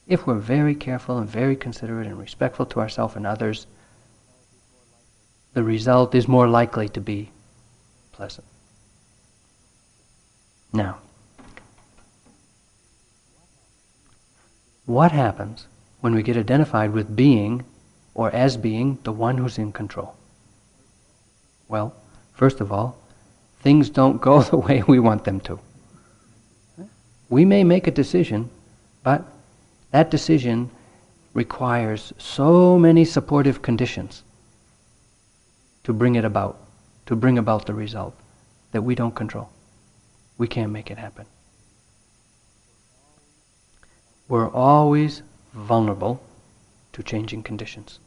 If 0.07 0.27
we're 0.27 0.35
very 0.35 0.75
careful 0.75 1.17
and 1.17 1.27
very 1.27 1.55
considerate 1.55 2.07
and 2.07 2.19
respectful 2.19 2.65
to 2.67 2.79
ourselves 2.79 3.15
and 3.15 3.25
others, 3.25 3.65
the 5.53 5.63
result 5.63 6.13
is 6.13 6.27
more 6.27 6.47
likely 6.47 6.89
to 6.89 7.01
be 7.01 7.31
pleasant. 8.11 8.45
Now, 10.73 10.99
What 14.91 15.13
happens 15.13 15.67
when 16.01 16.13
we 16.13 16.21
get 16.21 16.35
identified 16.35 16.91
with 16.91 17.15
being 17.15 17.63
or 18.13 18.29
as 18.31 18.57
being 18.57 18.99
the 19.03 19.13
one 19.13 19.37
who's 19.37 19.57
in 19.57 19.71
control? 19.71 20.17
Well, 21.69 21.95
first 22.33 22.59
of 22.59 22.73
all, 22.73 22.97
things 23.61 23.89
don't 23.89 24.19
go 24.19 24.41
the 24.51 24.57
way 24.57 24.83
we 24.85 24.99
want 24.99 25.23
them 25.23 25.39
to. 25.47 25.61
We 27.29 27.45
may 27.45 27.63
make 27.63 27.87
a 27.87 27.91
decision, 27.91 28.49
but 29.01 29.23
that 29.91 30.11
decision 30.11 30.69
requires 31.33 32.11
so 32.17 32.77
many 32.77 33.05
supportive 33.05 33.61
conditions 33.61 34.23
to 35.85 35.93
bring 35.93 36.15
it 36.15 36.25
about, 36.25 36.59
to 37.05 37.15
bring 37.15 37.37
about 37.37 37.65
the 37.65 37.73
result 37.73 38.13
that 38.73 38.81
we 38.81 38.95
don't 38.95 39.15
control. 39.15 39.49
We 40.37 40.49
can't 40.49 40.73
make 40.73 40.91
it 40.91 40.97
happen 40.97 41.27
we're 44.31 44.49
always 44.51 45.23
vulnerable 45.53 46.23
to 46.93 47.03
changing 47.03 47.43
conditions. 47.43 47.99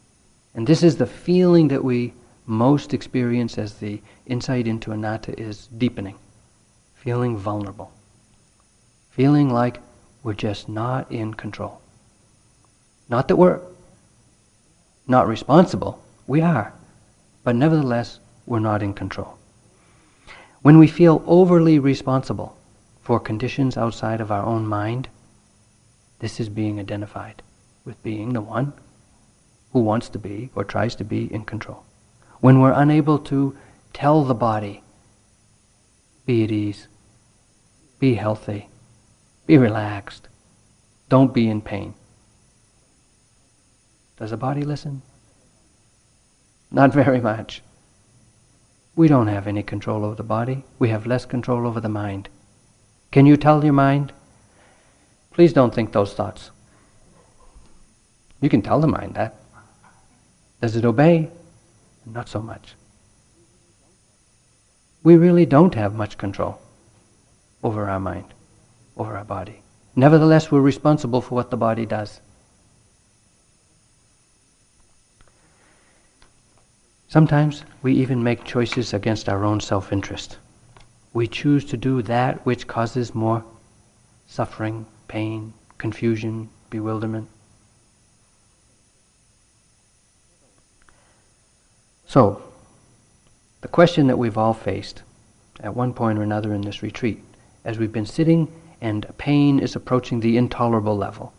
And 0.54 0.66
this 0.66 0.82
is 0.82 0.96
the 0.96 1.06
feeling 1.06 1.68
that 1.68 1.84
we 1.84 2.14
most 2.46 2.94
experience 2.94 3.58
as 3.58 3.74
the 3.74 4.00
insight 4.24 4.66
into 4.66 4.92
anatta 4.92 5.38
is 5.38 5.66
deepening, 5.66 6.14
feeling 6.94 7.36
vulnerable, 7.36 7.92
feeling 9.10 9.50
like 9.50 9.82
we're 10.22 10.32
just 10.32 10.66
not 10.66 11.12
in 11.12 11.34
control. 11.34 11.82
Not 13.10 13.28
that 13.28 13.36
we're 13.36 13.60
not 15.06 15.28
responsible, 15.28 16.02
we 16.26 16.40
are, 16.40 16.72
but 17.42 17.54
nevertheless, 17.54 18.18
we're 18.46 18.60
not 18.60 18.82
in 18.82 18.94
control. 18.94 19.36
When 20.62 20.78
we 20.78 20.86
feel 20.86 21.22
overly 21.26 21.78
responsible 21.78 22.56
for 23.02 23.20
conditions 23.20 23.76
outside 23.76 24.22
of 24.22 24.32
our 24.32 24.46
own 24.46 24.66
mind, 24.66 25.10
this 26.18 26.40
is 26.40 26.48
being 26.48 26.78
identified 26.78 27.42
with 27.84 28.02
being 28.02 28.32
the 28.32 28.40
one 28.40 28.72
who 29.72 29.80
wants 29.80 30.08
to 30.10 30.18
be 30.18 30.50
or 30.54 30.64
tries 30.64 30.94
to 30.96 31.04
be 31.04 31.32
in 31.32 31.44
control. 31.44 31.84
When 32.40 32.60
we're 32.60 32.72
unable 32.72 33.18
to 33.30 33.56
tell 33.92 34.24
the 34.24 34.34
body, 34.34 34.82
be 36.26 36.44
at 36.44 36.50
ease, 36.50 36.88
be 37.98 38.14
healthy, 38.14 38.68
be 39.46 39.58
relaxed, 39.58 40.28
don't 41.08 41.34
be 41.34 41.48
in 41.48 41.60
pain. 41.60 41.94
Does 44.16 44.30
the 44.30 44.36
body 44.36 44.62
listen? 44.62 45.02
Not 46.70 46.92
very 46.92 47.20
much. 47.20 47.62
We 48.96 49.08
don't 49.08 49.26
have 49.26 49.46
any 49.46 49.62
control 49.62 50.04
over 50.04 50.14
the 50.14 50.22
body. 50.22 50.64
We 50.78 50.88
have 50.90 51.06
less 51.06 51.26
control 51.26 51.66
over 51.66 51.80
the 51.80 51.88
mind. 51.88 52.28
Can 53.10 53.26
you 53.26 53.36
tell 53.36 53.64
your 53.64 53.72
mind? 53.72 54.12
Please 55.34 55.52
don't 55.52 55.74
think 55.74 55.92
those 55.92 56.14
thoughts. 56.14 56.50
You 58.40 58.48
can 58.48 58.62
tell 58.62 58.80
the 58.80 58.86
mind 58.86 59.14
that. 59.14 59.34
Does 60.60 60.76
it 60.76 60.84
obey? 60.84 61.28
Not 62.06 62.28
so 62.28 62.40
much. 62.40 62.74
We 65.02 65.16
really 65.16 65.44
don't 65.44 65.74
have 65.74 65.94
much 65.94 66.16
control 66.16 66.60
over 67.62 67.88
our 67.90 68.00
mind, 68.00 68.32
over 68.96 69.16
our 69.16 69.24
body. 69.24 69.60
Nevertheless, 69.96 70.50
we're 70.50 70.60
responsible 70.60 71.20
for 71.20 71.34
what 71.34 71.50
the 71.50 71.56
body 71.56 71.84
does. 71.84 72.20
Sometimes 77.08 77.64
we 77.82 77.94
even 77.94 78.22
make 78.22 78.44
choices 78.44 78.92
against 78.94 79.28
our 79.28 79.44
own 79.44 79.60
self 79.60 79.92
interest. 79.92 80.38
We 81.12 81.28
choose 81.28 81.64
to 81.66 81.76
do 81.76 82.02
that 82.02 82.44
which 82.46 82.66
causes 82.66 83.14
more 83.14 83.44
suffering, 84.26 84.86
pain, 85.08 85.54
confusion, 85.78 86.48
bewilderment. 86.70 87.28
So, 92.06 92.42
the 93.60 93.68
question 93.68 94.06
that 94.06 94.18
we've 94.18 94.38
all 94.38 94.54
faced 94.54 95.02
at 95.60 95.74
one 95.74 95.94
point 95.94 96.18
or 96.18 96.22
another 96.22 96.52
in 96.52 96.62
this 96.62 96.82
retreat, 96.82 97.22
as 97.64 97.78
we've 97.78 97.92
been 97.92 98.06
sitting 98.06 98.52
and 98.80 99.06
pain 99.18 99.58
is 99.58 99.74
approaching 99.74 100.20
the 100.20 100.36
intolerable 100.36 100.96
level 100.96 101.32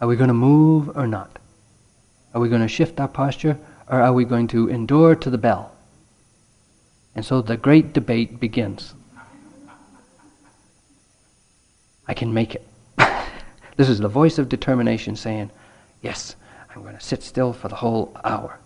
are 0.00 0.06
we 0.06 0.16
going 0.16 0.28
to 0.28 0.34
move 0.34 0.96
or 0.96 1.06
not? 1.06 1.38
Are 2.32 2.40
we 2.40 2.48
going 2.48 2.62
to 2.62 2.68
shift 2.68 3.00
our 3.00 3.08
posture 3.08 3.58
or 3.88 4.00
are 4.00 4.12
we 4.12 4.24
going 4.24 4.46
to 4.48 4.68
endure 4.68 5.16
to 5.16 5.30
the 5.30 5.38
bell? 5.38 5.72
And 7.14 7.24
so 7.24 7.42
the 7.42 7.56
great 7.56 7.92
debate 7.92 8.38
begins. 8.38 8.94
I 12.08 12.14
can 12.14 12.32
make 12.32 12.54
it. 12.54 12.66
this 13.76 13.88
is 13.88 13.98
the 13.98 14.08
voice 14.08 14.38
of 14.38 14.48
determination 14.48 15.14
saying, 15.14 15.50
Yes, 16.02 16.34
I'm 16.74 16.82
going 16.82 16.96
to 16.96 17.00
sit 17.00 17.22
still 17.22 17.52
for 17.52 17.68
the 17.68 17.76
whole 17.76 18.16
hour. 18.24 18.58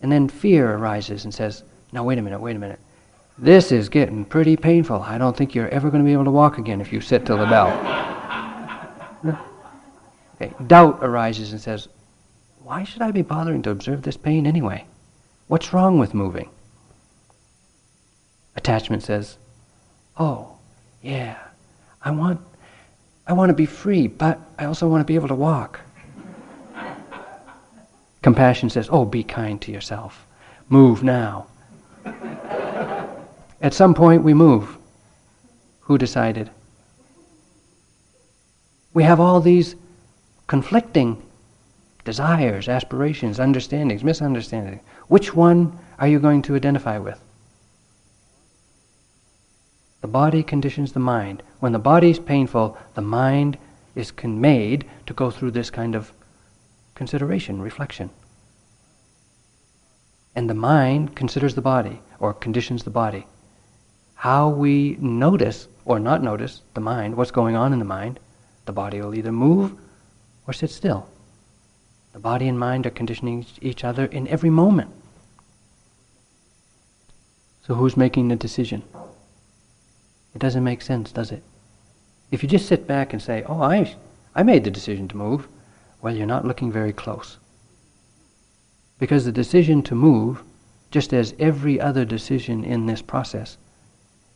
And 0.00 0.10
then 0.10 0.28
fear 0.28 0.72
arises 0.74 1.24
and 1.24 1.34
says, 1.34 1.62
Now, 1.92 2.04
wait 2.04 2.18
a 2.18 2.22
minute, 2.22 2.40
wait 2.40 2.56
a 2.56 2.58
minute. 2.58 2.80
This 3.38 3.72
is 3.72 3.88
getting 3.88 4.24
pretty 4.24 4.56
painful. 4.56 5.00
I 5.02 5.18
don't 5.18 5.36
think 5.36 5.54
you're 5.54 5.68
ever 5.68 5.90
going 5.90 6.02
to 6.02 6.06
be 6.06 6.12
able 6.12 6.24
to 6.24 6.30
walk 6.30 6.58
again 6.58 6.80
if 6.80 6.92
you 6.92 7.00
sit 7.00 7.26
till 7.26 7.38
the 7.38 7.46
bell. 7.46 7.68
okay. 10.36 10.52
Doubt 10.66 10.98
arises 11.02 11.52
and 11.52 11.60
says, 11.60 11.88
why 12.64 12.84
should 12.84 13.02
I 13.02 13.10
be 13.10 13.22
bothering 13.22 13.62
to 13.62 13.70
observe 13.70 14.02
this 14.02 14.16
pain 14.16 14.46
anyway? 14.46 14.86
What's 15.48 15.72
wrong 15.72 15.98
with 15.98 16.14
moving? 16.14 16.48
Attachment 18.56 19.02
says, 19.02 19.36
Oh, 20.16 20.58
yeah, 21.02 21.38
I 22.04 22.10
want, 22.10 22.40
I 23.26 23.32
want 23.32 23.50
to 23.50 23.54
be 23.54 23.66
free, 23.66 24.06
but 24.06 24.40
I 24.58 24.64
also 24.64 24.88
want 24.88 25.00
to 25.00 25.04
be 25.04 25.14
able 25.14 25.28
to 25.28 25.34
walk. 25.34 25.80
Compassion 28.22 28.70
says, 28.70 28.88
Oh, 28.90 29.04
be 29.04 29.24
kind 29.24 29.60
to 29.62 29.72
yourself. 29.72 30.26
Move 30.68 31.02
now. 31.02 31.46
At 33.60 33.74
some 33.74 33.94
point, 33.94 34.22
we 34.22 34.34
move. 34.34 34.76
Who 35.82 35.98
decided? 35.98 36.50
We 38.94 39.04
have 39.04 39.20
all 39.20 39.40
these 39.40 39.76
conflicting 40.46 41.22
desires, 42.04 42.68
aspirations, 42.68 43.38
understandings, 43.38 44.02
misunderstandings. 44.02 44.82
Which 45.08 45.34
one 45.34 45.78
are 45.98 46.08
you 46.08 46.18
going 46.18 46.42
to 46.42 46.56
identify 46.56 46.98
with? 46.98 47.20
The 50.02 50.08
body 50.08 50.42
conditions 50.42 50.92
the 50.92 51.00
mind. 51.00 51.42
When 51.60 51.72
the 51.72 51.78
body 51.78 52.10
is 52.10 52.18
painful, 52.18 52.76
the 52.94 53.00
mind 53.00 53.56
is 53.94 54.12
made 54.22 54.84
to 55.06 55.14
go 55.14 55.30
through 55.30 55.52
this 55.52 55.70
kind 55.70 55.94
of 55.94 56.12
consideration, 56.94 57.62
reflection. 57.62 58.10
And 60.34 60.50
the 60.50 60.54
mind 60.54 61.14
considers 61.14 61.54
the 61.54 61.62
body 61.62 62.00
or 62.18 62.34
conditions 62.34 62.82
the 62.82 62.90
body. 62.90 63.26
How 64.14 64.48
we 64.48 64.96
notice 65.00 65.68
or 65.84 66.00
not 66.00 66.22
notice 66.22 66.62
the 66.74 66.80
mind, 66.80 67.16
what's 67.16 67.30
going 67.30 67.54
on 67.54 67.72
in 67.72 67.78
the 67.78 67.84
mind, 67.84 68.18
the 68.64 68.72
body 68.72 69.00
will 69.00 69.14
either 69.14 69.32
move 69.32 69.72
or 70.46 70.52
sit 70.52 70.70
still. 70.70 71.08
The 72.12 72.18
body 72.18 72.48
and 72.48 72.58
mind 72.58 72.86
are 72.86 72.90
conditioning 72.90 73.46
each 73.60 73.84
other 73.84 74.06
in 74.06 74.26
every 74.28 74.50
moment. 74.50 74.90
So 77.66 77.74
who's 77.74 77.96
making 77.96 78.28
the 78.28 78.36
decision? 78.36 78.82
It 80.34 80.38
doesn't 80.38 80.64
make 80.64 80.82
sense, 80.82 81.12
does 81.12 81.30
it? 81.30 81.42
If 82.30 82.42
you 82.42 82.48
just 82.48 82.66
sit 82.66 82.86
back 82.86 83.12
and 83.12 83.20
say, 83.20 83.42
"Oh, 83.44 83.62
I 83.62 83.94
I 84.34 84.42
made 84.42 84.64
the 84.64 84.70
decision 84.70 85.08
to 85.08 85.16
move," 85.16 85.48
well, 86.00 86.14
you're 86.14 86.26
not 86.26 86.46
looking 86.46 86.72
very 86.72 86.92
close. 86.92 87.38
Because 88.98 89.24
the 89.24 89.32
decision 89.32 89.82
to 89.82 89.94
move, 89.94 90.42
just 90.90 91.12
as 91.12 91.34
every 91.38 91.80
other 91.80 92.04
decision 92.04 92.64
in 92.64 92.86
this 92.86 93.02
process, 93.02 93.58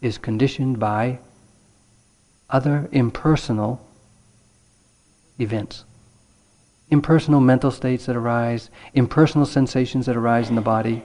is 0.01 0.19
conditioned 0.19 0.79
by 0.79 1.19
other 2.51 2.89
impersonal 2.93 3.81
events 5.39 5.85
impersonal 6.91 7.41
mental 7.41 7.71
states 7.71 8.07
that 8.07 8.17
arise, 8.17 8.71
impersonal 8.95 9.47
sensations 9.47 10.07
that 10.07 10.17
arise 10.17 10.49
in 10.49 10.55
the 10.55 10.61
body. 10.61 11.03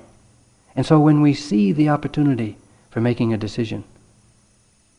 And 0.76 0.86
so 0.86 1.00
when 1.00 1.22
we 1.22 1.34
see 1.34 1.72
the 1.72 1.90
opportunity 1.90 2.58
for 2.90 3.02
making 3.02 3.34
a 3.34 3.38
decision, 3.38 3.84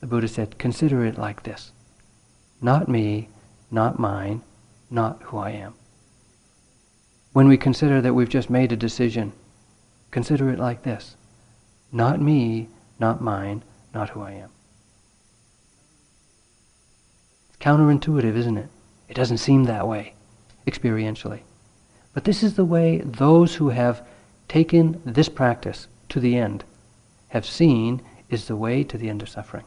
the 0.03 0.09
Buddha 0.09 0.27
said, 0.27 0.59
consider 0.59 1.05
it 1.05 1.17
like 1.17 1.45
this 1.45 1.71
not 2.61 2.89
me, 2.89 3.29
not 3.71 3.99
mine, 3.99 4.43
not 4.91 5.23
who 5.23 5.39
I 5.39 5.51
am. 5.51 5.75
When 7.33 7.49
we 7.49 7.57
consider 7.57 8.01
that 8.01 8.13
we've 8.13 8.29
just 8.29 8.51
made 8.51 8.73
a 8.73 8.77
decision, 8.77 9.33
consider 10.11 10.51
it 10.51 10.59
like 10.59 10.83
this 10.83 11.17
not 11.93 12.21
me, 12.21 12.69
not 12.99 13.21
mine, 13.23 13.63
not 13.95 14.11
who 14.11 14.23
I 14.23 14.33
am. 14.33 14.51
It's 17.49 17.59
counterintuitive, 17.59 18.35
isn't 18.35 18.59
it? 18.59 18.69
It 19.09 19.15
doesn't 19.15 19.39
seem 19.39 19.65
that 19.65 19.87
way 19.87 20.15
experientially. 20.67 21.43
But 22.13 22.25
this 22.25 22.43
is 22.43 22.55
the 22.55 22.65
way 22.65 22.99
those 22.99 23.55
who 23.55 23.69
have 23.69 24.05
taken 24.49 25.01
this 25.05 25.29
practice 25.29 25.87
to 26.09 26.19
the 26.19 26.37
end 26.37 26.65
have 27.29 27.47
seen 27.47 28.03
is 28.31 28.47
the 28.47 28.57
way 28.57 28.83
to 28.83 28.99
the 28.99 29.09
end 29.09 29.23
of 29.23 29.29
suffering. 29.29 29.65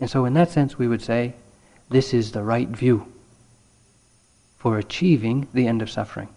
And 0.00 0.08
so, 0.08 0.24
in 0.24 0.34
that 0.34 0.50
sense, 0.50 0.78
we 0.78 0.88
would 0.88 1.02
say 1.02 1.34
this 1.90 2.14
is 2.14 2.32
the 2.32 2.42
right 2.42 2.68
view 2.68 3.06
for 4.56 4.78
achieving 4.78 5.46
the 5.52 5.66
end 5.66 5.82
of 5.82 5.90
suffering. 5.90 6.28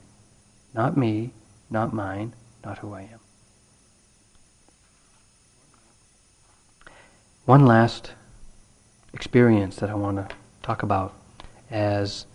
Not 0.74 0.98
me, 0.98 1.32
not 1.70 1.94
mine, 1.94 2.34
not 2.64 2.80
who 2.80 2.94
I 2.94 3.02
am. 3.02 3.20
One 7.46 7.66
last 7.66 8.12
experience 9.14 9.78
that 9.78 9.90
I 9.90 9.96
want 9.96 10.18
to 10.18 10.36
talk 10.62 10.84
about 10.84 11.14
as 11.70 12.26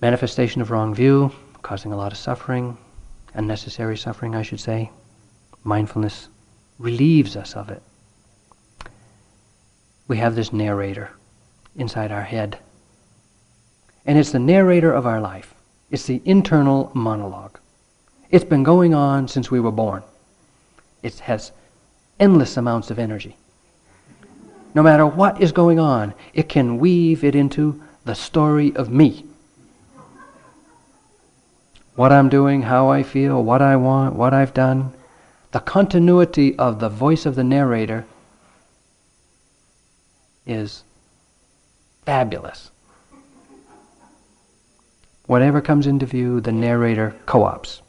manifestation 0.00 0.62
of 0.62 0.70
wrong 0.70 0.94
view, 0.94 1.32
causing 1.62 1.92
a 1.92 1.96
lot 1.96 2.12
of 2.12 2.18
suffering, 2.18 2.76
unnecessary 3.34 3.96
suffering, 3.96 4.34
I 4.34 4.42
should 4.42 4.60
say. 4.60 4.90
Mindfulness 5.64 6.28
relieves 6.78 7.36
us 7.36 7.54
of 7.54 7.68
it. 7.70 7.82
We 10.10 10.16
have 10.16 10.34
this 10.34 10.52
narrator 10.52 11.10
inside 11.76 12.10
our 12.10 12.24
head. 12.24 12.58
And 14.04 14.18
it's 14.18 14.32
the 14.32 14.40
narrator 14.40 14.92
of 14.92 15.06
our 15.06 15.20
life. 15.20 15.54
It's 15.88 16.06
the 16.06 16.20
internal 16.24 16.90
monologue. 16.94 17.60
It's 18.28 18.44
been 18.44 18.64
going 18.64 18.92
on 18.92 19.28
since 19.28 19.52
we 19.52 19.60
were 19.60 19.70
born. 19.70 20.02
It 21.04 21.20
has 21.20 21.52
endless 22.18 22.56
amounts 22.56 22.90
of 22.90 22.98
energy. 22.98 23.36
No 24.74 24.82
matter 24.82 25.06
what 25.06 25.40
is 25.40 25.52
going 25.52 25.78
on, 25.78 26.12
it 26.34 26.48
can 26.48 26.78
weave 26.78 27.22
it 27.22 27.36
into 27.36 27.80
the 28.04 28.16
story 28.16 28.74
of 28.74 28.90
me. 28.90 29.24
What 31.94 32.10
I'm 32.10 32.28
doing, 32.28 32.62
how 32.62 32.88
I 32.88 33.04
feel, 33.04 33.44
what 33.44 33.62
I 33.62 33.76
want, 33.76 34.16
what 34.16 34.34
I've 34.34 34.54
done. 34.54 34.92
The 35.52 35.60
continuity 35.60 36.58
of 36.58 36.80
the 36.80 36.88
voice 36.88 37.26
of 37.26 37.36
the 37.36 37.44
narrator 37.44 38.06
is 40.46 40.84
fabulous. 42.04 42.70
Whatever 45.26 45.60
comes 45.60 45.86
into 45.86 46.06
view, 46.06 46.40
the 46.40 46.52
narrator 46.52 47.14
co 47.26 47.44
ops. 47.44 47.82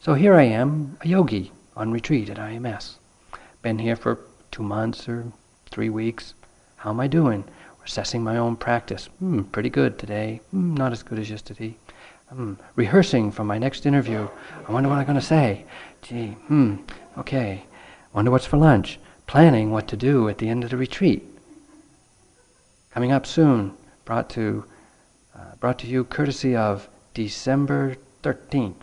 So 0.00 0.14
here 0.14 0.34
I 0.34 0.44
am, 0.44 0.96
a 1.02 1.08
yogi 1.08 1.52
on 1.76 1.92
retreat 1.92 2.30
at 2.30 2.38
IMS. 2.38 2.94
Been 3.60 3.78
here 3.78 3.96
for 3.96 4.20
two 4.50 4.62
months 4.62 5.06
or 5.08 5.32
three 5.70 5.90
weeks. 5.90 6.32
How 6.76 6.90
am 6.90 7.00
I 7.00 7.08
doing? 7.08 7.44
Assessing 7.84 8.24
my 8.24 8.38
own 8.38 8.56
practice. 8.56 9.06
Hmm, 9.18 9.42
pretty 9.42 9.68
good 9.68 9.98
today. 9.98 10.40
Hmm, 10.50 10.74
not 10.74 10.92
as 10.92 11.02
good 11.02 11.18
as 11.18 11.28
yesterday. 11.28 11.76
Hmm, 12.30 12.54
rehearsing 12.76 13.32
for 13.32 13.44
my 13.44 13.58
next 13.58 13.84
interview. 13.84 14.28
I 14.66 14.72
wonder 14.72 14.88
what 14.88 14.98
I'm 14.98 15.04
going 15.04 15.16
to 15.16 15.20
say. 15.20 15.64
Gee, 16.02 16.28
hmm, 16.48 16.76
okay. 17.18 17.64
Wonder 18.14 18.30
what's 18.30 18.46
for 18.46 18.56
lunch. 18.56 18.98
Planning 19.26 19.70
what 19.70 19.88
to 19.88 19.96
do 19.96 20.28
at 20.28 20.38
the 20.38 20.48
end 20.48 20.64
of 20.64 20.70
the 20.70 20.76
retreat. 20.76 21.29
Coming 22.92 23.12
up 23.12 23.24
soon, 23.24 23.74
brought 24.04 24.28
to, 24.30 24.64
uh, 25.34 25.54
brought 25.60 25.78
to 25.78 25.86
you 25.86 26.02
courtesy 26.02 26.56
of 26.56 26.88
December 27.14 27.96
13th. 28.24 28.82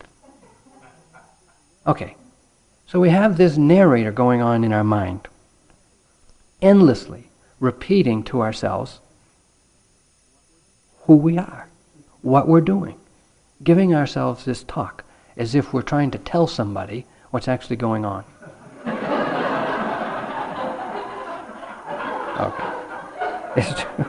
Okay, 1.86 2.16
so 2.86 2.98
we 3.00 3.10
have 3.10 3.36
this 3.36 3.58
narrator 3.58 4.10
going 4.10 4.40
on 4.40 4.64
in 4.64 4.72
our 4.72 4.84
mind, 4.84 5.28
endlessly 6.62 7.28
repeating 7.60 8.22
to 8.24 8.40
ourselves 8.40 9.00
who 11.02 11.16
we 11.16 11.36
are, 11.36 11.68
what 12.22 12.48
we're 12.48 12.62
doing, 12.62 12.98
giving 13.62 13.94
ourselves 13.94 14.46
this 14.46 14.62
talk 14.62 15.04
as 15.36 15.54
if 15.54 15.74
we're 15.74 15.82
trying 15.82 16.10
to 16.10 16.18
tell 16.18 16.46
somebody 16.46 17.04
what's 17.30 17.48
actually 17.48 17.76
going 17.76 18.06
on. 18.06 18.24
okay. 22.40 22.77
It's 23.56 23.80
true. 23.80 24.06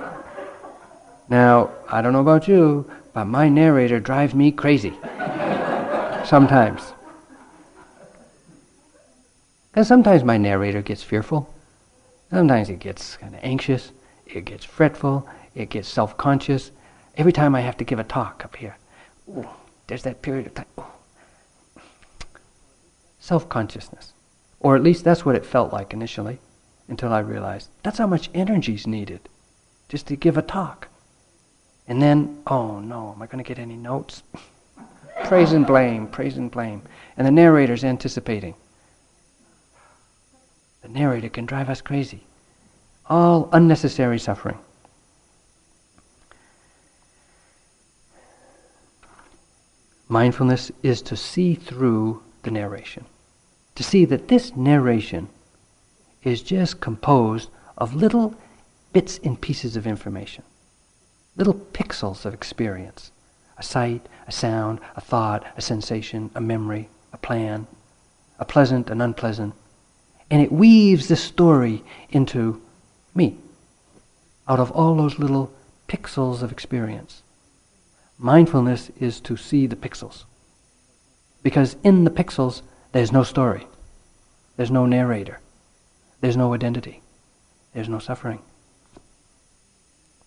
Now, 1.30 1.70
I 1.88 2.02
don't 2.02 2.14
know 2.14 2.22
about 2.22 2.48
you, 2.48 2.90
but 3.14 3.26
my 3.26 3.50
narrator 3.50 4.00
drives 4.00 4.34
me 4.34 4.52
crazy. 4.52 4.94
Sometimes. 6.26 6.94
Because 9.72 9.88
sometimes 9.88 10.24
my 10.24 10.38
narrator 10.38 10.82
gets 10.82 11.04
fearful. 11.04 11.54
Sometimes 12.32 12.70
it 12.70 12.80
gets 12.80 13.18
kind 13.18 13.34
of 13.36 13.40
anxious. 13.44 13.92
It 14.26 14.46
gets 14.46 14.66
fretful. 14.66 15.28
It 15.56 15.70
gets 15.70 15.88
self 15.88 16.18
conscious. 16.18 16.72
Every 17.16 17.32
time 17.32 17.56
I 17.56 17.62
have 17.62 17.78
to 17.78 17.84
give 17.84 18.00
a 18.00 18.04
talk 18.04 18.44
up 18.44 18.56
here, 18.56 18.78
ooh, 19.30 19.48
there's 19.88 20.04
that 20.04 20.22
period 20.22 20.48
of 20.48 20.54
time. 20.56 20.86
Self 23.20 23.50
consciousness. 23.50 24.14
Or 24.60 24.76
at 24.76 24.84
least 24.84 25.04
that's 25.04 25.26
what 25.26 25.36
it 25.36 25.46
felt 25.46 25.72
like 25.72 25.94
initially 25.94 26.40
until 26.90 27.14
I 27.14 27.20
realized 27.20 27.70
that's 27.84 27.98
how 27.98 28.08
much 28.08 28.30
energy 28.34 28.74
is 28.74 28.88
needed 28.88 29.22
just 29.88 30.08
to 30.08 30.16
give 30.16 30.38
a 30.38 30.42
talk. 30.42 30.88
And 31.88 32.02
then, 32.02 32.42
oh 32.48 32.80
no, 32.80 33.14
am 33.16 33.22
I 33.22 33.26
going 33.28 33.44
to 33.44 33.48
get 33.48 33.60
any 33.60 33.76
notes? 33.76 34.24
praise 35.26 35.54
and 35.54 35.66
blame, 35.66 36.08
praise 36.08 36.38
and 36.38 36.52
blame. 36.52 36.82
And 37.18 37.26
the 37.26 37.32
narrator's 37.32 37.84
anticipating. 37.84 38.56
The 40.82 40.90
narrator 40.90 41.30
can 41.30 41.46
drive 41.46 41.70
us 41.70 41.82
crazy. 41.82 42.24
All 43.08 43.50
unnecessary 43.52 44.20
suffering. 44.20 44.58
Mindfulness 50.08 50.72
is 50.82 51.02
to 51.04 51.16
see 51.16 51.54
through 51.54 52.24
the 52.44 52.52
narration, 52.52 53.06
to 53.76 53.84
see 53.84 54.06
that 54.06 54.28
this 54.28 54.56
narration 54.56 55.30
is 56.24 56.42
just 56.42 56.82
composed 56.82 57.50
of 57.78 57.96
little 57.96 58.36
bits 58.94 59.20
and 59.24 59.40
pieces 59.40 59.76
of 59.76 59.88
information, 59.88 60.44
little 61.36 61.54
pixels 61.54 62.26
of 62.26 62.34
experience 62.34 63.12
a 63.60 63.64
sight, 63.64 64.08
a 64.26 64.32
sound, 64.32 64.80
a 64.96 65.02
thought, 65.02 65.46
a 65.58 65.62
sensation, 65.62 66.32
a 66.34 66.40
memory, 66.40 66.90
a 67.12 67.18
plan, 67.18 67.68
a 68.40 68.46
pleasant 68.46 68.90
and 68.90 69.02
unpleasant. 69.02 69.54
And 70.32 70.42
it 70.42 70.52
weaves 70.52 71.10
this 71.10 71.22
story 71.22 71.84
into 72.10 72.62
me 73.14 73.38
out 74.48 74.60
of 74.60 74.72
all 74.72 74.96
those 74.96 75.20
little 75.20 75.52
pixels 75.90 76.42
of 76.42 76.52
experience. 76.54 77.22
Mindfulness 78.18 78.92
is 78.98 79.20
to 79.22 79.36
see 79.36 79.68
the 79.68 79.76
pixels. 79.76 80.24
Because 81.44 81.76
in 81.84 82.06
the 82.06 82.12
pixels, 82.12 82.62
there's 82.94 83.12
no 83.12 83.24
story, 83.24 83.68
there's 84.56 84.72
no 84.72 84.86
narrator, 84.86 85.40
there's 86.22 86.38
no 86.38 86.54
identity, 86.54 87.02
there's 87.74 87.90
no 87.90 88.00
suffering. 88.00 88.40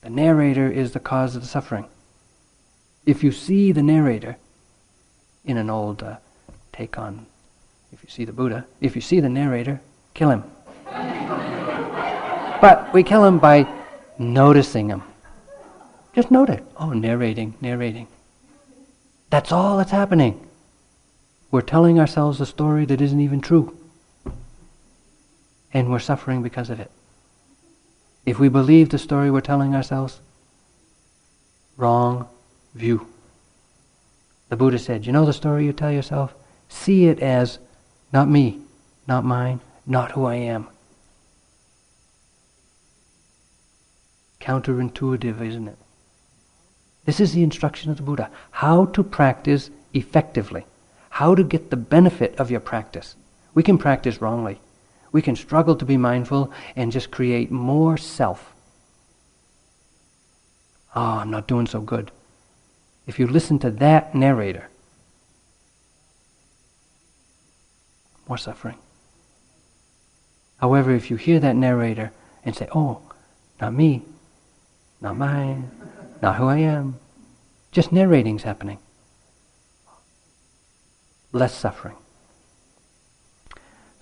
The 0.02 0.10
narrator 0.10 0.70
is 0.70 0.92
the 0.92 1.00
cause 1.00 1.36
of 1.36 1.42
the 1.42 1.48
suffering. 1.48 1.86
If 3.06 3.22
you 3.22 3.32
see 3.32 3.72
the 3.72 3.82
narrator, 3.82 4.36
in 5.44 5.56
an 5.56 5.70
old 5.70 6.02
uh, 6.02 6.16
take 6.72 6.98
on, 6.98 7.26
if 7.92 8.02
you 8.02 8.08
see 8.08 8.24
the 8.24 8.32
Buddha, 8.32 8.66
if 8.80 8.94
you 8.94 9.02
see 9.02 9.20
the 9.20 9.28
narrator, 9.28 9.80
kill 10.14 10.30
him. 10.30 10.44
but 12.60 12.92
we 12.92 13.02
kill 13.02 13.24
him 13.24 13.38
by 13.38 13.66
noticing 14.18 14.88
him. 14.88 15.02
Just 16.14 16.30
note 16.30 16.50
it. 16.50 16.64
Oh, 16.76 16.92
narrating, 16.92 17.54
narrating. 17.60 18.06
That's 19.30 19.50
all 19.50 19.78
that's 19.78 19.90
happening. 19.90 20.46
We're 21.50 21.62
telling 21.62 21.98
ourselves 21.98 22.40
a 22.40 22.46
story 22.46 22.84
that 22.86 23.00
isn't 23.00 23.20
even 23.20 23.40
true. 23.40 23.76
And 25.72 25.90
we're 25.90 25.98
suffering 25.98 26.42
because 26.42 26.70
of 26.70 26.80
it. 26.80 26.90
If 28.24 28.38
we 28.38 28.48
believe 28.48 28.90
the 28.90 28.98
story 28.98 29.30
we're 29.30 29.40
telling 29.40 29.74
ourselves, 29.74 30.20
wrong 31.76 32.28
view. 32.74 33.06
The 34.48 34.56
Buddha 34.56 34.78
said, 34.78 35.06
You 35.06 35.12
know 35.12 35.24
the 35.24 35.32
story 35.32 35.64
you 35.64 35.72
tell 35.72 35.90
yourself? 35.90 36.34
See 36.68 37.06
it 37.06 37.20
as 37.20 37.58
not 38.12 38.28
me, 38.28 38.60
not 39.08 39.24
mine, 39.24 39.60
not 39.86 40.12
who 40.12 40.24
I 40.24 40.36
am. 40.36 40.68
Counterintuitive, 44.40 45.40
isn't 45.40 45.68
it? 45.68 45.78
This 47.04 47.18
is 47.18 47.32
the 47.32 47.42
instruction 47.42 47.90
of 47.90 47.96
the 47.96 48.02
Buddha 48.02 48.30
how 48.50 48.86
to 48.86 49.02
practice 49.02 49.70
effectively, 49.92 50.64
how 51.10 51.34
to 51.34 51.42
get 51.42 51.70
the 51.70 51.76
benefit 51.76 52.38
of 52.38 52.50
your 52.50 52.60
practice. 52.60 53.16
We 53.54 53.62
can 53.62 53.78
practice 53.78 54.20
wrongly 54.20 54.60
we 55.12 55.22
can 55.22 55.36
struggle 55.36 55.76
to 55.76 55.84
be 55.84 55.96
mindful 55.96 56.50
and 56.74 56.90
just 56.90 57.10
create 57.10 57.50
more 57.50 57.96
self. 57.96 58.54
Oh, 60.96 61.18
I'm 61.18 61.30
not 61.30 61.46
doing 61.46 61.66
so 61.66 61.80
good. 61.80 62.10
If 63.06 63.18
you 63.18 63.26
listen 63.26 63.58
to 63.60 63.70
that 63.70 64.14
narrator, 64.14 64.68
more 68.28 68.38
suffering. 68.38 68.78
However, 70.58 70.92
if 70.92 71.10
you 71.10 71.16
hear 71.16 71.40
that 71.40 71.56
narrator 71.56 72.12
and 72.44 72.54
say, 72.54 72.68
oh, 72.74 73.02
not 73.60 73.74
me, 73.74 74.02
not 75.00 75.16
mine, 75.16 75.70
not 76.22 76.36
who 76.36 76.46
I 76.46 76.58
am, 76.58 76.98
just 77.72 77.90
narrating's 77.90 78.44
happening, 78.44 78.78
less 81.32 81.54
suffering. 81.54 81.96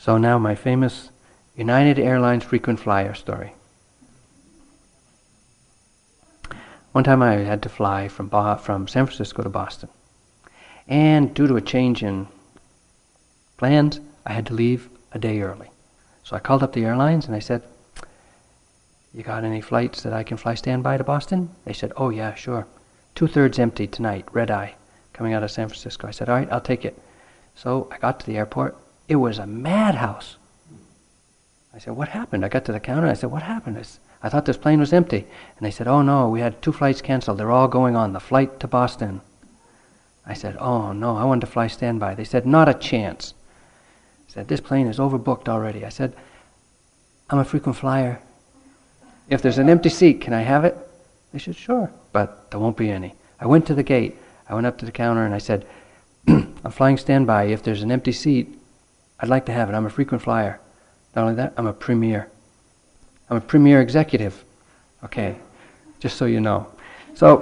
So 0.00 0.16
now 0.16 0.38
my 0.38 0.54
famous 0.54 1.10
United 1.54 1.98
Airlines 1.98 2.42
frequent 2.42 2.80
flyer 2.80 3.12
story. 3.12 3.52
One 6.92 7.04
time 7.04 7.20
I 7.20 7.34
had 7.34 7.62
to 7.64 7.68
fly 7.68 8.08
from, 8.08 8.28
Bo- 8.28 8.56
from 8.56 8.88
San 8.88 9.04
Francisco 9.04 9.42
to 9.42 9.50
Boston. 9.50 9.90
And 10.88 11.34
due 11.34 11.46
to 11.46 11.56
a 11.56 11.60
change 11.60 12.02
in 12.02 12.28
plans, 13.58 14.00
I 14.24 14.32
had 14.32 14.46
to 14.46 14.54
leave 14.54 14.88
a 15.12 15.18
day 15.18 15.42
early. 15.42 15.68
So 16.24 16.34
I 16.34 16.38
called 16.38 16.62
up 16.62 16.72
the 16.72 16.86
airlines 16.86 17.26
and 17.26 17.36
I 17.36 17.40
said, 17.40 17.62
You 19.12 19.22
got 19.22 19.44
any 19.44 19.60
flights 19.60 20.02
that 20.04 20.14
I 20.14 20.22
can 20.22 20.38
fly 20.38 20.54
standby 20.54 20.96
to 20.96 21.04
Boston? 21.04 21.50
They 21.66 21.74
said, 21.74 21.92
Oh, 21.98 22.08
yeah, 22.08 22.32
sure. 22.32 22.66
Two 23.14 23.26
thirds 23.26 23.58
empty 23.58 23.86
tonight, 23.86 24.24
red 24.32 24.50
eye, 24.50 24.76
coming 25.12 25.34
out 25.34 25.42
of 25.42 25.50
San 25.50 25.68
Francisco. 25.68 26.08
I 26.08 26.12
said, 26.12 26.30
All 26.30 26.36
right, 26.36 26.50
I'll 26.50 26.62
take 26.62 26.86
it. 26.86 26.98
So 27.54 27.86
I 27.92 27.98
got 27.98 28.18
to 28.20 28.26
the 28.26 28.38
airport. 28.38 28.78
It 29.10 29.16
was 29.16 29.40
a 29.40 29.46
madhouse. 29.46 30.36
I 31.74 31.78
said, 31.78 31.96
What 31.96 32.10
happened? 32.10 32.44
I 32.44 32.48
got 32.48 32.64
to 32.66 32.72
the 32.72 32.78
counter. 32.78 33.08
I 33.08 33.14
said, 33.14 33.32
What 33.32 33.42
happened? 33.42 33.76
I, 33.76 33.82
said, 33.82 33.98
I 34.22 34.28
thought 34.28 34.44
this 34.44 34.56
plane 34.56 34.78
was 34.78 34.92
empty. 34.92 35.26
And 35.56 35.66
they 35.66 35.72
said, 35.72 35.88
Oh, 35.88 36.00
no, 36.00 36.28
we 36.28 36.38
had 36.38 36.62
two 36.62 36.70
flights 36.70 37.02
canceled. 37.02 37.36
They're 37.36 37.50
all 37.50 37.66
going 37.66 37.96
on 37.96 38.12
the 38.12 38.20
flight 38.20 38.60
to 38.60 38.68
Boston. 38.68 39.20
I 40.24 40.34
said, 40.34 40.56
Oh 40.60 40.92
no, 40.92 41.16
I 41.16 41.24
wanted 41.24 41.40
to 41.40 41.48
fly 41.48 41.66
standby. 41.66 42.14
They 42.14 42.22
said, 42.22 42.46
Not 42.46 42.68
a 42.68 42.74
chance. 42.74 43.34
I 44.28 44.32
said, 44.32 44.46
This 44.46 44.60
plane 44.60 44.86
is 44.86 44.98
overbooked 44.98 45.48
already. 45.48 45.84
I 45.84 45.88
said, 45.88 46.14
I'm 47.28 47.40
a 47.40 47.44
frequent 47.44 47.78
flyer. 47.78 48.20
If 49.28 49.42
there's 49.42 49.58
an 49.58 49.68
empty 49.68 49.88
seat, 49.88 50.20
can 50.20 50.34
I 50.34 50.42
have 50.42 50.64
it? 50.64 50.76
They 51.32 51.40
said, 51.40 51.56
Sure, 51.56 51.90
but 52.12 52.52
there 52.52 52.60
won't 52.60 52.76
be 52.76 52.92
any. 52.92 53.16
I 53.40 53.46
went 53.46 53.66
to 53.66 53.74
the 53.74 53.82
gate. 53.82 54.16
I 54.48 54.54
went 54.54 54.68
up 54.68 54.78
to 54.78 54.86
the 54.86 54.92
counter 54.92 55.24
and 55.24 55.34
I 55.34 55.38
said, 55.38 55.66
I'm 56.28 56.70
flying 56.70 56.96
standby. 56.96 57.46
If 57.46 57.64
there's 57.64 57.82
an 57.82 57.90
empty 57.90 58.12
seat, 58.12 58.58
I'd 59.20 59.28
like 59.28 59.46
to 59.46 59.52
have 59.52 59.68
it. 59.68 59.74
I'm 59.74 59.86
a 59.86 59.90
frequent 59.90 60.22
flyer. 60.22 60.60
Not 61.14 61.22
only 61.22 61.34
that, 61.34 61.52
I'm 61.56 61.66
a 61.66 61.72
premier. 61.72 62.30
I'm 63.28 63.36
a 63.36 63.40
premier 63.40 63.80
executive. 63.80 64.44
Okay, 65.04 65.36
just 65.98 66.16
so 66.16 66.24
you 66.24 66.40
know. 66.40 66.66
So 67.14 67.38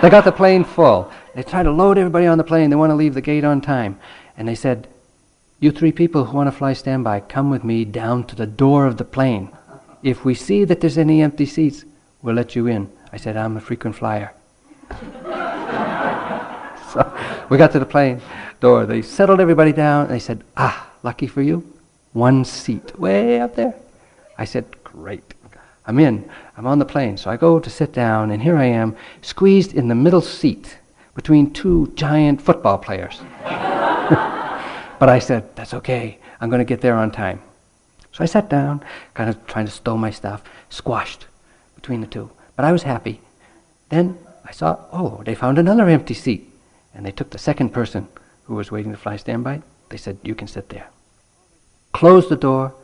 they 0.00 0.08
got 0.08 0.24
the 0.24 0.32
plane 0.32 0.64
full. 0.64 1.12
They 1.34 1.42
tried 1.42 1.64
to 1.64 1.70
load 1.70 1.98
everybody 1.98 2.26
on 2.26 2.38
the 2.38 2.44
plane. 2.44 2.70
They 2.70 2.76
want 2.76 2.90
to 2.90 2.94
leave 2.94 3.14
the 3.14 3.20
gate 3.20 3.44
on 3.44 3.60
time. 3.60 3.98
And 4.36 4.48
they 4.48 4.54
said, 4.54 4.88
You 5.60 5.70
three 5.70 5.92
people 5.92 6.24
who 6.24 6.36
want 6.36 6.46
to 6.46 6.52
fly 6.52 6.72
standby, 6.72 7.20
come 7.20 7.50
with 7.50 7.62
me 7.62 7.84
down 7.84 8.24
to 8.24 8.36
the 8.36 8.46
door 8.46 8.86
of 8.86 8.96
the 8.96 9.04
plane. 9.04 9.50
If 10.02 10.24
we 10.24 10.34
see 10.34 10.64
that 10.64 10.80
there's 10.80 10.98
any 10.98 11.22
empty 11.22 11.46
seats, 11.46 11.84
we'll 12.22 12.34
let 12.34 12.56
you 12.56 12.66
in. 12.66 12.90
I 13.12 13.18
said, 13.18 13.36
I'm 13.36 13.56
a 13.56 13.60
frequent 13.60 13.96
flyer. 13.96 14.32
so 16.92 17.12
we 17.48 17.58
got 17.58 17.72
to 17.72 17.78
the 17.78 17.86
plane 17.86 18.20
door. 18.62 18.86
They 18.86 19.02
settled 19.02 19.40
everybody 19.40 19.72
down. 19.72 20.06
And 20.06 20.14
they 20.14 20.18
said, 20.20 20.42
Ah, 20.56 20.90
lucky 21.02 21.26
for 21.26 21.42
you, 21.42 21.70
one 22.14 22.44
seat 22.46 22.98
way 22.98 23.40
up 23.40 23.56
there. 23.56 23.74
I 24.38 24.46
said, 24.46 24.64
Great. 24.84 25.34
I'm 25.84 25.98
in. 25.98 26.30
I'm 26.56 26.66
on 26.66 26.78
the 26.78 26.84
plane. 26.84 27.16
So 27.16 27.28
I 27.28 27.36
go 27.36 27.58
to 27.58 27.68
sit 27.68 27.92
down, 27.92 28.30
and 28.30 28.40
here 28.40 28.56
I 28.56 28.66
am, 28.66 28.96
squeezed 29.20 29.74
in 29.74 29.88
the 29.88 29.96
middle 29.96 30.20
seat 30.20 30.78
between 31.14 31.52
two 31.52 31.92
giant 31.96 32.40
football 32.40 32.78
players. 32.78 33.20
but 33.42 35.08
I 35.08 35.18
said, 35.18 35.54
That's 35.56 35.74
okay. 35.74 36.18
I'm 36.40 36.48
going 36.48 36.60
to 36.60 36.72
get 36.72 36.80
there 36.80 36.96
on 36.96 37.10
time. 37.10 37.42
So 38.12 38.22
I 38.22 38.26
sat 38.26 38.48
down, 38.48 38.84
kind 39.14 39.28
of 39.28 39.46
trying 39.46 39.66
to 39.66 39.72
stow 39.72 39.96
my 39.96 40.10
stuff, 40.10 40.42
squashed 40.70 41.26
between 41.74 42.00
the 42.00 42.06
two. 42.06 42.30
But 42.56 42.64
I 42.64 42.72
was 42.72 42.82
happy. 42.82 43.20
Then 43.88 44.18
I 44.44 44.52
saw, 44.52 44.78
oh, 44.92 45.22
they 45.24 45.34
found 45.34 45.58
another 45.58 45.88
empty 45.88 46.14
seat. 46.14 46.48
And 46.94 47.06
they 47.06 47.10
took 47.12 47.30
the 47.30 47.38
second 47.38 47.70
person 47.70 48.06
who 48.44 48.54
was 48.54 48.70
waiting 48.70 48.92
to 48.92 48.98
fly 48.98 49.16
standby. 49.16 49.62
They 49.88 49.96
said, 49.96 50.18
you 50.22 50.34
can 50.34 50.48
sit 50.48 50.68
there. 50.68 50.88
Close 51.92 52.28
the 52.28 52.36
door, 52.36 52.74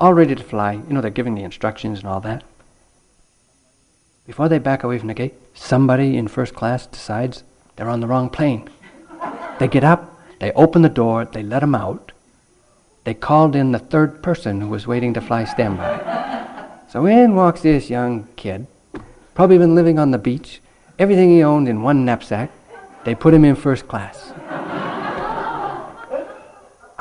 all 0.00 0.14
ready 0.14 0.34
to 0.34 0.42
fly. 0.42 0.72
You 0.72 0.92
know, 0.92 1.00
they're 1.00 1.10
giving 1.10 1.34
the 1.34 1.44
instructions 1.44 2.00
and 2.00 2.08
all 2.08 2.20
that. 2.20 2.42
Before 4.26 4.48
they 4.48 4.58
back 4.58 4.82
away 4.82 4.98
from 4.98 5.08
the 5.08 5.14
gate, 5.14 5.34
somebody 5.54 6.16
in 6.16 6.28
first 6.28 6.54
class 6.54 6.86
decides 6.86 7.44
they're 7.76 7.88
on 7.88 8.00
the 8.00 8.06
wrong 8.06 8.30
plane. 8.30 8.68
They 9.58 9.68
get 9.68 9.84
up, 9.84 10.18
they 10.40 10.50
open 10.52 10.82
the 10.82 10.88
door, 10.88 11.24
they 11.24 11.42
let 11.42 11.60
them 11.60 11.74
out. 11.74 12.12
They 13.04 13.14
called 13.14 13.54
in 13.54 13.72
the 13.72 13.78
third 13.78 14.22
person 14.22 14.60
who 14.60 14.68
was 14.68 14.86
waiting 14.86 15.14
to 15.14 15.20
fly 15.20 15.44
standby. 15.44 16.80
So 16.90 17.06
in 17.06 17.34
walks 17.34 17.62
this 17.62 17.90
young 17.90 18.28
kid, 18.36 18.66
probably 19.34 19.58
been 19.58 19.74
living 19.74 19.98
on 19.98 20.10
the 20.10 20.18
beach, 20.18 20.60
everything 20.98 21.30
he 21.30 21.42
owned 21.42 21.68
in 21.68 21.82
one 21.82 22.04
knapsack. 22.04 22.50
They 23.04 23.14
put 23.14 23.34
him 23.34 23.44
in 23.44 23.56
first 23.56 23.86
class. 23.88 24.32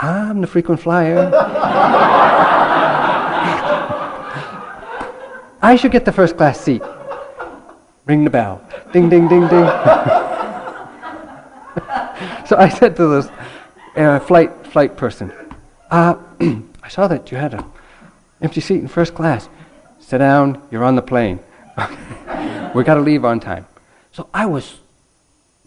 I'm 0.04 0.42
the 0.42 0.48
frequent 0.48 0.82
flyer. 0.82 1.32
I 5.62 5.78
should 5.78 5.94
get 5.94 6.04
the 6.04 6.12
first 6.12 6.36
class 6.36 6.60
seat. 6.60 6.82
Ring 8.06 8.26
the 8.26 8.30
bell. 8.30 8.62
Ding, 8.92 9.08
ding, 9.10 9.30
ding, 9.30 9.48
ding. 9.48 9.50
so 12.46 12.58
I 12.58 12.68
said 12.78 12.98
to 12.98 13.08
this 13.08 13.30
uh, 13.96 14.20
flight 14.20 14.68
flight 14.68 14.98
person, 14.98 15.32
uh, 15.90 16.16
I 16.84 16.90
saw 16.90 17.08
that 17.08 17.32
you 17.32 17.38
had 17.38 17.54
an 17.54 17.64
empty 18.42 18.60
seat 18.60 18.82
in 18.82 18.90
first 18.90 19.16
class. 19.16 19.48
Sit 20.02 20.18
down, 20.18 20.62
you're 20.70 20.84
on 20.84 20.98
the 20.98 21.02
plane. 21.02 21.40
we 22.76 22.84
got 22.84 22.96
to 22.96 23.02
leave 23.02 23.24
on 23.24 23.40
time. 23.40 23.66
So 24.12 24.28
I 24.34 24.48
was 24.48 24.76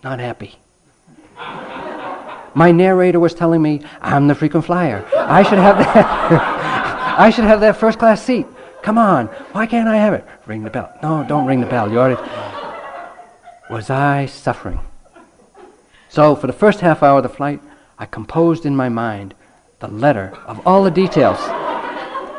not 0.04 0.20
happy. 0.20 0.56
My 2.56 2.72
narrator 2.72 3.20
was 3.20 3.34
telling 3.34 3.60
me 3.60 3.82
I'm 4.00 4.28
the 4.28 4.34
frequent 4.34 4.64
flyer. 4.64 5.04
I 5.14 5.42
should 5.42 5.58
have 5.58 5.76
that. 5.76 7.16
I 7.18 7.28
should 7.28 7.44
have 7.44 7.60
that 7.60 7.76
first 7.76 7.98
class 7.98 8.22
seat. 8.24 8.46
Come 8.82 8.96
on, 8.96 9.26
why 9.52 9.66
can't 9.66 9.86
I 9.88 9.96
have 9.96 10.14
it? 10.14 10.24
Ring 10.46 10.62
the 10.62 10.70
bell. 10.70 10.90
No, 11.02 11.22
don't 11.28 11.44
ring 11.44 11.60
the 11.60 11.66
bell. 11.66 11.92
You 11.92 11.98
already. 11.98 12.18
Was 13.68 13.90
I 13.90 14.24
suffering? 14.24 14.80
So 16.08 16.34
for 16.34 16.46
the 16.46 16.54
first 16.54 16.80
half 16.80 17.02
hour 17.02 17.18
of 17.18 17.24
the 17.24 17.28
flight, 17.28 17.60
I 17.98 18.06
composed 18.06 18.64
in 18.64 18.74
my 18.74 18.88
mind 18.88 19.34
the 19.80 19.88
letter 19.88 20.32
of 20.46 20.66
all 20.66 20.82
the 20.82 20.90
details 20.90 21.38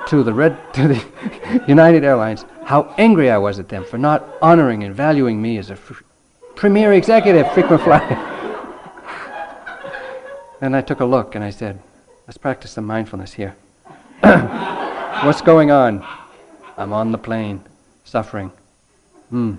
to 0.10 0.24
the 0.24 0.34
red 0.34 0.58
to 0.74 0.88
the 0.88 1.64
United 1.68 2.04
Airlines 2.04 2.44
how 2.64 2.92
angry 2.98 3.30
I 3.30 3.38
was 3.38 3.60
at 3.60 3.70
them 3.70 3.86
for 3.86 4.00
not 4.00 4.28
honoring 4.42 4.84
and 4.84 4.96
valuing 4.96 5.40
me 5.40 5.60
as 5.60 5.70
a 5.70 5.76
fr- 5.76 6.02
premier 6.56 6.94
executive 6.94 7.52
frequent 7.54 7.84
flyer. 7.84 8.27
Then 10.60 10.76
I 10.76 10.82
took 10.82 11.00
a 11.00 11.06
look 11.06 11.36
and 11.36 11.44
I 11.44 11.50
said, 11.50 11.80
"Let's 12.28 12.38
practice 12.38 12.72
some 12.72 12.86
mindfulness 12.86 13.34
here. 13.34 13.56
What's 15.24 15.42
going 15.42 15.72
on? 15.72 16.06
I'm 16.78 16.94
on 16.94 17.12
the 17.12 17.18
plane, 17.18 17.64
suffering. 18.04 18.52
Hmm. 19.30 19.56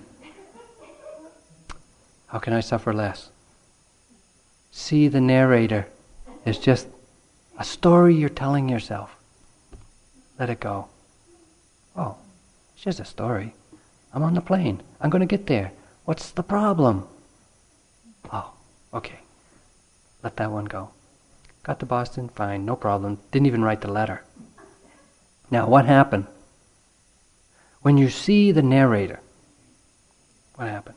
How 2.28 2.38
can 2.38 2.52
I 2.52 2.60
suffer 2.60 2.92
less? 2.92 3.30
See 4.70 5.08
the 5.08 5.20
narrator 5.20 5.86
is 6.44 6.58
just 6.58 6.86
a 7.58 7.64
story 7.64 8.14
you're 8.14 8.28
telling 8.28 8.68
yourself. 8.68 9.16
Let 10.38 10.50
it 10.50 10.60
go. 10.60 10.88
Oh, 11.96 12.16
it's 12.74 12.84
just 12.84 13.00
a 13.00 13.04
story. 13.04 13.54
I'm 14.14 14.22
on 14.22 14.34
the 14.34 14.40
plane. 14.40 14.82
I'm 15.00 15.10
going 15.10 15.20
to 15.20 15.26
get 15.26 15.46
there. 15.46 15.72
What's 16.04 16.30
the 16.30 16.42
problem? 16.42 17.06
Oh, 18.32 18.52
okay. 18.94 19.18
Let 20.22 20.36
that 20.36 20.50
one 20.50 20.64
go. 20.64 20.90
Got 21.62 21.80
to 21.80 21.86
Boston, 21.86 22.28
fine, 22.28 22.64
no 22.64 22.76
problem. 22.76 23.18
Didn't 23.30 23.46
even 23.46 23.62
write 23.62 23.80
the 23.82 23.90
letter. 23.90 24.24
Now, 25.50 25.68
what 25.68 25.86
happened? 25.86 26.26
When 27.82 27.96
you 27.96 28.10
see 28.10 28.52
the 28.52 28.62
narrator, 28.62 29.20
what 30.56 30.68
happened? 30.68 30.96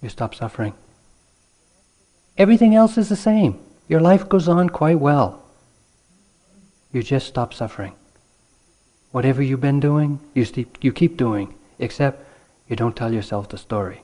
You 0.00 0.08
stop 0.08 0.34
suffering. 0.34 0.74
Everything 2.36 2.74
else 2.74 2.98
is 2.98 3.08
the 3.08 3.16
same. 3.16 3.60
Your 3.88 4.00
life 4.00 4.28
goes 4.28 4.48
on 4.48 4.70
quite 4.70 4.98
well. 4.98 5.42
You 6.92 7.02
just 7.02 7.26
stop 7.26 7.52
suffering. 7.52 7.94
Whatever 9.12 9.42
you've 9.42 9.60
been 9.60 9.80
doing, 9.80 10.20
you, 10.32 10.44
st- 10.44 10.78
you 10.80 10.92
keep 10.92 11.16
doing, 11.16 11.54
except 11.78 12.26
you 12.68 12.76
don't 12.76 12.96
tell 12.96 13.12
yourself 13.12 13.48
the 13.48 13.58
story 13.58 14.02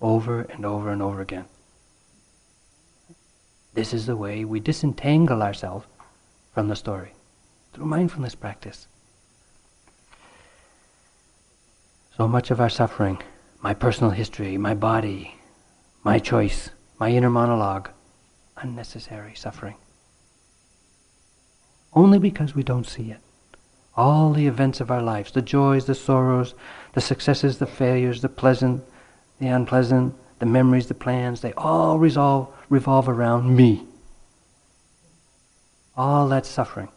over 0.00 0.42
and 0.42 0.66
over 0.66 0.90
and 0.90 1.00
over 1.02 1.20
again. 1.20 1.46
This 3.74 3.92
is 3.92 4.06
the 4.06 4.16
way 4.16 4.44
we 4.44 4.60
disentangle 4.60 5.42
ourselves 5.42 5.86
from 6.52 6.68
the 6.68 6.76
story 6.76 7.12
through 7.72 7.86
mindfulness 7.86 8.36
practice. 8.36 8.86
So 12.16 12.28
much 12.28 12.52
of 12.52 12.60
our 12.60 12.68
suffering, 12.68 13.20
my 13.60 13.74
personal 13.74 14.12
history, 14.12 14.56
my 14.56 14.74
body, 14.74 15.34
my 16.04 16.20
choice, 16.20 16.70
my 17.00 17.10
inner 17.10 17.30
monologue, 17.30 17.90
unnecessary 18.56 19.34
suffering. 19.34 19.74
Only 21.92 22.20
because 22.20 22.54
we 22.54 22.62
don't 22.62 22.86
see 22.86 23.10
it. 23.10 23.18
All 23.96 24.32
the 24.32 24.46
events 24.46 24.80
of 24.80 24.92
our 24.92 25.02
lives, 25.02 25.32
the 25.32 25.42
joys, 25.42 25.86
the 25.86 25.94
sorrows, 25.96 26.54
the 26.92 27.00
successes, 27.00 27.58
the 27.58 27.66
failures, 27.66 28.22
the 28.22 28.28
pleasant, 28.28 28.84
the 29.40 29.48
unpleasant, 29.48 30.14
the 30.44 30.50
memories, 30.50 30.88
the 30.88 30.94
plans, 30.94 31.40
they 31.40 31.54
all 31.54 31.98
resolve, 31.98 32.54
revolve 32.68 33.08
around 33.08 33.56
me. 33.56 33.82
All 35.96 36.28
that 36.28 36.44
suffering. 36.44 36.90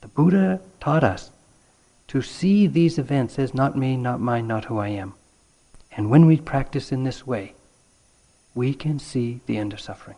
The 0.00 0.06
Buddha 0.06 0.60
taught 0.78 1.02
us 1.02 1.32
to 2.06 2.22
see 2.22 2.68
these 2.68 2.98
events 2.98 3.36
as 3.36 3.52
not 3.52 3.76
me, 3.76 3.96
not 3.96 4.20
mine, 4.20 4.46
not 4.46 4.66
who 4.66 4.78
I 4.78 4.88
am. 4.90 5.14
And 5.90 6.08
when 6.08 6.26
we 6.26 6.36
practice 6.36 6.92
in 6.92 7.02
this 7.02 7.26
way, 7.26 7.54
we 8.54 8.74
can 8.74 9.00
see 9.00 9.40
the 9.46 9.56
end 9.56 9.72
of 9.72 9.80
suffering. 9.80 10.16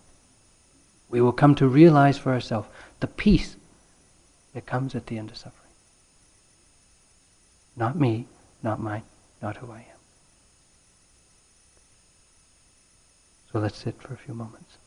We 1.08 1.22
will 1.22 1.32
come 1.32 1.54
to 1.54 1.66
realize 1.66 2.18
for 2.18 2.32
ourselves 2.32 2.68
the 3.00 3.06
peace 3.06 3.56
that 4.52 4.66
comes 4.66 4.94
at 4.94 5.06
the 5.06 5.16
end 5.16 5.30
of 5.30 5.38
suffering. 5.38 5.72
Not 7.74 7.98
me, 7.98 8.26
not 8.62 8.80
mine, 8.80 9.04
not 9.40 9.56
who 9.56 9.72
I 9.72 9.78
am. 9.78 10.01
So 13.52 13.58
let's 13.58 13.76
sit 13.76 14.00
for 14.00 14.14
a 14.14 14.16
few 14.16 14.32
moments. 14.32 14.78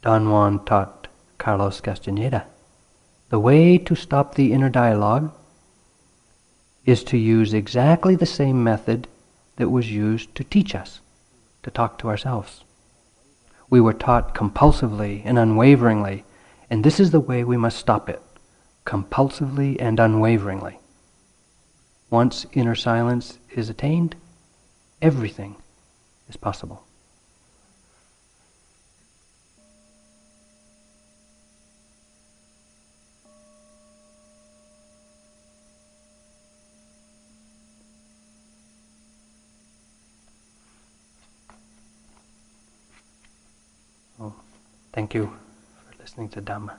Don 0.00 0.30
Juan 0.30 0.64
taught 0.64 1.08
Carlos 1.36 1.80
Castaneda. 1.80 2.46
The 3.28 3.40
way 3.40 3.76
to 3.76 3.94
stop 3.94 4.34
the 4.34 4.52
inner 4.52 4.70
dialogue 4.70 5.32
is 6.86 7.04
to 7.04 7.18
use 7.18 7.52
exactly 7.52 8.14
the 8.14 8.24
same 8.24 8.62
method 8.64 9.08
that 9.56 9.70
was 9.70 9.90
used 9.90 10.34
to 10.34 10.44
teach 10.44 10.74
us 10.74 11.00
to 11.62 11.70
talk 11.70 11.98
to 11.98 12.08
ourselves. 12.08 12.64
We 13.68 13.80
were 13.80 13.92
taught 13.92 14.34
compulsively 14.34 15.22
and 15.24 15.38
unwaveringly, 15.38 16.24
and 16.70 16.84
this 16.84 17.00
is 17.00 17.10
the 17.10 17.20
way 17.20 17.42
we 17.42 17.56
must 17.56 17.78
stop 17.78 18.08
it 18.08 18.22
compulsively 18.84 19.76
and 19.80 19.98
unwaveringly. 19.98 20.78
Once 22.08 22.46
inner 22.52 22.76
silence 22.76 23.38
is 23.50 23.68
attained, 23.68 24.14
everything 25.02 25.56
is 26.28 26.36
possible. 26.36 26.85
Thank 44.96 45.12
you 45.12 45.26
for 45.26 46.02
listening 46.02 46.30
to 46.30 46.40
Dhamma. 46.40 46.78